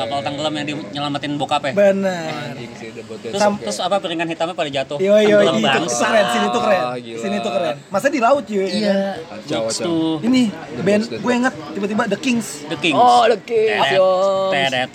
Kapal 0.00 0.18
tenggelam 0.22 0.52
yang 0.54 0.66
di 0.66 0.74
nyelamatin. 0.90 1.32
Benar. 1.36 2.56
The 2.90 3.02
Boat 3.06 3.20
That 3.20 3.32
Terus, 3.32 3.42
ya. 3.42 3.48
terus 3.60 3.78
apa 3.78 3.96
piringan 3.96 4.26
hitamnya 4.26 4.52
pada 4.52 4.68
jatuh? 4.68 4.98
Yo 4.98 5.14
yo 5.16 5.38
Tenggelam 5.40 5.56
itu, 5.78 5.88
keren, 5.94 6.24
sini 6.26 6.46
tuh 6.48 6.60
keren. 6.60 6.80
Ah, 6.82 6.96
gila. 6.96 7.18
Sini 7.20 7.36
tuh 7.38 7.52
keren. 7.52 7.76
Masa 7.88 8.06
di 8.08 8.18
laut 8.18 8.44
cuy. 8.44 8.66
Iya. 8.66 8.98
Tuh. 9.76 10.16
Ini 10.20 10.42
band 10.80 11.02
gue 11.12 11.32
inget 11.32 11.54
tiba-tiba 11.76 12.02
The 12.06 12.18
Kings. 12.18 12.66
The 12.66 12.76
Kings. 12.76 12.96
Oh, 12.96 13.24
The 13.24 13.38
Kings. 13.38 13.80
Tedet, 13.80 13.94
yo. 13.94 14.08
tedet, 14.50 14.90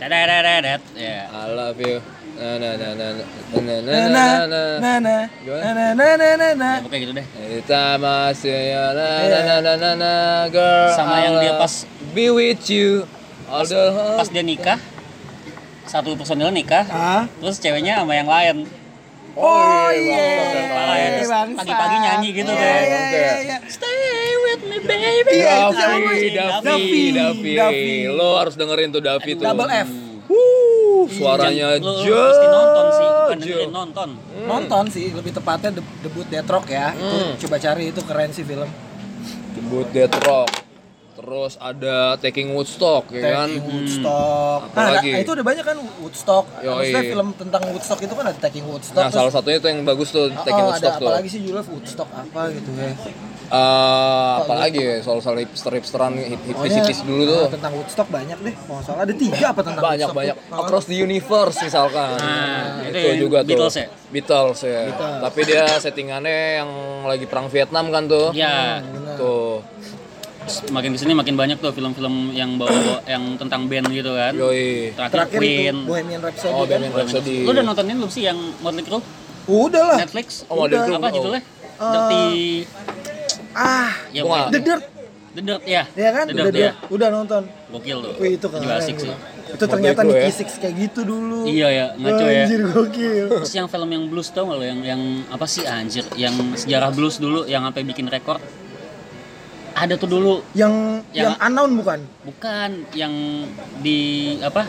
tedet, 0.00 0.80
ya. 0.96 1.18
I 1.30 1.44
love 1.48 1.78
you. 1.78 1.96
Na 2.32 2.58
na 2.58 2.70
na 2.74 2.88
na 2.96 3.06
na 3.12 3.22
na 3.54 3.74
na 3.78 3.92
Na 3.92 4.02
na 4.08 4.24
na 4.48 4.48
na. 4.48 4.64
na 4.80 4.92
na 4.98 5.14
na 5.62 5.86
na 5.94 6.08
na 6.16 6.28
na 6.34 6.48
na. 6.56 6.70
Ya, 6.72 6.82
pokoknya 6.82 7.00
gitu 7.00 7.12
deh. 7.14 7.26
Kita 7.60 7.82
masih 8.00 8.60
ya 8.72 8.84
na 8.90 9.06
na 9.22 9.38
na 9.38 9.54
na 9.60 9.72
na 9.76 9.90
na 9.94 10.12
girl. 10.48 10.90
Sama 10.90 11.12
I 11.12 11.28
yang 11.28 11.34
dia 11.38 11.52
love 11.54 11.60
pas- 11.62 11.84
be 12.10 12.26
with 12.28 12.64
you. 12.66 13.04
The 13.60 13.82
Pas 14.16 14.28
dia 14.28 14.40
nikah, 14.42 14.78
satu 15.84 16.16
personil 16.16 16.48
nikah, 16.48 16.84
Ah. 16.86 17.22
terus 17.36 17.56
ceweknya 17.56 18.00
sama 18.00 18.14
yang 18.14 18.26
lain. 18.26 18.56
Oh 19.32 19.88
iya, 19.88 20.20
iya. 20.92 21.24
bangsa. 21.24 21.56
pagi-pagi 21.56 21.96
nyanyi 21.98 22.28
gitu 22.34 22.50
Iya, 22.50 22.60
deh. 22.60 22.68
Iya 22.82 23.00
iya 23.08 23.34
iya. 23.40 23.56
Stay 23.64 24.04
with 24.44 24.62
me 24.62 24.78
baby. 24.78 25.36
Iya, 25.38 25.54
itu 25.62 25.72
Davi? 25.74 26.26
Davi, 26.28 27.02
Davi, 27.10 27.52
Davi. 27.56 27.92
Lo 28.10 28.36
harus 28.36 28.54
dengerin 28.54 28.92
tuh 28.92 29.00
Davi 29.00 29.32
tuh. 29.32 29.44
Double 29.46 29.70
F. 29.70 29.88
Wuh, 30.28 31.08
suaranya 31.08 31.76
jauh. 31.76 32.04
pasti 32.04 32.46
nonton 32.46 32.84
sih, 32.90 33.06
bukan 33.08 33.36
dengerin 33.38 33.72
nonton. 33.72 34.08
Nonton 34.42 34.84
sih, 34.88 35.06
lebih 35.10 35.32
tepatnya 35.32 35.70
de- 35.72 35.92
debut 36.02 36.28
Death 36.28 36.48
Rock 36.48 36.68
ya. 36.68 36.92
Hmm. 36.92 37.32
Itu 37.32 37.48
coba 37.48 37.56
cari 37.56 37.84
itu 37.88 38.00
keren 38.04 38.30
sih 38.30 38.44
film. 38.44 38.68
Debut 39.52 39.88
Death 39.90 40.16
Rock. 40.22 40.48
Terus 41.22 41.54
ada 41.56 41.96
Taking 42.18 42.50
Woodstock 42.50 43.06
ya 43.08 43.22
kan. 43.32 43.48
Taking 43.48 43.62
Woodstock. 43.64 44.60
Nah, 44.68 44.82
Apalagi? 44.82 45.08
nah, 45.08 45.20
itu 45.20 45.30
udah 45.32 45.46
banyak 45.46 45.64
kan 45.64 45.76
Woodstock. 45.96 46.44
Yoi. 46.58 46.70
Maksudnya 46.74 47.02
film 47.08 47.28
tentang 47.32 47.62
Woodstock 47.64 48.00
itu 48.00 48.12
kan 48.12 48.24
ada 48.26 48.38
Taking 48.40 48.64
Woodstock. 48.66 48.98
Nah, 48.98 49.10
salah 49.10 49.30
satunya 49.30 49.56
itu 49.56 49.68
yang 49.68 49.80
bagus 49.82 50.10
tuh 50.10 50.26
Oh, 50.28 50.42
Taking 50.42 50.58
oh, 50.60 50.68
Woodstock 50.68 50.90
ada 50.90 50.98
tuh. 50.98 51.06
apalagi 51.08 51.28
sih 51.28 51.40
Julef 51.40 51.66
Woodstock 51.66 52.10
apa 52.10 52.40
gitu 52.50 52.70
ya. 52.74 52.90
Eh, 53.52 54.32
apalagi 54.40 54.80
ya 54.80 54.96
soal-soal 54.98 55.36
hipster-hipsteran 55.38 56.16
hip 56.16 56.40
hippies 56.40 57.00
dulu 57.02 57.22
tuh. 57.22 57.38
nah, 57.38 57.52
tentang 57.52 57.72
Woodstock 57.76 58.08
banyak 58.08 58.38
deh. 58.40 58.54
Kalau 58.56 58.74
nggak 58.74 58.84
salah 58.84 59.02
ada 59.04 59.14
tiga 59.14 59.44
apa 59.46 59.60
tentang 59.60 59.84
banyak 59.84 59.98
Woodstock 60.02 60.16
banyak 60.16 60.36
tuh? 60.40 60.56
across 60.58 60.84
the 60.86 60.96
universe 60.96 61.56
misalkan 61.60 62.16
Nah, 62.16 62.80
itu 62.82 62.96
itu 62.96 63.06
yang 63.06 63.20
juga 63.20 63.38
Beatles 63.42 63.70
tuh 63.70 63.78
ya? 63.78 63.88
Beatles 64.08 64.58
ya 64.58 64.80
Beatles. 64.88 65.20
tapi 65.20 65.40
dia 65.44 65.64
settingannya 65.78 66.36
yang 66.58 66.70
lagi 67.04 67.24
perang 67.24 67.46
Vietnam 67.46 67.86
kan 67.88 68.02
tuh 68.06 68.32
Ya, 68.32 68.80
tuh 69.14 69.60
makin 70.68 70.90
ke 70.92 70.98
sini 70.98 71.12
makin 71.12 71.34
banyak 71.34 71.56
tuh 71.56 71.70
film-film 71.70 72.14
yang 72.30 72.54
bawa 72.54 72.72
yang 73.04 73.36
tentang 73.36 73.64
band 73.64 73.88
gitu 73.88 74.12
kan. 74.12 74.32
yoi 74.32 74.92
Terakhir, 74.92 75.14
Terakhir 75.24 75.38
Queen. 75.38 75.74
itu 75.74 75.88
Bohemian 75.88 76.20
Rhapsody 76.20 76.50
oh 76.50 76.62
kan. 76.62 76.68
Bohemian 76.68 76.92
Rhapsody 76.92 77.36
Lu 77.42 77.50
udah 77.50 77.64
nontonin 77.64 77.96
belum 77.96 78.10
sih 78.10 78.22
yang 78.22 78.38
Motley 78.58 78.82
Crue? 78.82 79.02
Udah 79.42 79.82
lah. 79.84 79.98
Netflix? 79.98 80.44
Oh, 80.46 80.62
Udah. 80.62 80.86
Apa 80.86 81.08
Oh. 81.08 81.12
judulnya? 81.12 81.42
Dirty 81.74 82.26
Ah, 83.52 83.92
ya, 84.10 84.22
Gua 84.22 84.48
The 84.48 84.60
Dirt. 84.60 84.84
The 85.32 85.42
Dirt 85.42 85.62
ya. 85.64 85.82
Ya 85.92 86.10
kan? 86.10 86.24
The 86.26 86.34
Udah 86.34 86.44
Dirt, 86.46 86.54
dia 86.54 86.64
ya. 86.64 86.72
udah 86.88 87.08
nonton. 87.10 87.42
Gokil 87.68 87.98
tuh. 88.00 88.12
Wih 88.16 88.36
itu 88.36 88.46
Juga 88.46 88.60
keren. 88.60 88.78
asik 88.78 88.96
sih. 88.98 89.12
Itu 89.44 89.64
ternyata 89.66 90.00
Nicky 90.00 90.22
ya. 90.22 90.32
Six 90.32 90.48
kayak 90.56 90.74
gitu 90.78 91.00
dulu. 91.02 91.44
Iya 91.44 91.68
ya, 91.68 91.86
ngaco 91.94 92.24
ya. 92.24 92.44
Anjir 92.46 92.60
gokil. 92.66 93.26
Terus 93.34 93.52
yang 93.52 93.66
film 93.66 93.88
yang 93.90 94.04
blues 94.08 94.28
tau 94.30 94.46
gak 94.46 94.56
lo 94.56 94.64
yang 94.64 94.80
yang 94.80 95.00
apa 95.28 95.44
sih 95.44 95.66
anjir 95.66 96.04
yang 96.14 96.32
sejarah 96.54 96.88
blues 96.88 97.16
dulu 97.16 97.44
yang 97.44 97.60
sampai 97.62 97.82
bikin 97.82 98.06
rekor 98.06 98.40
ada 99.82 99.94
tuh 99.96 100.08
dulu 100.08 100.34
Yang 100.52 100.74
yang, 101.10 101.34
Yang- 101.34 101.38
unknown 101.42 101.70
bukan? 101.74 102.00
bukan 102.22 102.70
yang 102.92 103.14
di 103.78 103.98
apa 104.40 104.62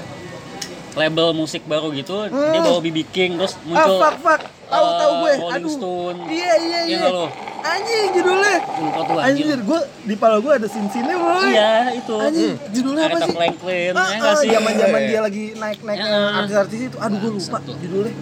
label 0.94 1.34
musik 1.34 1.66
baru 1.66 1.90
gitu 1.92 2.30
dia 2.30 2.34
Hmm. 2.54 2.62
bawa 2.64 2.80
BB 2.80 2.98
King 3.08 3.32
terus 3.36 3.58
Ah 3.58 3.66
muncul 3.66 3.98
fuck 4.00 4.18
fuck. 4.20 4.42
Tahu 4.64 4.86
eh, 4.86 4.94
tahu 4.96 5.12
gue. 5.16 5.34
Rolling 5.36 5.56
Aduh. 5.56 5.72
Stone. 5.72 6.18
Iya 6.28 6.54
iya 6.60 6.80
Iya 6.84 6.98
iya. 7.00 7.10
lo? 7.10 7.26
Anjing 7.64 8.08
judulnya. 8.12 8.56
lupa 8.60 9.00
tuh 9.02 9.16
anjir, 9.16 9.44
Anjir, 9.46 9.60
gue 9.64 9.80
di 10.04 10.16
pala 10.16 10.36
gue 10.38 10.52
ada 10.52 10.68
sin-sinnya 10.68 11.16
boy. 11.16 11.48
iya 11.48 11.74
itu 11.94 12.14
Anjing, 12.14 12.54
judulnya 12.70 13.04
apa 13.04 13.16
Aretha 13.16 13.26
sih? 13.26 13.34
Franklin 13.34 13.92
Ah, 13.96 14.08
ya 14.12 14.20
ah, 14.20 14.36
sih 14.36 14.50
zaman-zaman 14.52 15.00
Iya. 15.00 15.08
dia 15.08 15.20
lagi 15.22 15.44
naik-naik 15.56 15.98
Ya. 15.98 16.20
artis-artis 16.36 16.80
itu. 16.84 16.98
Aduh, 17.00 17.18
gue 17.18 17.32
lupa 17.34 17.58
judulnya. 17.64 18.14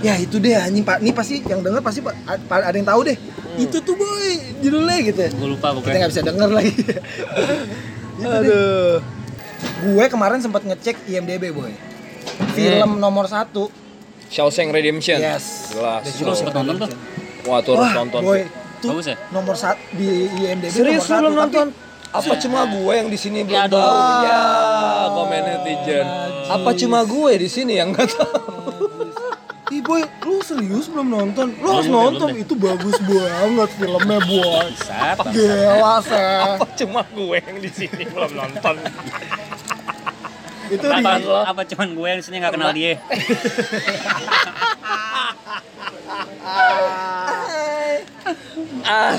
Ya 0.00 0.16
itu 0.16 0.36
deh 0.36 0.54
anjing 0.54 0.80
Pak. 0.80 0.98
Nih 0.98 1.12
pasti 1.12 1.40
yang 1.42 1.60
denger 1.60 1.80
pasti 1.80 2.00
pa- 2.00 2.16
a- 2.24 2.40
pa- 2.40 2.62
ada 2.62 2.72
yang 2.72 2.84
tahu 2.84 3.04
deh. 3.04 3.16
Itu 3.54 3.78
tuh 3.78 3.92
boy 3.92 4.30
judulnya 4.58 4.98
gitu. 5.02 5.20
Gue 5.30 5.48
lupa 5.50 5.68
Kita 5.68 5.76
pokoknya. 5.76 5.98
nggak 5.98 6.10
bisa 6.10 6.22
denger 6.22 6.48
lagi. 6.50 6.72
Itu 8.16 8.26
deh. 8.26 8.38
Aduh. 8.40 8.94
Gue 9.82 10.04
kemarin 10.06 10.38
sempat 10.38 10.62
ngecek 10.62 11.04
IMDb 11.06 11.50
boy. 11.50 11.72
Film 12.52 12.96
nomor 12.96 13.24
satu. 13.26 13.68
Shawshank 14.28 14.70
Redemption. 14.70 15.18
Yes. 15.18 15.70
Jelas. 15.70 16.04
Lu 16.16 16.32
sempet 16.32 16.54
nonton 16.54 16.74
tuh? 16.80 16.90
Wah, 17.44 17.60
tuh 17.60 17.74
harus 17.74 17.92
nonton. 17.94 18.20
boy. 18.22 18.40
Tuh 18.80 18.96
Bagus 18.96 19.06
ya? 19.06 19.16
nomor 19.28 19.52
satu 19.52 19.76
di 19.92 20.08
IMDb 20.40 20.72
Serius 20.72 21.04
lu 21.06 21.28
belum 21.28 21.36
nonton? 21.36 21.66
Apa 22.10 22.34
cuma 22.38 22.64
gue 22.64 22.92
yang 22.92 23.06
di 23.06 23.14
sini 23.14 23.44
belum 23.44 23.54
Ya, 23.54 23.68
aduh. 23.68 23.76
tahu? 23.76 23.96
Ya, 24.24 24.40
komen 25.12 25.40
netizen. 25.44 26.06
Apa 26.48 26.70
cuma 26.72 26.98
gue 27.02 27.32
di 27.36 27.46
sini 27.46 27.76
yang 27.76 27.92
nggak 27.92 28.08
tahu? 28.08 28.99
Ih 29.70 29.78
boy, 29.86 30.02
lu 30.02 30.42
serius 30.42 30.90
belum 30.90 31.14
nonton? 31.14 31.54
Lu 31.62 31.70
harus 31.70 31.86
Belum 31.86 31.86
deh, 31.86 32.18
nonton, 32.18 32.30
itu 32.42 32.58
bagus 32.58 32.98
banget 33.06 33.70
filmnya 33.78 34.18
boy 34.26 34.66
Sat. 34.74 35.22
Gila 35.30 36.02
seh 36.02 36.58
Apa 36.58 36.66
cuma 36.74 37.06
gue 37.06 37.38
yang 37.38 37.58
di 37.62 37.70
sini 37.70 38.02
belum 38.10 38.34
nonton? 38.34 38.74
Itu 40.74 40.86
di 40.90 41.02
Apa, 41.06 41.54
apa 41.54 41.62
cuman 41.70 41.88
gue 41.94 42.06
yang 42.10 42.18
di 42.18 42.24
sini 42.26 42.42
nggak 42.42 42.54
kenal 42.58 42.74
dia? 42.74 42.98
ah, 48.84 49.14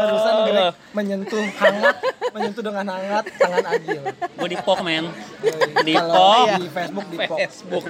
barusan 0.00 0.34
Greg 0.48 0.74
menyentuh 0.96 1.44
hangat 1.60 1.96
Menyentuh 2.32 2.62
dengan 2.64 2.84
hangat 2.96 3.24
tangan 3.36 3.64
Agil 3.68 4.02
Gue 4.36 4.48
di 4.48 4.58
pok 4.60 4.80
men. 4.84 5.04
Di 5.84 5.94
pok. 5.96 6.46
di 6.60 6.68
Facebook 6.72 7.06
di 7.12 7.18
pok 7.24 7.38
Facebook. 7.40 7.84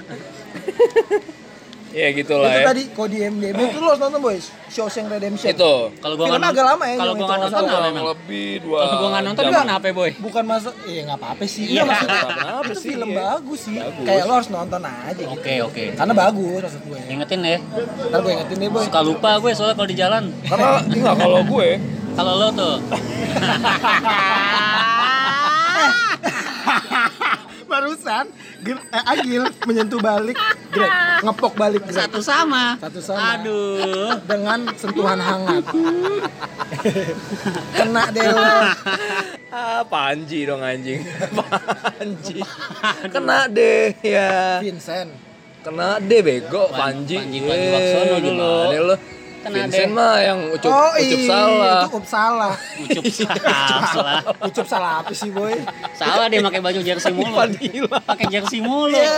Ya 1.97 2.07
gitulah 2.13 2.45
Itu 2.47 2.59
ya. 2.59 2.65
tadi, 2.67 2.83
kalau 2.93 3.09
di 3.09 3.17
IMDb 3.19 3.57
itu 3.59 3.77
lu 3.77 3.87
harus 3.87 3.97
nonton 3.99 4.21
boy 4.21 4.37
Shawshank 4.67 5.07
Redemption 5.07 5.49
Itu. 5.49 5.73
Kalau 5.95 6.13
gue 6.13 6.25
Filmnya 6.27 6.49
agak 6.51 6.65
lama 6.67 6.85
ya, 6.85 6.95
Kalau 6.95 7.11
itu 7.11 7.23
nggak 7.23 7.39
nonton 7.39 7.57
nggak 7.57 7.73
nggak 7.73 7.81
memang. 7.89 8.05
lebih 8.07 8.49
dua. 8.61 8.77
Kalau 8.77 8.95
gue 8.95 9.09
nggak 9.09 9.23
nonton 9.25 9.43
gue 9.43 9.57
kenapa 9.59 9.87
boy? 9.91 10.11
Bukan 10.19 10.43
masuk, 10.45 10.73
iya 10.85 11.01
nggak 11.03 11.17
apa-apa 11.17 11.43
sih 11.43 11.63
Iya. 11.67 11.81
Maksudnya 11.83 12.21
Itu 12.61 12.73
sih, 12.75 12.89
film 12.91 13.09
ya? 13.09 13.17
bagus 13.27 13.59
sih 13.59 13.75
Bagus. 13.75 14.05
Kayak 14.05 14.23
lo 14.23 14.33
harus 14.35 14.49
nonton 14.49 14.81
aja 14.83 15.09
gitu 15.17 15.33
Oke 15.33 15.53
oke. 15.63 15.83
Karena 15.95 16.13
bagus 16.13 16.61
maksud 16.61 16.81
gue 16.83 16.99
Ingetin 17.09 17.39
ya. 17.41 17.57
Ntar 18.07 18.19
gue 18.21 18.31
ingetin 18.31 18.57
deh 18.57 18.69
boy 18.69 18.83
Suka 18.85 19.01
lupa 19.01 19.29
gue 19.37 19.51
soalnya 19.51 19.75
kalau 19.75 19.89
di 19.89 19.97
jalan. 19.97 20.23
Karena 20.43 20.69
enggak 20.79 21.15
kalau 21.17 21.41
gue 21.43 21.69
Kalau 22.13 22.33
lo 22.35 22.47
tuh. 22.51 22.75
barusan 27.67 28.25
eh, 28.63 29.03
Agil 29.05 29.43
menyentuh 29.63 29.99
balik 29.99 30.39
Greg 30.67 30.89
ngepok 31.21 31.53
balik 31.53 31.83
Greg 31.83 31.99
Satu 31.99 32.19
sama. 32.19 32.75
Satu 32.77 32.99
sama. 32.99 33.37
Aduh. 33.37 34.17
dengan 34.23 34.59
sentuhan 34.73 35.19
hangat 35.19 35.63
kena 37.73 38.03
deh 38.09 38.27
lo 38.27 38.43
ah 39.49 39.81
Panji 39.83 40.43
dong 40.43 40.59
anjing. 40.59 41.01
Panji. 41.79 42.39
Kena 43.07 43.47
deh 43.47 43.95
ya. 44.01 44.59
Vincent 44.59 45.11
Kena 45.57 45.99
deh 45.99 46.21
bego 46.21 46.67
Pan- 46.69 47.03
Panji. 47.03 47.17
Panji 47.17 47.37
Pragiwaksono 47.41 48.03
Eh, 48.09 48.19
dulu. 48.21 48.51
Kena 49.47 49.55
Vincent 49.63 49.79
deh. 49.81 49.87
mah 49.89 50.15
yang 50.19 50.39
ucup 50.49 50.69
oh 50.69 50.91
ucup 50.91 51.01
iya 51.17 51.25
salah. 51.25 51.79
itu 51.81 51.89
up 51.93 52.05
salah 52.05 52.53
Ucup 52.83 53.05
salah. 53.07 54.19
ucup 54.41 54.67
salah 54.67 54.91
apa 54.99 55.11
sih 55.11 55.29
boy 55.29 55.55
Salah 55.93 56.27
dia 56.27 56.39
pakai 56.39 56.59
baju 56.59 56.79
jersey 56.79 57.11
mulu. 57.11 57.35
Pakai 58.03 58.25
jersey 58.27 58.59
mulu. 58.59 58.93
Iya. 58.93 59.17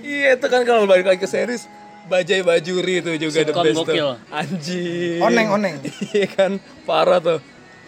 Iya 0.00 0.28
itu 0.34 0.46
kan 0.46 0.60
kalau 0.62 0.84
balik 0.84 1.04
lagi 1.04 1.18
ke 1.18 1.26
series 1.26 1.66
Bajai 2.04 2.40
Bajuri 2.40 3.00
itu 3.00 3.10
juga 3.18 3.32
the 3.34 3.48
Sitcom 3.48 3.64
best 3.64 3.78
gokil. 3.80 3.96
tuh. 3.96 4.14
Anjing. 4.30 5.20
Oneng, 5.20 5.46
oneng. 5.50 5.74
Iya 6.06 6.28
kan 6.28 6.52
parah 6.84 7.16
tuh. 7.16 7.40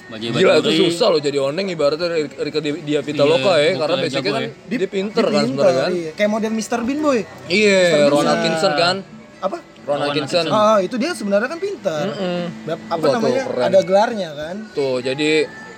Baju 0.06 0.22
Gila 0.24 0.52
itu 0.56 0.70
susah 0.80 1.10
loh 1.10 1.18
jadi 1.18 1.36
oneng 1.36 1.66
ibaratnya 1.66 2.08
Rika 2.32 2.62
Dia 2.62 3.02
Pitaloka 3.02 3.54
Iya, 3.54 3.66
ya 3.66 3.72
karena 3.76 3.92
gokil, 3.92 4.04
basicnya 4.06 4.30
kan 4.30 4.40
ya. 4.40 4.50
dia, 4.72 4.88
pinter 4.88 5.20
Dia 5.20 5.34
kan 5.34 5.44
sebenarnya 5.44 5.76
kan. 5.76 5.90
iya. 5.92 6.10
kayak 6.14 6.30
model 6.30 6.52
Mr. 6.54 6.78
Bean 6.80 6.98
boy 7.00 7.18
Iya, 7.46 7.80
Bisa. 7.84 8.08
Ron 8.08 8.26
Atkinson 8.26 8.72
kan. 8.74 8.96
apa 9.36 9.56
Ron 9.86 10.02
Atkinson. 10.02 10.50
Ah, 10.50 10.82
itu 10.82 10.98
dia 10.98 11.14
sebenarnya 11.14 11.46
kan 11.46 11.60
pinter. 11.62 12.04
Mm-mm. 12.10 12.42
Bap- 12.66 12.86
Apa 12.88 12.98
Wah, 12.98 13.06
tuh, 13.06 13.12
namanya? 13.22 13.42
keren. 13.46 13.64
Ada 13.64 13.80
gelarnya 13.80 14.30
kan. 14.34 14.56
Tuh, 14.74 14.98
jadi 14.98 15.30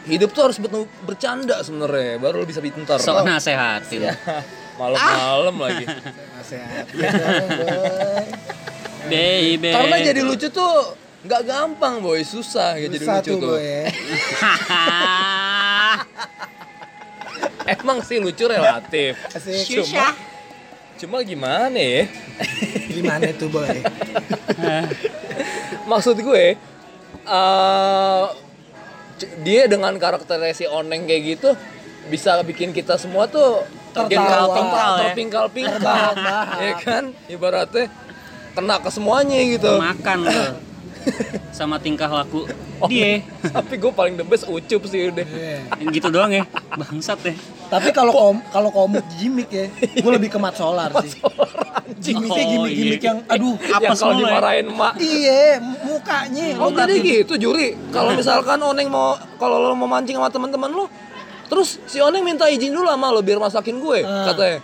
hidup 0.09 0.33
tuh 0.33 0.43
harus 0.49 0.57
betul 0.57 0.89
bercanda 1.05 1.61
sebenarnya 1.61 2.17
baru 2.17 2.41
lo 2.41 2.47
bisa 2.49 2.65
pintar. 2.65 2.97
Sok 2.97 3.21
nasehatin. 3.23 4.09
Malam-malam 4.81 5.57
lagi. 5.59 5.85
Nasehat. 6.39 6.87
boy. 6.89 8.25
Baby. 9.07 9.69
Karena 9.69 9.97
jadi 10.01 10.21
lucu 10.23 10.49
tuh 10.49 10.97
nggak 11.19 11.43
gampang 11.45 11.99
boy, 11.99 12.23
susah 12.23 12.79
ya 12.79 12.87
jadi 12.87 13.05
lucu 13.05 13.33
tuh. 13.37 13.53
boy. 13.53 13.61
ya. 13.61 13.85
Emang 17.69 18.01
sih 18.01 18.17
lucu 18.17 18.49
relatif. 18.49 19.19
Asik. 19.29 19.85
Cuma, 19.85 20.17
cuma 20.97 21.19
gimana 21.21 21.77
ya? 21.77 22.09
Gimana 22.99 23.31
tuh 23.33 23.49
boy? 23.49 23.67
Maksud 25.87 26.17
gue, 26.19 26.45
eh 27.25 28.25
c- 29.17 29.33
dia 29.41 29.67
dengan 29.67 29.93
karakternya 29.95 30.53
si 30.53 30.65
Oneng 30.65 31.05
kayak 31.05 31.23
gitu 31.29 31.51
bisa 32.09 32.39
bikin 32.43 32.71
kita 32.71 32.97
semua 32.97 33.27
tuh 33.27 33.67
Tertawa. 33.89 34.47
terpingkal, 34.47 34.93
ya. 34.95 35.01
terpingkal-pingkal, 35.03 35.81
Terbahak-bahak. 35.81 36.57
ya 36.63 36.73
kan? 36.79 37.05
Ibaratnya 37.27 37.85
kena 38.53 38.77
ke 38.79 38.89
semuanya 38.89 39.39
gitu. 39.41 39.73
Makan 39.77 40.19
tuh. 40.25 40.49
Sama 41.51 41.77
tingkah 41.77 42.07
laku 42.07 42.47
dia. 42.87 43.23
Tapi 43.43 43.75
gue 43.75 43.91
paling 43.91 44.15
the 44.15 44.23
best 44.23 44.47
ucup 44.47 44.83
sih 44.85 45.09
udah. 45.09 45.25
Iya. 45.25 45.59
Yang 45.79 45.89
gitu 45.95 46.09
doang 46.09 46.31
ya. 46.31 46.45
Bangsat 46.71 47.19
ya. 47.23 47.35
Tapi 47.69 47.91
kalau 47.91 48.13
kom 48.13 48.37
kalau 48.49 48.71
komuk 48.71 49.05
gimmick 49.15 49.51
ya, 49.51 49.67
gue 49.77 50.11
lebih 50.11 50.29
ke 50.29 50.39
mat 50.39 50.55
solar 50.55 50.89
sih. 51.03 51.21
Gimmicknya 51.99 52.31
Oh, 52.39 52.51
gimmick-gimmick 52.65 53.01
iya. 53.01 53.09
yang 53.11 53.19
aduh 53.27 53.57
Apa 53.59 53.83
yang 53.83 53.97
kalau 53.97 54.13
ya? 54.13 54.21
dimarahin 54.23 54.67
emak. 54.69 54.93
Iya, 54.99 55.43
mukanya. 55.83 56.47
Oh 56.57 56.69
Lo 56.69 56.77
tadi 56.77 56.95
liatin. 56.97 57.11
gitu 57.21 57.35
juri. 57.39 57.69
Kalau 57.91 58.15
misalkan 58.15 58.59
Oneng 58.63 58.89
mau 58.89 59.19
kalau 59.35 59.59
lo 59.59 59.75
mau 59.75 59.85
mancing 59.87 60.15
sama 60.15 60.29
teman-teman 60.29 60.71
lo, 60.71 60.87
terus 61.47 61.81
si 61.85 61.99
Oneng 61.99 62.23
minta 62.23 62.47
izin 62.47 62.71
dulu 62.71 62.87
sama 62.87 63.09
lo 63.09 63.19
biar 63.19 63.37
masakin 63.37 63.77
gue, 63.79 63.99
Ah. 64.01 64.31
katanya. 64.31 64.59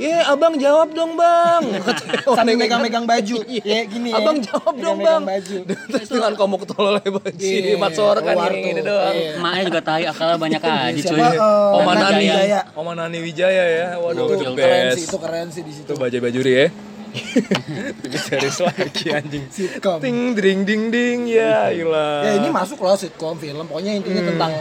Iya, 0.00 0.32
abang 0.32 0.56
jawab 0.56 0.96
dong 0.96 1.12
bang. 1.12 1.62
Sambil 2.40 2.56
megang-megang 2.56 3.04
baju. 3.04 3.44
Iya. 3.44 3.60
Ya 3.62 3.80
gini 3.84 4.08
ya. 4.08 4.16
Abang 4.16 4.40
jawab 4.40 4.74
dong 4.74 4.98
bang. 4.98 5.20
Baju. 5.20 5.56
Terus 5.92 6.08
dengan 6.08 6.32
komuk 6.34 6.64
tolol 6.64 6.96
si 7.36 7.60
Iya, 7.60 7.76
Mat 7.76 7.92
Suara 7.92 8.24
kan 8.24 8.32
gini 8.48 8.80
tuh. 8.80 8.88
doang. 8.88 9.12
Iya. 9.12 9.36
Emaknya 9.36 9.62
juga 9.68 9.80
tai 9.84 10.04
akalnya 10.08 10.36
banyak 10.40 10.62
aja 10.64 11.02
cuy. 11.04 11.20
Eh, 11.20 11.36
Oma 11.76 11.92
Nani, 11.92 12.16
Wijaya. 12.24 12.60
Oma 12.72 12.92
Nani 12.96 13.18
Wijaya 13.20 13.64
ya. 13.68 13.86
Waduh, 14.00 14.24
Itu 14.32 14.56
keren 14.56 14.96
sih, 14.96 15.04
best. 15.04 15.04
itu 15.04 15.18
keren 15.20 15.46
sih 15.52 15.62
di 15.62 15.72
situ. 15.76 15.90
Itu 15.92 16.00
bajai 16.00 16.20
bajuri 16.24 16.52
ya. 16.56 16.66
TV 18.00 18.14
series 18.16 18.58
lagi 18.62 19.04
anjing. 19.10 19.44
Sitcom. 19.50 19.98
Ting 19.98 20.32
ding 20.32 20.62
ding 20.64 20.82
ding 20.88 21.18
ya 21.26 21.68
ilah. 21.68 22.22
Ya 22.24 22.32
ini 22.38 22.48
masuk 22.48 22.80
loh 22.80 22.94
sitcom 22.94 23.36
film, 23.36 23.66
pokoknya 23.66 23.98
intinya 23.98 24.22
Hmm. 24.22 24.30
tentang 24.32 24.52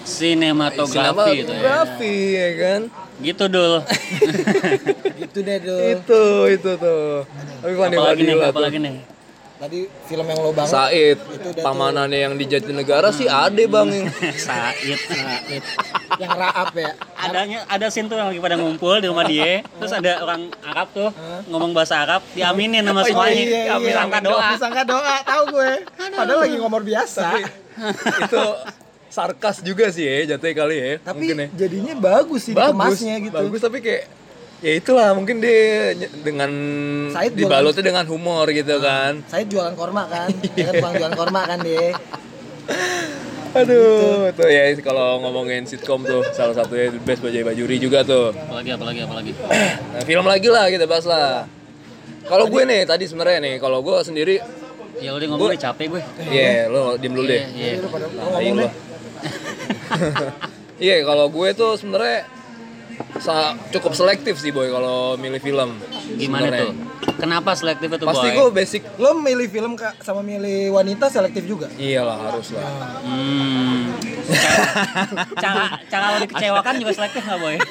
Sinematografi 0.00 1.44
itu 1.44 1.52
ya. 1.52 1.84
Sinematografi 1.84 2.16
ya 2.32 2.48
kan. 2.56 2.80
Gitu 3.20 3.44
dul. 3.46 3.84
gitu 5.20 5.38
deh 5.40 5.58
tuh. 5.58 5.78
itu 5.86 6.20
itu 6.50 6.70
tuh 6.74 7.22
tapi 7.60 7.74
Fani 7.76 7.94
Apalagi 7.94 8.22
nih, 8.22 8.34
apalagi 8.42 8.78
nih. 8.78 8.94
Tadi 9.60 9.80
film 10.08 10.24
yang 10.24 10.40
lo 10.40 10.50
banget. 10.50 10.72
Said 10.72 11.18
pamanannya 11.60 12.18
yang 12.18 12.34
di 12.34 12.48
Jatinegara 12.48 13.12
sih 13.12 13.28
ade 13.28 13.68
bang 13.68 13.92
Said. 14.48 14.96
Said. 14.96 15.60
yang 16.16 16.32
raap 16.32 16.72
ya. 16.72 16.96
Adanya 17.14 17.68
ada 17.68 17.86
scene 17.86 18.08
tuh 18.08 18.16
yang 18.16 18.32
lagi 18.32 18.40
pada 18.40 18.56
ngumpul 18.56 18.96
di 18.96 19.06
rumah 19.06 19.22
dia, 19.22 19.60
terus 19.76 19.92
ada 19.92 20.24
orang 20.24 20.48
Arab 20.64 20.88
tuh 20.90 21.12
ngomong 21.46 21.76
bahasa 21.76 22.00
Arab, 22.00 22.24
diaminin 22.32 22.80
sama 22.80 23.00
Oh, 23.00 23.06
semuanya. 23.06 23.36
iya, 23.36 23.76
Amin, 23.76 23.92
iya. 23.92 24.00
angka 24.00 24.18
doa. 24.24 24.48
Disangka 24.50 24.82
doa, 24.82 25.16
tahu 25.22 25.42
gue. 25.52 25.70
Padahal 26.10 26.38
lagi 26.40 26.56
ngomor 26.56 26.80
biasa. 26.80 27.26
itu 28.00 28.44
sarkas 29.10 29.58
juga 29.60 29.90
sih 29.90 30.02
ya 30.02 30.34
jatuhnya 30.34 30.54
kali 30.56 30.76
ya 30.76 30.92
Tapi 31.02 31.16
mungkin 31.18 31.36
ya 31.36 31.48
jadinya 31.58 31.94
bagus 31.94 32.40
sih 32.42 32.54
bagus 32.54 32.70
dikemasnya 32.96 33.14
gitu. 33.20 33.34
bagus 33.36 33.60
tapi 33.60 33.78
kayak 33.80 34.02
ya 34.60 34.72
itulah 34.76 35.08
mungkin 35.12 35.36
dia 35.38 35.92
dengan 36.20 36.50
Said 37.10 37.32
jualan- 37.32 37.38
dibalutnya 37.40 37.82
dengan 37.82 38.04
humor 38.06 38.46
gitu 38.48 38.78
kan 38.78 39.18
Saya 39.26 39.42
jualan 39.44 39.74
korma 39.74 40.06
kan. 40.06 40.28
Dia 40.54 40.64
kan 40.68 40.74
tukang 40.74 40.94
jualan 40.96 41.16
korma 41.16 41.40
kan 41.44 41.58
dia. 41.60 41.96
aduh 43.50 44.30
tuh 44.30 44.46
ya 44.46 44.70
kalau 44.78 45.18
ngomongin 45.18 45.66
sitkom 45.66 46.06
tuh 46.06 46.22
salah 46.30 46.54
satunya 46.54 46.86
The 46.88 47.02
best 47.02 47.18
bajai 47.18 47.42
bajuri 47.42 47.76
juga 47.76 48.06
tuh 48.06 48.30
Apalagi 48.30 48.70
apalagi 48.70 49.00
apalagi. 49.02 49.32
nah 49.92 50.02
film 50.06 50.22
lagi 50.24 50.46
lah 50.46 50.70
kita 50.70 50.86
bahas 50.86 51.02
lah 51.04 51.50
kalau 52.22 52.46
gue 52.46 52.62
nih 52.62 52.86
tadi 52.86 53.10
sebenarnya 53.10 53.42
nih 53.42 53.54
kalau 53.58 53.80
gue 53.80 53.96
sendiri 54.00 54.38
Ya 55.00 55.16
udah 55.16 55.32
ngomong 55.32 55.48
deh, 55.48 55.56
capek 55.56 55.96
gue. 55.96 56.02
Iya, 56.28 56.68
lo 56.68 56.92
diem 56.94 57.08
dulu 57.10 57.24
deh. 57.24 57.40
Iya. 57.48 57.80
Tai 57.80 58.04
ngomong 58.12 58.52
lo. 58.52 58.60
deh. 58.60 58.72
Iya, 60.80 61.04
kalau 61.04 61.28
gue 61.28 61.52
tuh 61.52 61.76
sebenarnya 61.76 62.24
sa- 63.16 63.52
cukup 63.68 63.92
selektif 63.92 64.36
sih 64.36 64.48
boy 64.48 64.64
kalau 64.66 65.12
milih 65.14 65.36
film. 65.36 65.76
Gimana 66.10 66.48
Sebenarnya. 66.48 66.62
tuh? 66.62 66.72
Kenapa 67.16 67.52
selektif 67.52 67.88
itu 67.90 68.00
Pasti 68.02 68.26
boy? 68.26 68.32
gue 68.34 68.48
basic 68.50 68.82
Lo 68.96 69.12
milih 69.12 69.44
film 69.46 69.76
Kak, 69.76 70.00
sama 70.00 70.20
milih 70.20 70.72
wanita 70.72 71.06
selektif 71.06 71.44
juga? 71.44 71.68
iyalah 71.76 72.16
harus 72.18 72.48
lah. 72.50 72.64
Hmm. 73.02 73.92
Cara, 75.36 75.64
cara, 75.84 76.04
lo 76.10 76.24
dikecewakan 76.24 76.74
juga 76.76 76.92
selektif 76.94 77.20
nggak 77.20 77.38
boy? 77.38 77.56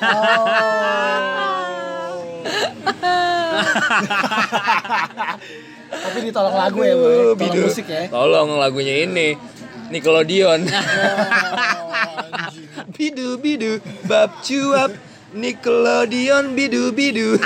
Tapi 5.89 6.17
ditolong 6.21 6.55
lagu 6.55 6.79
ya, 6.79 6.93
Boy. 6.93 7.09
Tolong 7.11 7.35
Bidu. 7.35 7.61
musik 7.65 7.85
ya. 7.87 8.05
Tolong 8.07 8.49
lagunya 8.55 8.95
ini 9.03 9.33
Nickelodeon. 9.89 10.61
bidu 12.95 13.37
bidu 13.37 13.71
bab 14.05 14.31
cuap 14.41 14.91
Nickelodeon 15.31 16.53
bidu 16.53 16.89
bidu. 16.89 17.37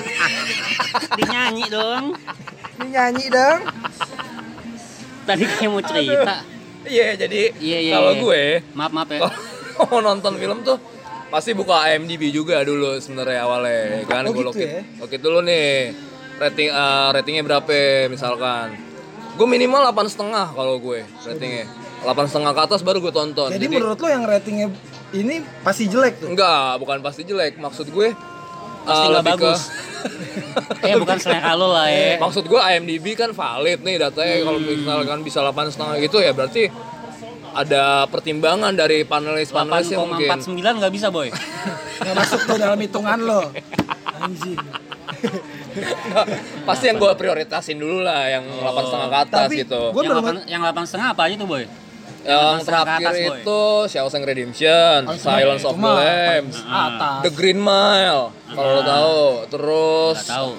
Dinyanyi 1.18 1.66
dong. 1.68 2.06
Ini 2.74 2.86
nyanyi 2.90 3.26
dong. 3.28 3.60
Tadi 5.24 5.44
kayak 5.44 5.70
mau 5.70 5.82
cerita. 5.82 6.36
Iya 6.84 7.16
jadi 7.16 7.56
Iya 7.58 7.80
iya. 7.80 7.94
kalau 7.96 8.12
iya. 8.12 8.20
gue 8.20 8.42
Maaf 8.76 8.92
maaf 8.92 9.08
ya. 9.08 9.20
kalau 9.24 9.88
mau 9.90 10.02
nonton 10.04 10.36
film 10.36 10.60
tuh 10.62 10.76
pasti 11.32 11.56
buka 11.56 11.88
IMDb 11.90 12.28
juga 12.30 12.60
dulu 12.62 13.00
sebenarnya 13.00 13.40
awalnya 13.42 14.04
kan 14.06 14.28
Oh, 14.28 14.36
gue 14.36 14.44
gitu 14.44 14.50
lokit 14.52 14.68
ya? 14.68 14.82
lokit 15.00 15.18
dulu 15.18 15.40
nih 15.42 15.96
rating 16.38 16.70
eh, 16.70 17.08
ratingnya 17.10 17.42
berapa 17.42 17.74
misalkan 18.06 18.76
gue 19.34 19.48
minimal 19.48 19.82
8 19.90 20.14
setengah 20.14 20.52
kalau 20.52 20.76
gue 20.78 21.08
ratingnya 21.24 21.66
8 22.04 22.28
setengah 22.28 22.52
ke 22.52 22.62
atas 22.64 22.80
baru 22.80 23.00
gue 23.00 23.10
tonton 23.10 23.48
Jadi 23.48 23.66
menurut 23.66 23.96
lo 23.96 24.08
yang 24.08 24.24
ratingnya 24.24 24.68
ini 25.12 25.36
pasti 25.62 25.88
jelek 25.88 26.20
tuh? 26.20 26.28
enggak 26.30 26.78
bukan 26.78 27.00
pasti 27.00 27.24
jelek 27.24 27.56
maksud 27.56 27.88
gue 27.88 28.12
Pasti 28.84 29.00
eh, 29.00 29.10
nggak 29.10 29.16
lebih 29.18 29.34
ke- 29.34 29.44
bagus. 29.48 29.62
Ya 30.84 31.00
bukan 31.00 31.16
selera 31.16 31.56
lo 31.56 31.72
lah 31.72 31.88
ya. 31.88 32.20
maksud 32.20 32.44
gue 32.44 32.60
IMDb 32.60 33.16
kan 33.16 33.32
valid 33.32 33.80
nih 33.80 33.96
datanya 33.98 34.44
kalau 34.44 34.60
misalkan 34.60 35.20
bisa 35.22 35.40
8 35.42 35.56
setengah 35.70 35.96
gitu 35.98 36.20
ya 36.20 36.32
berarti 36.32 36.68
ada 37.54 38.04
pertimbangan 38.06 38.74
dari 38.74 39.02
panelis-panelis 39.04 39.88
yang 39.88 40.04
mungkin 40.04 40.28
8,49 40.28 40.60
nggak 40.76 40.92
bisa 40.92 41.08
boy. 41.08 41.30
Nggak 42.02 42.16
masuk 42.18 42.40
tuh 42.44 42.58
dalam 42.58 42.76
hitungan 42.76 43.16
lo. 43.16 43.48
Anjing. 44.18 44.58
Nggak, 46.04 46.26
pasti 46.66 46.86
yang 46.86 46.98
gue 46.98 47.12
prioritasin 47.14 47.78
dulu 47.78 48.02
lah 48.02 48.28
yang 48.28 48.44
8 48.44 48.60
setengah 48.84 49.08
ke 49.08 49.18
atas 49.24 49.46
Tapi 49.48 49.56
gitu 49.62 49.82
Gua 49.90 50.02
delapan 50.04 50.36
yang 50.46 50.62
delapan 50.62 50.84
setengah 50.84 51.08
apa 51.14 51.22
aja 51.24 51.36
tuh 51.36 51.48
boy? 51.48 51.64
Yang 52.26 52.58
terakhir 52.62 53.08
atas, 53.10 53.18
itu 53.20 53.62
Shawshank 53.90 54.24
Redemption, 54.24 55.00
Oh, 55.06 55.14
Silence 55.14 55.64
of 55.64 55.76
the 55.76 55.84
Lambs, 55.90 56.56
atas. 56.62 57.20
The 57.22 57.32
Green 57.32 57.58
Mile, 57.58 58.32
kalau 58.48 58.72
lo 58.72 58.82
tahu. 58.82 59.20
Terus, 59.50 60.18
Nggak 60.18 60.32
tahu. 60.32 60.50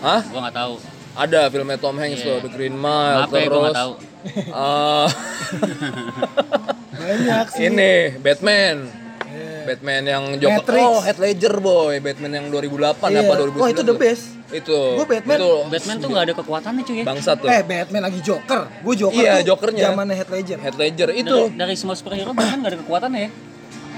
hah? 0.00 0.20
Gua 0.22 0.40
nggak 0.42 0.56
tahu. 0.56 0.74
Ada 1.14 1.40
filmnya 1.46 1.76
Tom 1.76 1.94
Hanks 1.94 2.18
Iya. 2.18 2.26
tuh, 2.26 2.36
The 2.42 2.50
Green 2.50 2.74
Mile. 2.74 3.18
Maaf 3.20 3.30
ya, 3.30 3.38
terus, 3.40 3.50
gua 3.50 3.62
nggak 3.62 3.78
tahu. 3.78 3.92
eh, 4.26 5.06
Banyak 6.94 7.46
sih. 7.50 7.66
ini 7.66 7.92
Batman. 8.16 8.76
Iya. 9.24 9.52
Batman 9.66 10.02
yang 10.04 10.24
Joker. 10.36 10.60
Matrix. 10.60 10.84
Oh, 10.84 11.00
Heath 11.00 11.18
Ledger 11.18 11.54
boy, 11.58 11.94
Batman 11.98 12.32
yang 12.34 12.46
2008 12.48 13.08
Iya. 13.10 13.20
apa 13.22 13.32
2009. 13.40 13.58
Wah, 13.58 13.68
itu 13.68 13.82
the 13.82 13.88
tuh. 13.88 13.98
best. 13.98 14.24
Itu. 14.54 14.78
Gua 14.94 15.02
Batman- 15.04 15.34
Itu 15.36 15.50
Batman 15.66 15.96
tuh 15.98 16.08
nggak 16.08 16.24
ada 16.24 16.34
kekuatannya 16.36 16.82
cuy 16.82 16.96
ya. 16.96 17.04
bangsat 17.04 17.36
tuh. 17.36 17.48
Eh, 17.48 17.60
Batman 17.60 18.02
lagi 18.04 18.20
Joker. 18.20 18.60
Gue 18.80 18.94
Joker 18.94 19.18
Iya, 19.18 19.32
tuh 19.36 19.46
Jokernya. 19.50 19.84
zamannya 19.90 20.14
Heath 20.14 20.30
Ledger. 20.30 20.58
Heath 20.60 20.78
Ledger 20.78 21.08
itu. 21.12 21.36
Dari, 21.48 21.58
dari 21.58 21.74
semua 21.74 21.92
superhero 21.92 22.30
Batman 22.30 22.58
nggak 22.60 22.70
ada 22.70 22.80
kekuatannya 22.80 23.20
ya. 23.20 23.30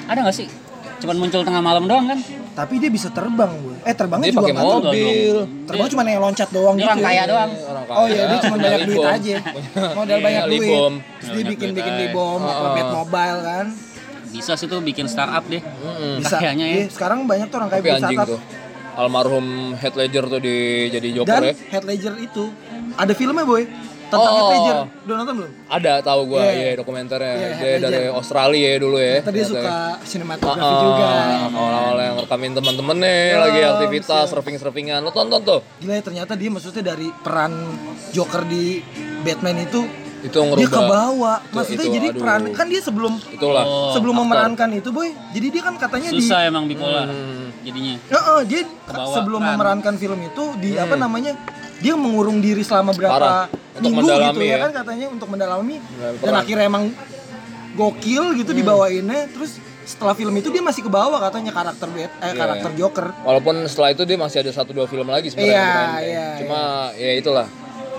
Ada 0.07 0.19
nggak 0.23 0.33
sih? 0.35 0.49
Cuman 0.97 1.17
muncul 1.19 1.41
tengah 1.43 1.61
malam 1.61 1.85
doang 1.85 2.09
kan? 2.09 2.17
Tapi 2.57 2.81
dia 2.81 2.89
bisa 2.89 3.13
terbang, 3.13 3.53
gue. 3.53 3.77
Eh, 3.85 3.93
terbangnya 3.93 4.27
Dia 4.27 4.33
juga 4.33 4.41
pakai 4.43 4.55
nggak 4.55 4.65
terbang. 4.67 4.85
mobil. 4.89 5.37
Terbang 5.69 5.89
cuma 5.93 6.03
yang 6.03 6.23
loncat 6.25 6.49
doang 6.49 6.73
Dia 6.73 6.81
gitu. 6.81 6.89
orang 6.89 7.01
kaya 7.03 7.13
ya. 7.15 7.25
doang. 7.27 7.51
Orang 7.53 7.85
Oh 7.87 8.07
iya, 8.07 8.17
kaya, 8.17 8.25
dia 8.27 8.39
cuma 8.41 8.57
banyak 8.57 8.81
duit 8.83 9.05
aja. 9.05 9.37
Modal 9.99 10.09
Iya, 10.11 10.25
banyak 10.25 10.43
duit. 10.47 10.61
Terus 10.65 10.73
dia 10.73 11.29
Banyak 11.29 11.51
bikin-bikin 11.53 11.93
duit 11.93 12.03
di 12.03 12.17
bom, 12.17 12.41
apa 12.41 12.57
Oh. 12.59 12.73
bed 12.73 12.89
mobile 12.91 13.39
kan. 13.43 13.67
Bisa 14.27 14.53
sih 14.53 14.67
tuh 14.67 14.81
bikin 14.81 15.05
startup 15.07 15.45
deh. 15.45 15.61
Mm-mm. 15.61 16.17
Bisa. 16.19 16.37
Kayaknya 16.39 16.65
ya. 16.67 16.77
Iya, 16.79 16.85
sekarang 16.89 17.19
banyak 17.25 17.47
tuh 17.47 17.57
orang 17.59 17.69
kayak 17.69 17.83
Tapi 17.83 17.91
bikin 17.91 18.03
startup. 18.09 18.27
tuh. 18.27 18.41
Almarhum 18.97 19.47
Heath 19.75 19.95
Ledger 19.95 20.25
tuh 20.27 20.41
di 20.41 20.57
jadi 20.89 21.09
Joker 21.13 21.37
Dan 21.39 21.43
ya. 21.47 21.55
Heath 21.71 21.85
Ledger 21.85 22.15
itu 22.17 22.49
ada 22.95 23.13
filmnya, 23.13 23.45
Boy. 23.45 23.69
Tentang 24.07 24.23
Oh. 24.23 24.39
Heath 24.39 24.53
Ledger. 24.53 24.77
Udah 25.03 25.15
nonton 25.17 25.35
belum? 25.37 25.51
Ada 25.67 25.93
tahu 26.01 26.21
gua 26.27 26.41
Iya. 26.45 26.55
ya 26.65 26.73
dokumenternya. 26.77 27.27
Iya, 27.29 27.37
Dia 27.37 27.51
Heath 27.53 27.83
dari 27.83 27.99
Ledger. 28.01 28.15
Australia 28.15 28.67
ya 28.67 28.79
dulu 28.79 28.97
ya. 28.97 29.17
Tadi 29.21 29.39
suka 29.43 29.75
sinematografi 30.01 30.63
Ah, 30.65 30.81
juga. 30.81 31.09
Awal-awal 31.51 31.97
yang 32.01 32.17
rekamin 32.21 32.53
temen-temen 32.55 32.97
nih 32.99 33.21
Oh, 33.27 33.41
lagi 33.43 33.61
aktivitas 33.67 34.07
siap. 34.23 34.33
surfing-surfingan. 34.33 34.99
Lo 35.01 35.11
tonton 35.11 35.41
tuh. 35.43 35.61
Gila 35.77 35.93
ya 35.93 36.03
ternyata 36.03 36.33
dia 36.33 36.49
maksudnya 36.49 36.83
dari 36.87 37.11
peran 37.13 37.53
Joker 38.11 38.43
di 38.45 38.81
Batman 39.21 39.61
itu 39.61 39.83
Itu 40.19 40.39
dia 40.55 40.67
kebawa. 40.67 41.39
Maksudnya 41.53 41.85
itu, 41.85 41.93
jadi 41.93 42.09
aduh. 42.09 42.19
peran 42.19 42.43
kan 42.51 42.67
dia 42.67 42.81
sebelum 42.81 43.13
Itulah. 43.29 43.63
Oh, 43.63 43.91
sebelum 43.91 44.15
aktor. 44.17 44.27
memerankan 44.27 44.69
itu, 44.73 44.89
Boy. 44.91 45.13
Jadi 45.31 45.47
dia 45.51 45.63
kan 45.63 45.75
katanya 45.77 46.09
di 46.09 46.19
Susah 46.19 46.41
emang 46.43 46.65
bipolar 46.65 47.07
Hmm. 47.07 47.46
Jadinya. 47.67 47.95
Heeh, 48.01 48.41
dia 48.45 48.61
Kebawa 48.65 49.11
sebelum 49.13 49.41
peran. 49.41 49.53
memerankan 49.53 49.95
film 49.97 50.21
itu 50.23 50.45
di 50.57 50.71
apa 50.75 50.95
namanya? 50.95 51.35
Dia 51.77 51.93
mengurung 51.93 52.39
diri 52.39 52.63
selama 52.63 52.91
berapa 52.91 53.13
Hmm. 53.13 53.53
Parah. 53.53 53.65
Minggu 53.77 54.01
gitu 54.01 54.09
mendalami 54.09 54.41
ya 54.41 54.49
ya. 54.49 54.59
kan 54.59 54.71
katanya 54.73 55.07
untuk 55.11 55.29
mendalami 55.29 55.77
Mendalami 55.77 56.17
dan 56.17 56.23
peran. 56.25 56.41
akhirnya 56.41 56.65
emang 56.65 56.85
gokil 57.75 58.25
gitu 58.35 58.51
Hmm. 58.51 58.59
dibawainnya 58.59 59.21
terus 59.29 59.53
setelah 59.85 60.15
film 60.15 60.33
itu 60.33 60.49
dia 60.49 60.59
masih 60.61 60.83
kebawa 60.83 61.21
katanya 61.21 61.53
karakter 61.53 61.87
eh, 61.93 62.09
Iya. 62.09 62.33
karakter 62.33 62.71
Joker. 62.75 63.07
Walaupun 63.21 63.55
setelah 63.67 63.93
itu 63.93 64.03
dia 64.03 64.17
masih 64.17 64.41
ada 64.41 64.51
satu 64.51 64.73
dua 64.73 64.87
film 64.87 65.07
lagi 65.07 65.29
sebenarnya. 65.29 65.53
Iya, 65.53 65.61
yang 65.61 65.77
dimainin. 65.77 66.09
iya, 66.09 66.27
Cuma 66.41 66.61
ya 66.95 67.13
itulah. 67.15 67.47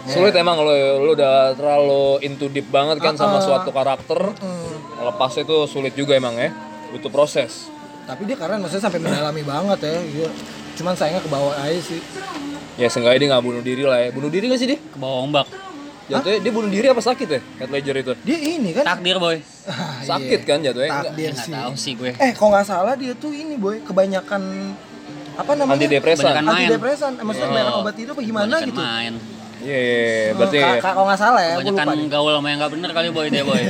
Sulit 0.08 0.34
emang 0.34 0.58
lo 0.58 0.72
lo 0.98 1.12
udah 1.14 1.52
terlalu 1.54 2.04
into 2.24 2.48
deep 2.48 2.68
banget 2.68 2.98
kan 2.98 3.14
sama 3.14 3.38
Uh-uh. 3.38 3.46
suatu 3.46 3.70
karakter. 3.70 4.20
Hmm. 4.34 5.06
Lepasnya 5.06 5.44
itu 5.44 5.58
sulit 5.66 5.94
juga 5.94 6.16
emang 6.16 6.34
ya. 6.34 6.50
Butuh 6.90 7.08
proses. 7.08 7.70
Tapi 8.08 8.22
dia 8.24 8.38
karena 8.40 8.56
maksudnya 8.56 8.84
sampai 8.88 9.00
mendalami 9.04 9.44
banget 9.44 9.80
ya. 9.84 9.96
Dia, 10.00 10.28
cuman 10.80 10.94
sayangnya 10.96 11.22
kebawa 11.22 11.52
aja 11.60 11.80
sih. 11.84 12.00
Ya 12.80 12.88
seenggaknya 12.88 13.20
dia 13.20 13.30
nggak 13.36 13.44
bunuh 13.44 13.62
diri 13.62 13.84
lah 13.84 14.00
ya. 14.00 14.10
Bunuh 14.16 14.32
diri 14.32 14.48
gak 14.48 14.60
sih 14.64 14.68
dia? 14.70 14.80
Ke 14.80 14.96
bawah 14.96 15.28
ombak. 15.28 15.48
Jatuhnya 16.08 16.40
dia 16.40 16.54
bunuh 16.56 16.72
diri 16.72 16.88
apa 16.88 17.04
sakit 17.04 17.28
ya? 17.28 17.42
Heath 17.60 17.68
Ledger 17.68 17.96
itu. 18.00 18.14
Dia 18.24 18.38
ini 18.40 18.72
kan 18.72 18.88
Takdir 18.88 19.20
boy. 19.20 19.44
Ah, 19.68 20.00
Sakit 20.00 20.40
iya. 20.40 20.48
kan 20.48 20.58
jatuhnya? 20.64 20.88
Enggak. 20.88 21.04
Takdir 21.04 21.32
Nggak 21.36 21.44
sih. 21.44 21.52
tahu 21.52 21.74
sih 21.76 21.94
gue. 22.00 22.12
Eh, 22.16 22.32
kalau 22.32 22.50
nggak 22.56 22.64
salah 22.66 22.96
dia 22.96 23.12
tuh 23.12 23.36
ini 23.36 23.60
boy 23.60 23.84
kebanyakan 23.84 24.42
apa 25.36 25.52
namanya? 25.52 25.76
Antidepresan. 25.76 26.32
Main. 26.32 26.48
Antidepresan. 26.48 27.12
Eh, 27.20 27.24
maksudnya 27.28 27.50
kebanyakan 27.52 27.76
obat 27.84 27.96
itu 28.00 28.12
apa 28.16 28.22
gimana 28.24 28.46
Kebanyakan 28.56 28.70
gitu? 28.72 28.80
Main. 28.80 29.14
Iya, 29.58 29.74
iya, 29.74 29.98
iya. 29.98 30.32
berarti 30.32 30.58
Oh, 30.58 30.64
ka- 30.64 30.78
ka- 30.78 30.94
kalau 30.94 31.06
nggak 31.06 31.18
salah 31.20 31.42
ya, 31.42 31.54
Kebanyakan 31.56 31.86
deh. 31.90 32.08
gaul 32.08 32.32
sama 32.32 32.48
yang 32.48 32.60
nggak 32.60 32.74
bener 32.74 32.90
kali 32.92 33.08
boy 33.10 33.26
dia 33.28 33.42
boy. 33.42 33.58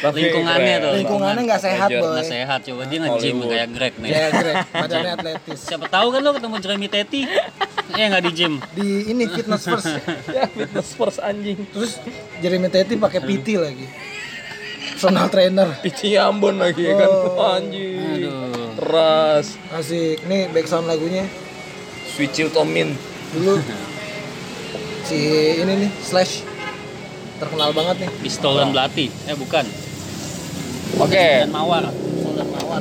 Lingkungannya 0.00 0.74
tuh. 0.80 0.92
Lingkungannya 0.96 1.42
nggak 1.44 1.62
sehat 1.62 1.88
boy. 1.90 2.10
Nggak 2.10 2.26
sehat 2.26 2.58
coba 2.64 2.82
dia 2.84 2.98
nge-gym 2.98 3.12
Hollywood. 3.36 3.50
kayak 3.50 3.68
Greg 3.70 3.94
nih. 3.96 4.10
Ya, 4.10 4.24
Greg, 4.30 4.56
badannya 4.70 5.12
atletis. 5.14 5.58
Siapa 5.60 5.86
tahu 5.86 6.06
kan 6.10 6.20
lo 6.20 6.30
ketemu 6.32 6.56
Jeremy 6.58 6.88
Teti. 6.88 7.20
Eh 7.90 8.06
nggak 8.06 8.22
di 8.22 8.32
gym. 8.32 8.52
Di 8.72 8.88
ini 9.06 9.24
fitness 9.26 9.62
first. 9.62 9.90
ya 10.36 10.44
fitness 10.46 10.88
first 10.94 11.18
anjing. 11.20 11.58
Terus 11.68 12.00
Jeremy 12.40 12.68
Teti 12.68 12.94
pakai 12.96 13.20
PT 13.20 13.46
lagi. 13.56 13.86
Personal 14.90 15.28
trainer. 15.28 15.68
Pici 15.80 16.12
Ambon 16.14 16.56
lagi 16.56 16.80
ya 16.82 16.94
kan. 16.94 17.08
Oh. 17.08 17.56
Anjing. 17.56 18.24
Aduh. 18.24 18.72
Keras. 18.74 19.56
Asik. 19.70 20.24
Nih 20.24 20.48
background 20.48 20.86
lagunya 20.86 21.24
Sweet 22.10 22.32
Chill 22.32 22.48
Tomin. 22.48 22.96
Dulu 23.30 23.54
si 25.06 25.18
ini 25.56 25.72
nih 25.86 25.90
Slash 26.00 26.42
terkenal 27.38 27.72
banget 27.72 28.04
nih. 28.04 28.10
Pistol 28.20 28.52
dan 28.54 28.68
Belati. 28.70 29.08
Eh 29.24 29.32
bukan. 29.32 29.64
Oke, 30.98 31.46
Dan 31.46 31.50
Mawar. 31.50 31.88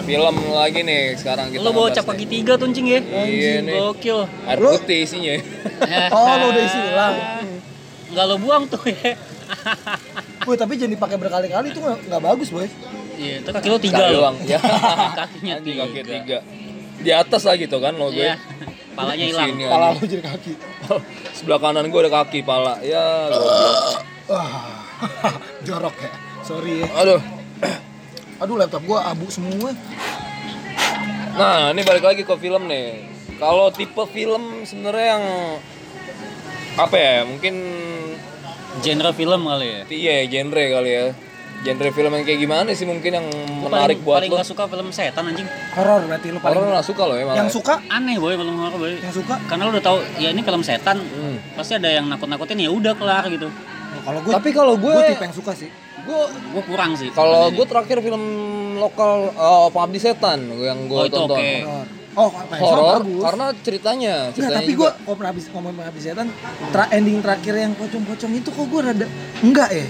Film 0.04 0.36
lagi 0.52 0.82
nih 0.84 1.16
sekarang 1.16 1.50
kita 1.50 1.62
Lo 1.62 1.72
bawa 1.72 1.90
ngebahas 1.90 1.96
cap 1.96 2.06
nih. 2.06 2.12
kaki 2.12 2.26
tiga 2.28 2.54
tuh 2.58 2.68
cing 2.70 2.86
ya. 2.86 3.00
Iya 3.02 3.54
nih. 3.64 3.78
Gokil. 3.80 4.20
Air 4.46 4.58
Lu- 4.60 4.76
putih 4.76 5.00
isinya. 5.02 5.34
Oh, 6.14 6.34
lo 6.36 6.46
udah 6.52 6.64
isi 6.64 6.80
ulang. 6.84 7.16
Nggak 8.10 8.26
lo 8.26 8.36
buang 8.38 8.64
tuh 8.68 8.82
ya. 8.86 9.14
Wih, 10.44 10.58
tapi 10.58 10.78
jangan 10.78 10.94
dipakai 10.94 11.18
berkali-kali 11.18 11.68
itu 11.70 11.80
nggak 11.80 12.22
bagus, 12.22 12.50
boy. 12.50 12.68
Iya, 13.16 13.42
itu 13.42 13.50
kaki 13.50 13.68
lo 13.68 13.78
tiga 13.80 14.04
doang. 14.10 14.36
Ya. 14.50 14.60
Kakinya 15.16 15.56
tiga. 15.62 15.84
kaki 15.88 16.02
tiga. 16.04 16.38
Di 17.00 17.12
atas 17.12 17.42
lagi 17.44 17.66
tuh 17.66 17.80
kan 17.80 17.96
lo 17.96 18.12
gue. 18.12 18.22
Iya. 18.24 18.36
Palanya 19.00 19.26
hilang. 19.32 19.50
Pala 19.56 19.88
lo 19.96 20.04
jadi 20.04 20.24
kaki. 20.24 20.54
Sebelah 21.40 21.60
kanan 21.64 21.88
gue 21.88 22.00
ada 22.04 22.12
kaki 22.12 22.44
pala. 22.44 22.84
Ya, 22.84 23.32
jorok 25.68 25.96
ya. 25.96 26.12
Sorry 26.44 26.84
ya. 26.84 26.88
Aduh. 27.00 27.22
Aduh, 28.44 28.56
laptop 28.56 28.84
gua 28.88 29.08
abu 29.12 29.28
semua. 29.32 29.72
Nah, 31.36 31.72
ini 31.72 31.84
balik 31.84 32.04
lagi 32.04 32.24
ke 32.28 32.36
film 32.40 32.68
nih. 32.68 33.08
Kalau 33.40 33.72
tipe 33.72 34.04
film 34.12 34.68
sebenarnya 34.68 35.16
yang 35.16 35.24
apa 36.76 36.96
ya? 36.96 37.16
Mungkin 37.24 37.56
Genre 38.80 39.12
film 39.12 39.42
kali 39.44 39.68
ya. 39.68 39.82
iya 39.92 40.16
genre 40.32 40.64
kali 40.72 40.92
ya. 40.92 41.06
Genre 41.60 41.90
film 41.90 42.12
yang 42.12 42.24
kayak 42.24 42.40
gimana 42.40 42.70
sih 42.72 42.84
mungkin 42.84 43.12
yang 43.12 43.28
Gua 43.60 43.68
menarik 43.68 43.98
paling, 43.98 44.00
buat 44.02 44.16
paling 44.18 44.30
lo? 44.30 44.38
gak 44.38 44.48
suka 44.48 44.64
film 44.66 44.88
setan 44.90 45.24
anjing 45.26 45.48
Horor 45.70 46.00
berarti 46.04 46.28
lu 46.28 46.40
paling. 46.40 46.56
Horor 46.56 46.72
nggak 46.72 46.86
suka 46.86 47.02
lo 47.04 47.14
ya 47.14 47.24
malah. 47.24 47.38
Yang 47.38 47.50
suka, 47.52 47.74
aneh 47.86 48.16
boy 48.16 48.34
film 48.34 48.56
horor 48.56 48.78
boy 48.78 48.92
yang 48.96 49.12
suka. 49.12 49.36
karena 49.44 49.62
lu 49.64 49.72
udah 49.72 49.84
tahu 49.84 49.98
ya 50.18 50.30
ini 50.30 50.42
film 50.42 50.62
setan 50.62 50.98
Hmm. 51.00 51.38
pasti 51.54 51.74
ada 51.74 51.90
yang 51.90 52.06
nakut-nakutin 52.06 52.58
ya 52.58 52.70
udah 52.70 52.94
kelar 52.94 53.28
gitu 53.28 53.52
Oh, 53.90 54.02
Kalau 54.06 54.22
gue, 54.22 54.32
Tapi 54.32 54.50
kalau 54.54 54.74
gue, 54.76 54.94
gue 54.94 55.10
tipe 55.10 55.24
yang 55.24 55.34
suka 55.34 55.52
sih. 55.52 55.70
gue 56.00 56.22
gue 56.54 56.64
kurang 56.64 56.94
sih 56.94 57.10
kalau 57.10 57.50
gue 57.50 57.66
terakhir 57.66 58.00
film 58.00 58.24
lokal 58.78 59.34
oh, 59.34 59.68
Pengabdi 59.68 60.00
Setan 60.00 60.40
yang 60.54 60.86
gue 60.86 60.96
Oh, 60.96 61.04
itu 61.04 61.18
tonton. 61.18 61.36
oke. 61.36 61.50
Horor. 61.60 61.86
Oh, 62.16 62.30
Horor 62.56 63.00
karena 63.22 63.46
ceritanya, 63.60 64.14
Nggak, 64.24 64.36
ceritanya 64.36 64.60
tapi 64.60 64.72
juga. 64.72 64.80
gue 64.80 64.90
kalau 65.00 65.16
pernah 65.16 65.32
habis 65.32 65.46
ngomong 65.48 65.74
habis 65.80 66.04
setan, 66.04 66.28
tra- 66.70 66.92
ending 66.92 67.20
terakhir 67.20 67.54
yang 67.56 67.74
pocong-pocong 67.74 68.32
itu 68.34 68.50
kok 68.50 68.66
gue 68.66 68.82
rada 68.84 69.08
enggak 69.40 69.70
ya. 69.72 69.86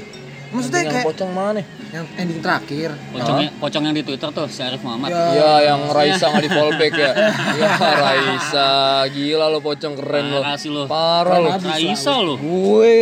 Maksudnya 0.49 0.79
yang 0.79 0.91
kayak 0.91 1.05
pocong 1.05 1.31
mana? 1.31 1.61
yang 1.89 2.05
ending 2.15 2.39
terakhir. 2.39 2.89
pocongnya 3.09 3.49
pocong 3.55 3.83
yang 3.83 3.93
di 3.93 4.03
twitter 4.03 4.29
tuh 4.29 4.45
si 4.45 4.61
Arif 4.61 4.81
Muhammad 4.81 5.09
Ya. 5.09 5.21
Iya, 5.31 5.53
yang 5.67 5.79
Raisa 5.87 6.25
nggak 6.27 6.43
di 6.43 6.51
fallback 6.51 6.93
ya. 6.93 7.11
Iya, 7.57 7.69
Raisa, 7.95 8.69
gila 9.07 9.45
lo 9.47 9.59
pocong 9.59 9.93
keren 9.93 10.25
lo. 10.27 10.39
Parah 10.39 10.55
sih 10.55 10.69
lo. 10.69 10.83
Parah 10.85 11.37
lo. 11.37 11.49
Raisa 11.55 12.13
lo 12.15 12.33
Gue, 12.35 12.97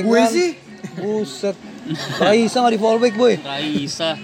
Gue 0.00 0.20
kan. 0.20 0.28
sih. 0.28 0.50
Buset. 0.96 1.56
Raisa 2.16 2.56
nggak 2.58 2.72
di 2.72 2.80
fallback 2.80 3.14
boy. 3.14 3.34
Raisa 3.36 4.14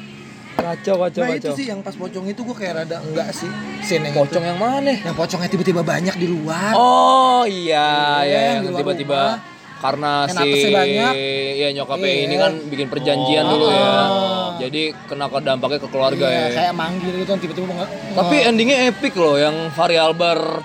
Kacau, 0.52 0.94
kacau, 1.00 1.20
Nah 1.20 1.30
itu 1.32 1.48
kacau. 1.48 1.54
sih 1.54 1.66
yang 1.66 1.80
pas 1.80 1.90
pocong 1.92 2.22
itu 2.24 2.38
gue 2.38 2.54
kayak 2.54 2.74
rada 2.78 3.02
enggak 3.02 3.32
sih. 3.32 3.50
Scene 3.80 4.04
yang 4.04 4.14
Pocong 4.14 4.38
itu. 4.38 4.46
yang 4.46 4.60
mana? 4.60 4.92
Yang 4.94 5.16
pocongnya 5.16 5.48
tiba-tiba 5.48 5.82
banyak 5.82 6.14
di 6.14 6.26
luar. 6.28 6.76
Oh 6.76 7.42
iya, 7.42 8.22
Iya, 8.22 8.28
ya 8.28 8.38
di 8.60 8.66
yang 8.68 8.76
tiba-tiba 8.76 9.18
rumah. 9.34 9.51
Karena 9.82 10.12
Yang 10.24 10.46
si 10.54 10.68
banyak. 10.70 11.12
ya 11.52 11.68
nyokapnya 11.74 12.06
Iya. 12.08 12.22
ini 12.22 12.34
kan 12.36 12.52
bikin 12.64 12.86
perjanjian 12.86 13.42
Oh. 13.42 13.50
dulu 13.52 13.66
ya. 13.66 13.82
Oh. 13.82 14.48
Jadi 14.56 14.82
kena 15.04 15.26
ke 15.26 15.38
dampaknya 15.40 15.78
ke 15.78 15.88
keluarga 15.88 16.22
Iya, 16.24 16.38
ya. 16.40 16.54
kayak 16.56 16.72
manggil 16.72 17.12
gitu 17.12 17.28
kan 17.28 17.38
tiba-tiba 17.38 17.66
nge- 17.68 17.92
Tapi 18.14 18.36
endingnya 18.40 18.78
epic 18.88 19.12
loh 19.14 19.34
yang 19.36 19.56
Fari 19.68 19.96
Albar 19.96 20.62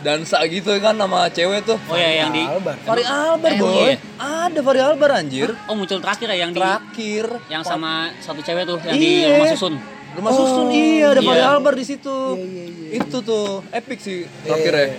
dansa 0.00 0.42
gitu 0.46 0.70
kan 0.78 0.94
nama 0.94 1.26
cewek 1.28 1.62
tuh. 1.64 1.78
oh 1.80 1.94
ya 1.94 2.10
yang 2.16 2.30
di 2.30 2.42
Albar. 2.42 2.74
Fari 2.80 3.02
Albar 3.02 3.50
Emang 3.52 3.66
boy. 3.68 3.82
iya? 3.84 3.94
Ada 4.16 4.58
Fari 4.60 4.80
Albar 4.80 5.10
anjir. 5.12 5.48
oh 5.60 5.74
muncul 5.74 5.98
terakhir 5.98 6.26
ya 6.28 6.36
yang 6.40 6.50
di 6.50 6.58
Terakhir 6.58 7.24
yang 7.48 7.62
sama 7.62 7.90
satu 8.18 8.38
cewek 8.38 8.62
tuh 8.64 8.78
yang 8.80 8.94
di 8.96 9.06
Iya. 9.20 9.26
rumah 9.36 9.48
susun 9.52 9.74
Rumah 10.12 10.28
susun 10.30 10.66
iya 10.70 11.08
ada 11.08 11.18
Iya. 11.18 11.26
Fari 11.26 11.42
Albar 11.42 11.72
di 11.72 11.84
situ. 11.84 12.16
Iya, 12.34 12.44
iya, 12.44 12.64
iya. 12.68 13.00
Itu 13.00 13.16
tuh 13.22 13.64
epic 13.70 13.96
sih 13.96 14.28
terakhirnya. 14.40 14.92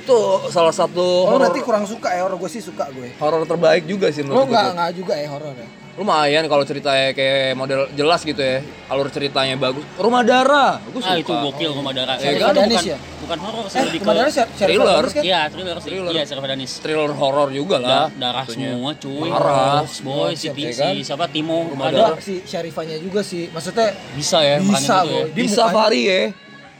Itu 0.00 0.18
salah 0.48 0.72
satu 0.72 0.98
Oh, 1.00 1.28
horor 1.28 1.40
berarti 1.44 1.60
kurang 1.60 1.84
suka 1.84 2.08
ya 2.10 2.24
horor 2.24 2.36
gue 2.36 2.48
sih 2.48 2.60
suka 2.60 2.88
gue. 2.88 3.12
horor 3.16 3.44
terbaik 3.44 3.84
juga 3.84 4.08
sih 4.08 4.20
Lo 4.20 4.32
menurut 4.32 4.46
gue. 4.46 4.52
nggak 4.52 4.68
nggak 4.74 4.90
juga 4.94 5.14
ya 5.14 5.28
horor 5.28 5.54
ya? 5.54 5.68
Lumayan 5.92 6.46
kalau 6.46 6.64
ceritanya 6.64 7.12
kayak 7.12 7.52
model 7.52 7.84
jelas 7.92 8.22
gitu 8.22 8.40
ya. 8.40 8.64
Alur 8.88 9.06
ceritanya 9.06 9.52
bagus. 9.54 9.84
Rumah 9.94 10.22
Darah, 10.22 10.80
gue 10.80 10.96
suka. 10.96 11.12
ah 11.12 11.18
itu 11.18 11.28
gokil 11.28 11.70
rumah 11.72 11.92
darah 11.92 12.16
Itu 12.16 12.40
kan? 12.40 12.56
bukan 12.56 12.84
ya? 12.86 12.96
bukan 13.20 13.38
horor 13.38 13.64
sih 13.66 13.76
Eh, 13.76 13.84
lebih 13.84 13.98
ke 13.98 14.04
kemarin 14.06 14.32
Syarif 14.32 14.56
thriller. 14.56 14.96
Danis 14.96 15.12
kan? 15.12 15.22
iya 15.22 15.40
thriller 15.44 15.76
sih 15.76 15.88
Thriller. 15.90 16.10
iya 16.10 16.22
Syarif 16.24 16.44
Danis 16.46 16.72
Thriller 16.78 17.10
horor 17.12 17.48
juga 17.50 17.76
lah. 17.76 17.90
Da- 18.06 18.10
darah 18.16 18.44
tentunya. 18.44 18.70
semua 18.72 18.90
cuy 18.96 19.28
Parah. 19.28 19.76
Box, 19.76 19.90
boy 20.00 20.30
si, 20.32 20.46
ya 20.46 20.52
si 20.54 20.62
kan? 20.72 20.94
siapa 21.04 21.26
Timo 21.28 21.58
Rumah 21.68 21.84
ada 21.84 21.96
darah. 21.98 22.16
Ada 22.16 22.22
si 22.22 22.34
Syarifanya 22.42 22.96
juga 22.96 23.20
sih. 23.20 23.44
Maksudnya 23.46 23.88
bisa 24.16 24.38
ya 24.40 24.56
Bisa, 24.58 24.96
boy. 25.02 25.10
ya. 25.10 25.22
Dia 25.26 25.34
Bisa 25.36 25.52
mukanya- 25.60 25.74
Fari 25.76 26.00
ya. 26.02 26.22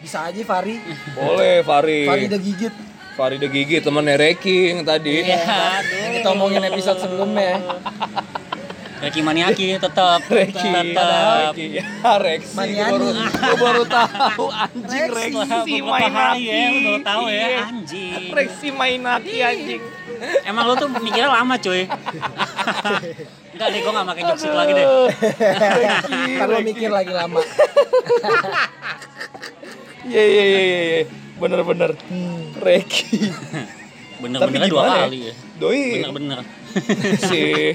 bisa 0.00 0.18
aja 0.24 0.40
Fari. 0.40 0.74
Boleh 1.12 1.54
Fari. 1.60 2.00
Fari 2.08 2.22
udah 2.24 2.40
gigit. 2.40 2.74
Fari 3.20 3.36
the 3.36 3.52
Gigi 3.52 3.84
temennya 3.84 4.16
Reki 4.16 4.72
yang 4.72 4.80
tadi. 4.80 5.20
Iya, 5.20 5.36
Yang 5.84 6.12
kita 6.16 6.28
omongin 6.32 6.64
episode 6.64 6.96
sebelumnya. 6.98 7.60
Reki 8.96 9.20
Maniaki 9.20 9.76
tetap 9.76 10.24
Reki. 10.24 10.96
tetap 10.96 11.52
Reki. 11.52 11.66
Ya, 11.76 11.84
Reksi. 12.16 12.52
Maniani. 12.52 12.96
Gue 12.96 12.96
baru, 12.96 13.08
gua 13.12 13.56
baru 13.60 13.84
tahu 13.86 14.44
anjing 14.48 15.04
Reksi. 15.06 15.36
Reksi 15.36 15.72
beberapa 15.78 16.08
hari 16.08 16.40
Mainaki. 16.40 16.48
ya 16.48 16.68
baru 16.80 17.00
tahu 17.02 17.24
ya 17.26 17.36
Iya. 17.46 17.60
anjing 17.62 18.24
Reksi 18.30 18.68
Mainaki 18.72 19.36
anjing. 19.42 19.82
emang 20.44 20.64
lu 20.64 20.74
tuh 20.76 20.88
mikirnya 20.94 21.28
lama 21.30 21.56
cuy 21.56 21.88
enggak 23.50 23.68
deh 23.70 23.80
gua 23.80 23.92
gak 23.94 24.06
pakai 24.06 24.22
jokes 24.22 24.44
itu 24.44 24.52
lagi 24.54 24.72
deh 24.74 24.86
Kalau 26.36 26.56
mikir 26.62 26.88
lagi 26.88 27.12
lama. 27.12 27.40
Iya 30.00 30.24
iya 30.24 30.44
iya 30.44 30.60
iya. 30.64 31.00
Bener-bener. 31.40 31.90
Hmm. 32.06 32.52
Reki. 32.60 33.32
bener-benernya 34.20 34.68
dua 34.68 34.84
ya? 34.84 34.92
kali 35.08 35.18
ya 35.32 35.34
Doi 35.56 35.82
bener-bener 36.04 36.38
si 37.32 37.72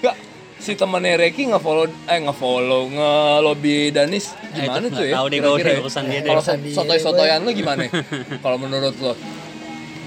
Nggak, 0.00 0.16
si 0.56 0.72
temannya 0.72 1.20
Reki 1.20 1.52
nge-follow 1.52 1.92
eh 2.08 2.18
nge-follow 2.24 2.88
nge-lobby 2.88 3.92
Danis 3.92 4.32
gimana 4.48 4.80
itu 4.80 4.96
tuh 4.96 5.04
nggak 5.04 5.12
ya? 5.12 5.14
tahu 5.20 5.26
deh 5.28 5.38
udah 5.38 5.52
ya? 5.60 5.80
urusan 5.84 6.04
dia 6.08 6.20
deh. 6.20 6.30
Kalau 6.32 6.40
Urusan 6.40 6.58
dia, 6.58 6.72
sotoy-sotoyan 6.72 7.40
lu 7.44 7.52
gimana? 7.52 7.84
Kalau 8.44 8.56
menurut 8.56 8.96
lo? 8.96 9.12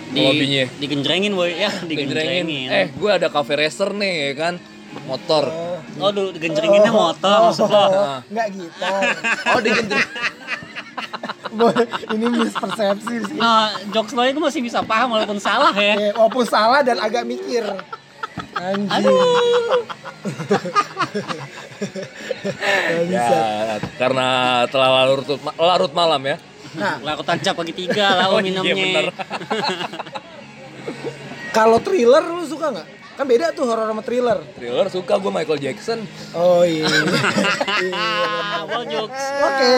di 0.05 0.22
Lobbynya. 0.22 0.66
digenjrengin 0.80 1.34
boy 1.36 1.51
ya 1.53 1.70
Digenjrengin. 1.89 2.47
Eh, 2.72 2.88
gue 2.89 3.11
ada 3.13 3.28
cafe 3.30 3.53
racer 3.53 3.93
nih 3.93 4.34
ya 4.34 4.34
kan. 4.34 4.53
Motor. 5.05 5.51
oh 6.01 6.09
duh 6.09 6.34
digenjrenginnya 6.34 6.89
motor 6.89 7.53
maksud 7.53 7.70
lo. 7.70 7.86
Enggak 8.32 8.47
gitu. 8.49 8.89
Oh, 9.45 9.59
digenjreng. 9.61 10.07
Ini 12.10 12.26
mispersepsi 12.32 13.16
sih. 13.28 13.38
Nah, 13.38 13.70
jokes 13.89 14.12
lo 14.12 14.24
itu 14.24 14.39
masih 14.39 14.62
bisa 14.62 14.82
paham 14.82 15.14
walaupun 15.14 15.38
salah 15.38 15.74
ya. 15.74 16.14
Walaupun 16.14 16.46
salah 16.46 16.82
dan 16.82 16.98
agak 16.98 17.24
mikir. 17.24 17.62
Anjing. 18.56 19.06
Ya, 23.08 23.28
karena 23.98 24.28
telah 24.68 24.89
larut 25.04 25.28
larut 25.56 25.91
malam 25.91 26.22
ya. 26.24 26.38
Nah, 26.76 27.00
Laku 27.00 27.24
tancap 27.24 27.56
pagi 27.56 27.72
tiga 27.72 28.20
lah 28.20 28.28
Oh, 28.28 28.39
iya, 28.39 28.52
minumnya. 28.52 28.76
bener. 28.76 29.06
kalau 31.56 31.80
thriller 31.80 32.20
lu 32.26 32.43
suka 32.43 32.68
nggak? 32.68 32.88
Kan 33.16 33.26
beda 33.26 33.55
tuh 33.55 33.63
horor 33.63 33.88
sama 33.88 34.03
thriller. 34.03 34.43
Thriller 34.59 34.88
suka 34.91 35.16
gue 35.16 35.32
Michael 35.32 35.59
Jackson. 35.63 36.03
Oh 36.36 36.68
iya. 36.68 36.84
Apa 38.68 38.84
jokes? 38.84 39.24
Oke. 39.39 39.76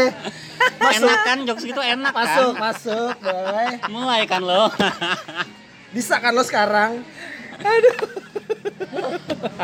Enak 0.82 1.20
kan 1.22 1.38
jokes 1.46 1.64
gitu 1.64 1.78
enak 1.78 2.10
Masuk, 2.10 2.58
kan? 2.58 2.62
masuk, 2.74 3.14
boleh. 3.22 3.72
Mulai 3.94 4.22
kan 4.26 4.42
lo. 4.42 4.74
Bisa 5.94 6.18
kan 6.18 6.34
lo 6.34 6.42
sekarang? 6.42 7.06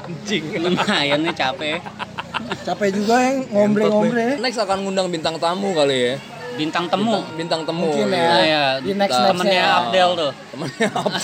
Anjing. 0.06 0.46
Lumayan 0.62 1.26
nih 1.26 1.34
capek. 1.34 1.82
Capek 2.62 2.90
juga 2.94 3.26
yang 3.26 3.38
ngombre-ngombre. 3.50 4.38
Next 4.38 4.62
akan 4.62 4.86
ngundang 4.86 5.10
bintang 5.10 5.42
tamu 5.42 5.74
kali 5.74 6.14
ya. 6.14 6.16
Bintang 6.54 6.86
temu. 6.86 7.18
Bintang, 7.18 7.38
bintang 7.38 7.62
temu. 7.66 7.90
Mungkin 7.90 8.08
ya. 8.14 8.30
Nah, 8.30 8.44
ya. 8.46 8.64
Di 8.82 8.92
next 8.94 9.18
Temennya 9.18 9.34
Temennya 9.34 9.54
nextnya. 9.54 9.78
Abdel 9.82 10.10
tuh. 10.14 10.32
Temennya 10.54 10.88
apa? 11.02 11.18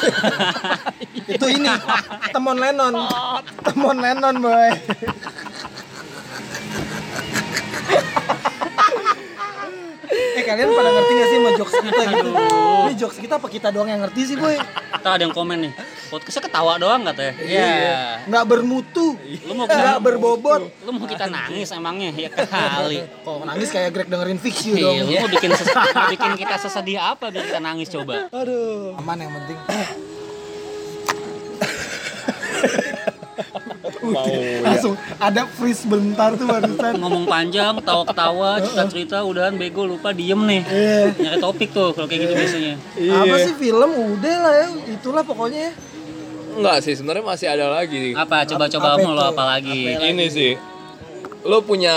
Itu 1.37 1.45
ini 1.45 1.69
Temon 2.33 2.57
Lennon. 2.57 2.93
Temon 3.61 3.97
Lennon, 4.01 4.35
boy. 4.41 4.69
eh 10.09 10.43
kalian 10.47 10.73
pada 10.73 10.89
ngerti 10.89 11.11
gak 11.13 11.27
sih 11.27 11.37
sama 11.37 11.51
jokes 11.59 11.73
kita 11.83 12.01
gitu? 12.09 12.29
Ini 12.33 12.93
jokes 12.97 13.17
kita 13.19 13.33
apa 13.37 13.47
kita 13.51 13.67
doang 13.69 13.89
yang 13.91 14.01
ngerti 14.01 14.21
sih, 14.33 14.35
boy? 14.39 14.55
Tahu 15.03 15.11
ada 15.13 15.23
yang 15.27 15.35
komen 15.35 15.69
nih. 15.69 15.73
Podcastnya 16.09 16.49
ketawa 16.49 16.81
doang 16.81 17.05
katanya. 17.05 17.33
Iya. 17.37 18.25
Nggak 18.25 18.45
bermutu. 18.49 19.18
Lu 19.29 19.53
mau 19.53 19.65
Nggak 19.65 19.99
berbobot. 19.99 20.61
Lu 20.81 20.89
mau 20.91 21.05
kita 21.05 21.25
nangis 21.25 21.69
emangnya? 21.69 22.09
Ya 22.11 22.29
kali. 22.49 23.05
Kok 23.21 23.45
nangis 23.45 23.69
kayak 23.69 23.89
Greg 23.91 24.07
dengerin 24.07 24.37
fix 24.37 24.55
you 24.63 24.73
Iya, 24.73 24.83
dong. 24.83 24.95
lu 25.03 25.19
mau 25.19 25.29
bikin 25.29 25.51
ses- 25.53 25.69
mau 25.69 26.07
bikin 26.07 26.31
kita 26.35 26.55
sesedih 26.57 26.97
apa 26.97 27.25
biar 27.27 27.43
kita 27.43 27.59
nangis 27.59 27.87
coba? 27.87 28.25
Aduh. 28.31 28.95
Aman 28.95 29.17
yang 29.17 29.31
penting. 29.31 29.57
Mau 34.01 34.25
ya. 34.25 34.59
Langsung 34.63 34.93
ada 35.17 35.45
freeze 35.47 35.83
bentar 35.85 36.33
tuh 36.33 36.45
barusan. 36.45 36.93
Ngomong 36.97 37.25
panjang, 37.25 37.77
ketawa-ketawa, 37.77 38.57
cerita-cerita, 38.59 39.21
udahan 39.21 39.53
bego 39.53 39.85
lupa 39.85 40.09
diem 40.09 40.39
nih. 40.39 40.61
Iya. 40.65 41.01
Nyari 41.15 41.37
topik 41.37 41.69
tuh 41.69 41.93
kalau 41.93 42.07
kayak 42.07 42.21
gitu 42.23 42.33
biasanya. 42.33 42.73
Apa 43.15 43.35
sih 43.39 43.53
film 43.55 43.89
udah 44.09 44.35
lah 44.39 44.53
ya, 44.55 44.65
itulah 44.89 45.21
pokoknya. 45.21 45.69
Enggak 46.59 46.77
sih, 46.83 46.93
sebenarnya 46.93 47.23
masih 47.23 47.47
ada 47.47 47.65
lagi. 47.71 48.11
Apa 48.13 48.43
coba-coba 48.45 48.99
mau 48.99 49.11
lo 49.11 49.23
apa 49.25 49.43
lagi? 49.49 49.95
Ini 49.95 50.25
sih. 50.27 50.53
Lo 51.41 51.63
punya 51.63 51.95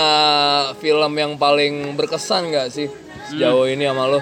film 0.79 1.11
yang 1.13 1.35
paling 1.35 1.93
berkesan 1.93 2.47
nggak 2.47 2.67
sih 2.71 2.87
sejauh 3.27 3.67
ini 3.67 3.83
sama 3.83 4.07
lo? 4.07 4.19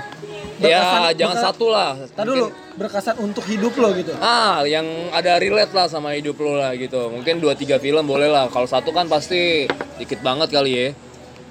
Ya, 0.57 0.77
Berkesan- 0.77 1.17
jangan 1.17 1.37
berkesan- 1.37 1.45
satu 1.47 1.65
lah. 1.69 1.91
Tadi 2.07 2.27
dulu 2.27 2.45
berkesan 2.71 3.15
untuk 3.17 3.43
hidup 3.45 3.73
lo 3.77 3.89
gitu. 3.93 4.13
Ah, 4.17 4.61
yang 4.63 4.85
ada 5.09 5.37
relate 5.37 5.73
lah 5.73 5.85
sama 5.85 6.13
hidup 6.13 6.37
lo 6.37 6.53
lah 6.53 6.73
gitu. 6.73 7.09
Mungkin 7.09 7.37
2 7.37 7.53
3 7.53 7.77
film 7.77 8.05
boleh 8.05 8.29
lah. 8.29 8.45
Kalau 8.49 8.65
satu 8.65 8.89
kan 8.89 9.05
pasti 9.05 9.65
dikit 9.97 10.21
banget 10.21 10.49
kali 10.49 10.71
ya. 10.71 10.87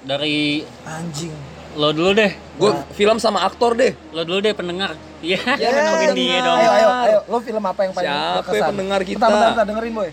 Dari 0.01 0.63
Anjing. 0.83 1.31
lo 1.71 1.91
dulu 1.91 2.11
deh. 2.11 2.31
Gue 2.57 2.71
film 2.91 3.15
sama 3.15 3.43
aktor 3.43 3.75
deh. 3.75 3.95
Lo 4.11 4.23
dulu 4.23 4.39
deh 4.39 4.51
pendengar. 4.51 4.95
Iya, 5.21 5.37
Ya, 5.53 5.69
kan 5.69 5.81
ngomongin 5.85 6.11
dia 6.13 6.37
dong. 6.41 6.57
Ayo 6.57 6.69
ayo 6.71 6.87
ayo, 6.99 7.19
lo 7.23 7.37
film 7.39 7.63
apa 7.63 7.81
yang 7.83 7.93
paling 7.93 8.09
Siapa 8.09 8.37
berkesan? 8.41 8.67
pendengar 8.67 9.01
kita? 9.01 9.17
Bentar, 9.19 9.29
bentar, 9.31 9.49
bentar, 9.51 9.65
dengerin 9.67 9.93
boy. 9.93 10.09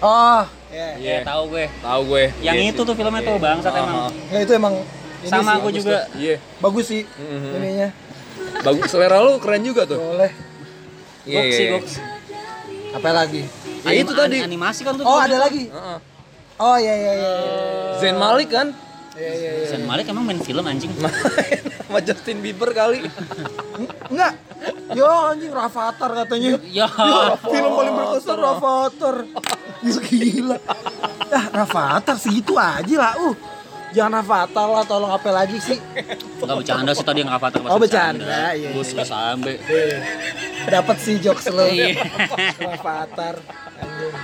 Oh, 0.00 0.42
ya. 0.70 0.88
Iya. 0.96 1.12
Ya, 1.14 1.16
tahu 1.24 1.42
gue. 1.50 1.64
Tahu 1.80 2.00
gue. 2.06 2.24
Yang 2.38 2.54
Iya 2.54 2.64
itu 2.66 2.76
sih. 2.78 2.86
tuh 2.86 2.94
filmnya 2.94 3.22
tuh 3.22 3.36
bangsat 3.38 3.72
Ah, 3.72 3.80
emang. 3.80 3.96
Ya 4.28 4.38
itu 4.40 4.52
emang 4.54 4.74
ini 5.20 5.28
Sama 5.28 5.40
sih, 5.42 5.56
aku 5.56 5.68
juga. 5.70 5.98
Iya. 6.14 6.36
Bagus 6.58 6.84
sih 6.86 7.02
Mhm. 7.04 7.50
ininya. 7.54 7.88
Bagus 8.60 8.84
selera 8.86 9.16
lu 9.18 9.36
keren 9.36 9.62
juga 9.62 9.82
tuh. 9.84 9.96
Boleh. 9.98 10.32
Iya, 11.22 11.36
Goks 11.38 11.52
sih, 11.54 11.64
iya. 11.64 11.72
goks. 11.74 11.94
Apa 12.92 13.08
lagi? 13.14 13.42
Ya, 13.82 13.92
itu 13.94 14.12
tadi. 14.12 14.36
Animasi 14.38 14.80
kan 14.82 14.92
tuh. 14.94 15.04
Oh, 15.04 15.16
ada 15.16 15.36
lagi. 15.38 15.68
Heeh. 15.68 15.98
Oh 16.58 16.76
iya 16.76 16.92
iya 16.94 17.12
iya. 17.14 17.32
Zain 17.96 18.16
Malik 18.16 18.48
kan? 18.48 18.72
Iya 19.20 19.32
iya 19.36 19.50
iya. 19.52 19.68
Sen 19.68 19.84
Malik 19.84 20.08
emang 20.08 20.24
main 20.24 20.40
film 20.40 20.64
anjing. 20.64 20.88
Main 20.96 21.12
sama 21.84 22.00
Justin 22.00 22.40
Bieber 22.40 22.72
kali. 22.72 23.04
Enggak. 24.08 24.32
Yo 24.96 25.04
anjing 25.04 25.52
Rafathar 25.52 26.10
katanya. 26.24 26.56
Ya. 26.72 26.88
Film 27.44 27.70
paling 27.76 27.92
berkesan 27.92 28.38
Rafathar. 28.40 29.16
Gila, 29.84 30.00
Gila. 30.08 30.56
Ah, 31.28 31.44
Rafathar 31.52 32.16
segitu 32.16 32.56
aja 32.56 32.96
lah. 32.96 33.12
Uh. 33.20 33.36
Jangan 33.90 34.22
Rafathar 34.22 34.70
lah, 34.70 34.84
tolong 34.86 35.10
apa 35.10 35.28
lagi 35.34 35.58
sih? 35.58 35.76
Enggak 36.40 36.56
bercanda 36.62 36.94
sih 36.94 37.02
tadi 37.04 37.26
yang 37.26 37.32
Avatar 37.34 37.58
pas 37.58 37.74
Oh, 37.74 37.80
bercanda, 37.82 38.54
iya, 38.54 38.70
Gue 38.70 38.86
suka 38.86 39.02
sampe. 39.02 39.58
Dapat 40.64 40.96
sih 41.02 41.18
jokes 41.20 41.50
lo. 41.50 41.66
Iya. 41.66 41.98
Rafathar. 42.56 43.36
Anjing. 43.82 44.14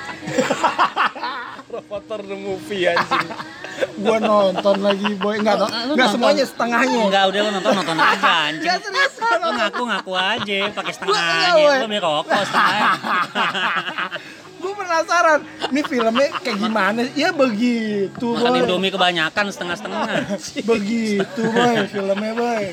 Rafathar 1.66 2.20
the 2.24 2.36
movie 2.38 2.88
anjing. 2.88 3.28
Gua 3.96 4.16
nonton 4.20 4.76
lagi 4.80 5.10
boy. 5.16 5.40
Enggak 5.40 5.56
nonton? 5.66 6.08
semuanya 6.12 6.44
setengahnya. 6.44 7.00
Enggak, 7.08 7.24
udah 7.28 7.40
lu 7.40 7.50
nonton 7.60 7.72
nonton 7.74 7.96
aja 7.96 8.32
anjing. 8.48 8.62
Enggak 8.64 8.78
serius. 8.82 9.12
Lu 9.36 9.48
ngaku-ngaku 9.52 10.12
aja 10.14 10.58
pakai 10.72 10.92
setengahnya. 10.92 11.48
Lu 11.54 11.86
beli 11.88 12.00
rokok 12.00 12.40
setengahnya. 12.42 12.88
Gue 14.56 14.72
penasaran, 14.72 15.40
ini 15.70 15.80
filmnya 15.84 16.26
kayak 16.42 16.58
gimana? 16.58 17.04
Ya 17.14 17.30
begitu, 17.30 18.34
Makan 18.34 18.50
boy. 18.50 18.58
Indomie 18.64 18.90
kebanyakan 18.90 19.52
setengah-setengah. 19.52 20.04
Begitu, 20.72 21.42
boy, 21.44 21.76
filmnya, 21.86 22.32
boy. 22.34 22.64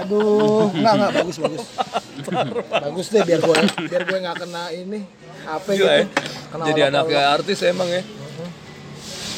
Aduh, 0.00 0.72
enggak 0.74 0.92
enggak 0.96 1.12
bagus 1.14 1.36
bagus. 1.38 1.62
bagus 2.66 3.06
deh 3.12 3.22
biar 3.22 3.40
gue 3.44 3.56
biar 3.84 4.02
gue 4.02 4.18
nggak 4.26 4.36
kena 4.42 4.64
ini 4.72 5.00
apa 5.44 5.68
ya. 5.70 5.76
gitu. 5.76 5.86
Kena 6.50 6.64
Jadi 6.72 6.80
olok-olok. 6.82 6.98
anaknya 7.04 7.22
artis 7.30 7.58
emang 7.62 7.88
ya. 7.92 8.02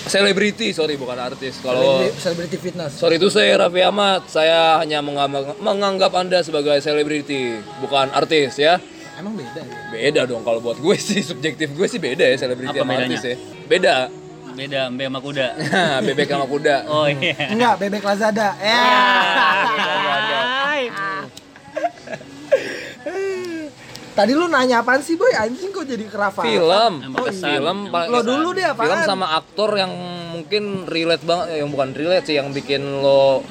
Selebriti, 0.07 0.71
sorry 0.71 0.95
bukan 0.95 1.19
artis. 1.19 1.59
Kalau 1.59 1.99
Celebrity- 2.01 2.21
celebrity 2.21 2.57
fitness. 2.57 2.93
Sorry 2.95 3.17
itu 3.17 3.27
saya 3.27 3.59
Raffi 3.59 3.83
Ahmad, 3.83 4.23
saya 4.27 4.79
hanya 4.79 4.99
menganggap, 5.01 5.59
menganggap 5.59 6.13
Anda 6.15 6.41
sebagai 6.41 6.79
selebriti, 6.79 7.59
bukan 7.81 8.11
artis 8.11 8.55
ya. 8.57 8.79
Emang 9.17 9.35
beda 9.35 9.59
ya? 9.59 9.77
Beda 9.91 10.21
dong 10.25 10.43
kalau 10.43 10.61
buat 10.61 10.77
gue 10.77 10.97
sih, 10.97 11.21
subjektif 11.21 11.73
gue 11.73 11.87
sih 11.87 11.99
beda 11.99 12.23
ya 12.23 12.37
selebriti 12.37 12.71
Apa 12.73 12.85
sama 12.85 12.93
bedanya? 12.95 13.09
artis 13.11 13.23
ya. 13.25 13.37
Beda. 13.67 13.97
Beda 14.57 14.81
mbe 14.89 15.05
sama 15.05 15.21
kuda. 15.21 15.47
Bebek 16.07 16.29
sama 16.31 16.47
kuda. 16.47 16.77
Oh 16.87 17.05
iya. 17.05 17.51
Enggak, 17.51 17.75
bebek 17.77 18.01
Lazada. 18.01 18.57
Ya. 18.57 18.81
Tadi 24.17 24.33
lu 24.33 24.49
nanya 24.49 24.81
apaan 24.81 25.05
sih, 25.05 25.13
boy? 25.13 25.29
Anjing 25.29 25.69
kok 25.69 25.85
jadi 25.85 26.09
kerafa? 26.09 26.41
Film, 26.41 27.05
Emang 27.05 27.29
kesan. 27.29 27.53
film, 27.53 27.79
Lo 27.93 28.25
dulu 28.25 28.57
deh 28.57 28.65
apaan? 28.65 28.89
film 28.89 29.01
sama 29.05 29.37
aktor 29.37 29.77
yang 29.77 29.93
mungkin 30.33 30.89
relate 30.89 31.21
banget, 31.21 31.47
eh, 31.53 31.57
yang 31.61 31.69
bukan 31.69 31.93
relate 31.93 32.25
sih, 32.25 32.35
yang 32.35 32.49
bikin 32.49 32.81
lo 32.97 33.45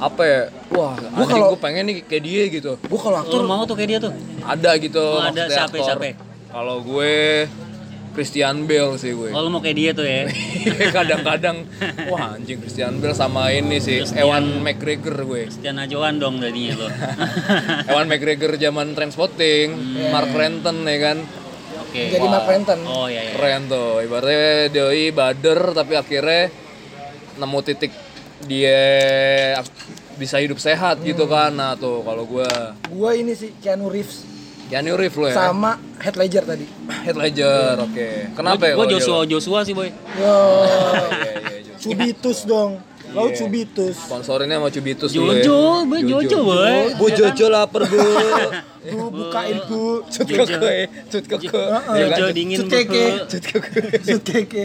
apa 0.00 0.22
ya? 0.24 0.40
Wah, 0.72 0.96
anjing 0.96 1.28
kalau- 1.28 1.52
gue 1.52 1.60
pengen 1.60 1.92
nih 1.92 1.96
kayak 2.08 2.24
dia 2.24 2.42
gitu. 2.48 2.72
Gue 2.80 2.96
kalau 2.96 3.20
aktor 3.20 3.44
Lu 3.44 3.52
mau 3.52 3.68
tuh 3.68 3.76
kayak 3.76 3.88
dia 3.90 4.00
tuh? 4.00 4.12
Ada 4.40 4.70
gitu. 4.80 5.04
Oh, 5.04 5.20
ada. 5.20 5.44
Siapa, 5.44 5.76
aktor. 5.76 5.84
siapa? 5.84 6.16
Kalau 6.48 6.76
gue 6.80 7.14
Christian 8.18 8.66
Bale 8.66 8.98
sih 8.98 9.14
gue. 9.14 9.30
Oh 9.30 9.40
lu 9.40 9.48
mau 9.48 9.62
kayak 9.62 9.76
dia 9.76 9.90
tuh 9.94 10.02
ya? 10.02 10.26
Kadang-kadang 10.98 11.62
wah 12.10 12.34
anjing 12.34 12.58
Christian 12.58 12.98
Bale 12.98 13.14
sama 13.14 13.54
ini 13.54 13.78
sih 13.78 14.02
Christian- 14.02 14.26
Ewan 14.26 14.58
McGregor 14.58 15.14
gue. 15.22 15.46
Stian 15.46 15.78
Ajoan 15.78 16.18
dong 16.18 16.42
jadinya 16.42 16.74
lo. 16.76 16.88
Ewan 17.94 18.10
McGregor 18.10 18.58
zaman 18.58 18.90
Trainspotting, 18.92 19.70
Mark 20.10 20.34
Renton 20.34 20.82
ya 20.82 20.98
kan. 20.98 21.18
Oke. 21.80 22.10
jadi 22.10 22.26
Mark 22.26 22.44
Renton. 22.44 22.82
Oh 22.84 23.06
iya 23.06 23.22
iya. 23.22 23.32
Keren 23.32 23.70
tuh. 23.70 24.02
Ibaratnya 24.02 24.44
doi 24.68 25.08
bader 25.08 25.60
tapi 25.72 25.94
akhirnya 25.94 26.50
nemu 27.38 27.58
titik 27.62 27.94
dia 28.42 28.82
bisa 30.14 30.36
hidup 30.36 30.58
sehat 30.58 30.98
gitu 31.00 31.24
kan. 31.24 31.54
Nah 31.54 31.74
tuh 31.74 32.02
kalau 32.02 32.26
gue 32.26 32.50
Gue 32.90 33.10
ini 33.16 33.32
sih 33.32 33.54
Keanu 33.56 33.86
Reeves 33.86 34.26
Keanu 34.68 34.94
Reeves 34.94 35.16
lo 35.16 35.26
ya. 35.26 35.34
sama 35.34 35.70
Heath 35.98 36.14
Ledger 36.14 36.44
tadi. 36.44 36.66
Heath 37.02 37.16
Ledger, 37.16 37.80
oke. 37.80 38.08
Kenapa 38.36 38.62
ya? 38.62 38.74
Gue 38.76 38.86
dia 38.86 38.92
Joshua 38.94 39.16
lo? 39.16 39.24
Joshua 39.24 39.58
sih 39.64 39.72
boy. 39.72 39.88
Yo, 39.88 39.94
Iya, 40.20 41.32
iya, 41.40 41.60
Joshua. 41.64 41.80
Cubitus 41.80 42.38
dong. 42.44 42.72
Lo 43.08 43.24
Iya. 43.24 43.40
Cubitus. 43.40 43.96
Sponsorinnya 43.96 44.60
sama 44.60 44.68
Cubitus 44.68 45.10
dulu 45.10 45.32
ya. 45.32 45.40
Jojo, 45.40 45.58
boy 45.88 46.00
Jojo 46.04 46.38
boy. 46.44 46.76
Bu 46.94 47.06
Jojo 47.08 47.46
lapar 47.48 47.82
bu. 47.84 47.96
Bu, 48.88 48.98
bukain 49.08 49.56
bu. 49.64 50.04
Cut 50.06 50.28
keke, 50.28 50.76
cut 51.08 51.24
keke. 51.26 51.48
Iya 51.96 52.06
kan? 52.06 52.18
Jojo 52.20 52.32
dingin 52.36 52.56
Cut 52.60 52.68
keke. 52.68 53.04
bu. 53.08 53.24
Cut 53.24 53.44
keke. 53.48 53.80
Cut 54.04 54.22
keke. 54.28 54.62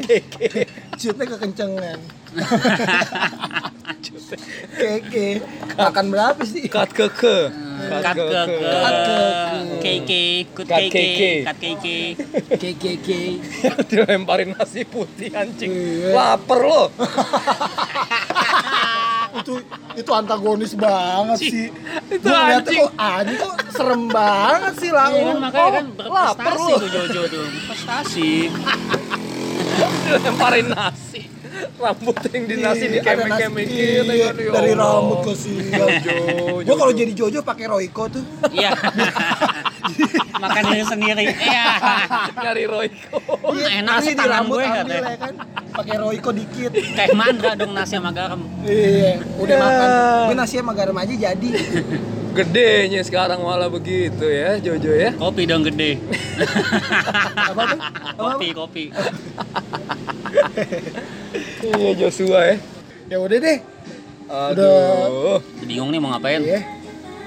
Cutnya 0.93 1.26
kekencengan. 1.32 1.99
Keke. 4.74 5.39
Makan 5.78 6.06
berapa 6.10 6.41
sih? 6.43 6.66
Cut 6.68 6.91
keke. 6.91 7.38
Kat 7.90 8.16
ke 8.16 8.24
ke 8.24 8.70
keke, 9.84 10.24
kut 10.56 10.66
Kat 10.68 10.80
keke, 10.88 11.04
keke. 11.04 11.32
kat 11.44 11.58
keke. 11.60 12.00
Keke. 12.80 13.22
Dilemparin 13.92 14.56
nasi 14.56 14.88
putih 14.88 15.30
anjing. 15.36 15.72
Iya. 15.72 16.16
Lapar 16.16 16.60
lo. 16.64 16.84
itu 19.44 19.54
itu 19.98 20.12
antagonis 20.14 20.74
banget 20.78 21.38
sih. 21.42 21.68
Itu 22.08 22.30
anjing. 22.30 22.80
kok 22.86 22.92
anjing 22.96 23.38
kok 23.42 23.56
serem 23.74 24.04
banget 24.08 24.74
sih 24.80 24.92
lah. 24.94 25.10
Iya 25.12 25.24
kan 25.26 25.38
makanya 25.42 25.72
kan 25.74 25.86
lapar 26.08 26.54
berprestasi 26.54 26.72
lu. 26.72 26.76
tuh 26.80 26.90
Jojo 26.90 27.22
tuh. 27.28 27.46
Prestasi. 27.68 28.32
Dilemparin 30.08 30.68
nasi. 30.72 31.33
Rambut 31.74 32.16
yang 32.28 32.43
di 32.43 32.55
nasi 32.57 32.86
Iya, 32.86 32.93
dikemek-kemekin. 32.95 34.03
iya, 34.05 34.28
Aduh, 34.30 34.43
ya 34.43 34.51
dari 34.51 34.72
rambut 34.74 35.20
ke 35.22 35.34
sini. 35.34 35.70
Jojo. 35.70 36.16
Gua 36.64 36.76
kalau 36.78 36.93
jadi 36.93 37.11
Jojo 37.11 37.39
pakai 37.41 37.66
Royco 37.66 38.03
tuh. 38.07 38.24
Iya. 38.49 38.72
Makan 40.43 40.64
diri 40.66 40.84
sendiri. 40.84 41.26
Iya. 41.30 41.66
Nyari 42.36 42.64
Royco. 42.66 43.18
Iya, 43.53 43.68
enak 43.80 43.95
sih 44.01 44.14
di 44.14 44.26
rambut 44.26 44.57
gue 44.57 44.66
ambil 44.66 45.03
ya 45.03 45.18
kan. 45.18 45.34
Pakai 45.74 45.95
Royco 45.97 46.30
dikit. 46.32 46.72
Kayak 46.72 47.11
mandra 47.14 47.51
dong 47.53 47.72
nasi 47.72 47.95
sama 47.95 48.11
garam. 48.11 48.41
Iya, 48.64 49.20
udah 49.36 49.55
makan. 49.55 49.88
Gue 50.28 50.36
nasi 50.36 50.55
sama 50.57 50.74
garam 50.74 50.95
aja 50.95 51.14
jadi. 51.14 51.49
Gedenya 52.34 53.05
sekarang 53.05 53.45
malah 53.45 53.70
begitu 53.70 54.26
ya 54.26 54.57
Jojo 54.57 54.89
ya. 54.89 55.14
Kopi 55.14 55.45
dong 55.45 55.61
gede. 55.61 56.01
Apa 57.36 57.61
tuh? 57.70 57.80
kopi, 58.18 58.47
kopi. 58.51 58.84
Iya 61.64 61.92
Joshua 61.96 62.40
ya. 62.54 62.56
Ya 63.10 63.18
udah 63.20 63.38
deh. 63.40 63.60
Aduh. 64.28 65.40
Bingung 65.64 65.90
nih 65.92 66.00
mau 66.00 66.12
ngapain? 66.14 66.42
Iya. 66.42 66.62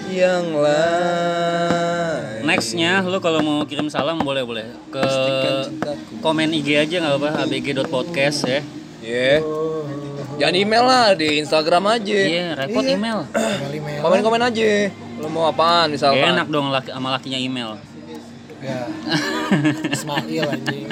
Yang 0.07 0.47
lain. 0.63 2.41
Nextnya 2.47 3.03
lu 3.03 3.19
kalau 3.19 3.43
mau 3.43 3.67
kirim 3.67 3.91
salam 3.91 4.23
boleh 4.23 4.47
boleh 4.47 4.67
ke 4.95 5.03
komen 6.23 6.55
IG 6.55 6.79
aja 6.79 6.97
nggak 7.03 7.17
apa 7.19 7.31
abg.podcast 7.43 8.39
ya. 8.47 8.61
Iya. 9.03 9.43
Jangan 10.37 10.55
email 10.55 10.85
lah 10.85 11.07
di 11.17 11.41
Instagram 11.41 11.97
aja. 11.97 12.13
Iya, 12.13 12.47
repot 12.61 12.85
Iya. 12.85 12.95
email. 13.01 13.19
Komen-komen 14.05 14.43
aja. 14.45 14.93
Lo 15.17 15.33
mau 15.33 15.49
apaan 15.49 15.89
misalkan? 15.97 16.37
enak 16.37 16.47
dong 16.53 16.69
laki, 16.69 16.93
sama 16.93 17.09
lakinya 17.17 17.41
email. 17.41 17.81
Ya. 18.61 18.85
Ismail 19.97 20.45
anjing. 20.53 20.89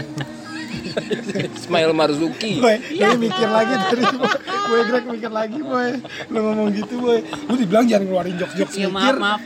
Ismail 1.58 1.90
Marzuki. 1.92 2.60
Boy, 2.60 2.76
lu 2.92 3.16
mikir 3.18 3.48
lagi 3.48 3.74
dari 3.90 4.02
gue 4.04 4.80
Greg 4.84 5.04
mikir 5.06 5.30
lagi 5.30 5.60
boy. 5.60 5.90
Lu 6.30 6.38
ngomong 6.40 6.68
gitu 6.72 6.94
boy. 6.98 7.18
Lu 7.22 7.54
dibilang 7.54 7.86
jangan 7.86 8.04
ngeluarin 8.06 8.34
jokes-jokes 8.36 8.74
Iya 8.74 8.88
mikir. 8.88 9.16
maaf 9.18 9.18
maaf 9.20 9.42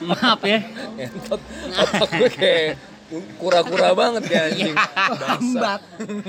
maaf 0.00 0.40
ya. 0.42 0.58
Entot 0.96 1.40
otak 1.76 2.10
gue 2.16 2.30
kayak 2.30 2.70
kura-kura 3.36 3.90
banget 3.90 4.22
ya 4.30 4.40
anjing. 4.46 4.74
Lambat. 5.18 5.80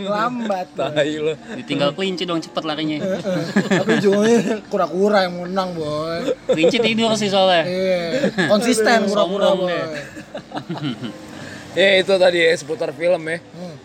Lambat. 0.01 0.67
boy. 0.73 0.89
Tai 0.89 1.13
lo. 1.21 1.33
Ditinggal 1.61 1.89
kelinci 1.93 2.23
dong 2.25 2.41
cepet 2.41 2.63
larinya. 2.65 2.97
Eh, 2.97 3.21
Tapi 3.69 3.89
ujungnya 4.01 4.65
kura-kura 4.65 5.29
yang 5.29 5.45
menang 5.45 5.77
boy. 5.77 6.33
Kelinci 6.49 6.81
tidur 6.81 7.13
sih 7.13 7.29
soalnya. 7.29 7.63
Iya. 7.69 8.01
Konsisten 8.49 9.05
kura-kura 9.07 9.49
boy. 9.53 9.77
Ya 11.71 12.03
itu 12.03 12.11
tadi 12.19 12.43
ya 12.43 12.51
seputar 12.51 12.91
film 12.91 13.23
ya. 13.31 13.39
Hmm. 13.39 13.75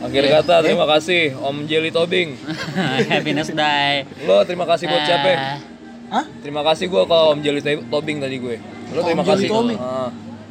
Akhir 0.00 0.24
kata 0.32 0.64
terima 0.64 0.86
kasih 0.88 1.36
Om 1.36 1.68
Jelly 1.68 1.92
Tobing. 1.92 2.32
Happiness 3.12 3.52
die. 3.52 4.08
Lo 4.24 4.40
terima 4.48 4.64
kasih 4.64 4.88
buat 4.88 5.04
siapa? 5.04 5.60
Hah? 6.10 6.24
Terima 6.40 6.64
kasih 6.64 6.88
gue 6.88 7.02
ke 7.04 7.18
Om 7.30 7.38
Jelly 7.44 7.60
Tobing 7.86 8.18
tadi 8.18 8.36
gue. 8.40 8.56
Lo 8.96 9.04
Om 9.04 9.06
terima 9.06 9.22
Jelly 9.22 9.44
kasih. 9.44 9.48
Tobing? 9.52 9.78
Ah. 9.78 10.08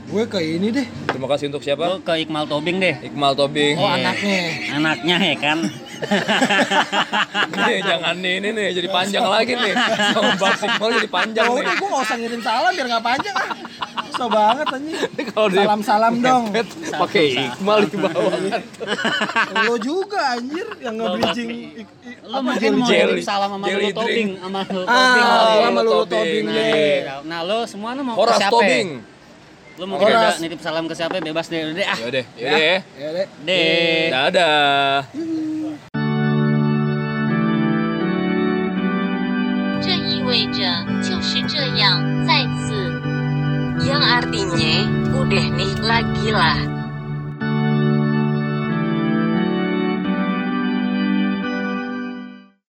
Gue 0.09 0.25
ke 0.25 0.41
ini 0.41 0.73
deh. 0.73 0.87
Terima 1.05 1.29
kasih 1.29 1.53
untuk 1.53 1.61
siapa? 1.61 1.85
Lu 1.85 2.01
ke 2.01 2.13
Iqmal 2.21 2.45
Tobing 2.45 2.77
deh. 2.77 2.95
Iqmal 3.05 3.33
Tobing. 3.33 3.77
Oh 3.77 3.89
anaknya. 3.89 4.39
Anaknya 4.73 5.17
ya 5.21 5.35
kan. 5.37 5.59
nih, 7.49 7.77
jangan 7.83 8.15
nih 8.17 8.33
ini 8.39 8.49
nih 8.55 8.67
jadi 8.71 8.87
panjang 8.87 9.25
lagi 9.27 9.53
nih. 9.53 9.73
Sama 10.15 10.33
Bang 10.37 10.57
Iqmal 10.57 10.89
jadi 10.97 11.09
panjang 11.09 11.45
Oh 11.49 11.57
nih. 11.57 11.65
udah 11.65 11.73
gue 11.77 11.87
gak 11.89 12.03
usah 12.05 12.17
ngirim 12.17 12.41
salam 12.41 12.71
biar 12.73 12.87
gak 12.89 13.05
panjang 13.05 13.35
ah. 14.19 14.21
Susah 14.21 14.29
banget 14.29 14.67
anjing. 14.69 14.95
Kalau 15.29 15.47
di 15.47 15.57
Salam-salam 15.57 16.13
dong. 16.19 16.43
pakai 16.93 17.25
Iqmal 17.47 17.79
di 17.85 17.97
bawah. 17.97 18.33
Lo 19.65 19.75
juga 19.77 20.35
anjir 20.35 20.67
yang 20.79 20.95
nge-bridging 20.95 21.49
apa, 22.21 22.37
mungkin 22.41 22.71
mau 22.75 22.85
jelly- 22.85 23.15
ngirim 23.15 23.23
salam 23.23 23.49
sama 23.49 23.65
jelly 23.65 23.85
Lulu 23.85 23.97
Tobing, 23.97 24.29
sama 24.37 24.59
Lulu 24.63 24.83
Ah, 24.83 24.93
Tobing. 24.93 25.23
kali. 25.23 25.57
sama 25.59 25.79
Lulu 25.81 26.03
Tobing. 26.05 26.43
Nah, 26.45 26.53
iya. 26.53 27.13
Nah, 27.23 27.39
lu 27.41 27.57
semua 27.65 27.89
lu 27.93 28.01
mau 28.03 28.15
ke 28.17 28.33
siapa? 28.35 28.53
Tobing. 28.53 28.89
Mungkin 29.79 30.05
Horas. 30.05 30.35
ada 30.35 30.43
nitip 30.43 30.59
salam 30.59 30.85
ke 30.85 30.93
siapa 30.93 31.23
bebas 31.23 31.47
deh. 31.47 31.63
Udah 31.63 31.73
deh 31.73 31.87
ah. 31.87 31.97
Yaudah, 31.97 32.25
yaudah 32.35 32.59
ya. 32.59 32.77
Ya 32.99 33.09
deh. 33.15 33.27
Deh. 33.41 34.05
Dadah. 34.11 35.07
Yang 43.79 44.03
artinya, 44.03 44.75
udah 45.15 45.45
nih 45.55 45.73
lagi 45.79 46.29
lah. 46.35 46.78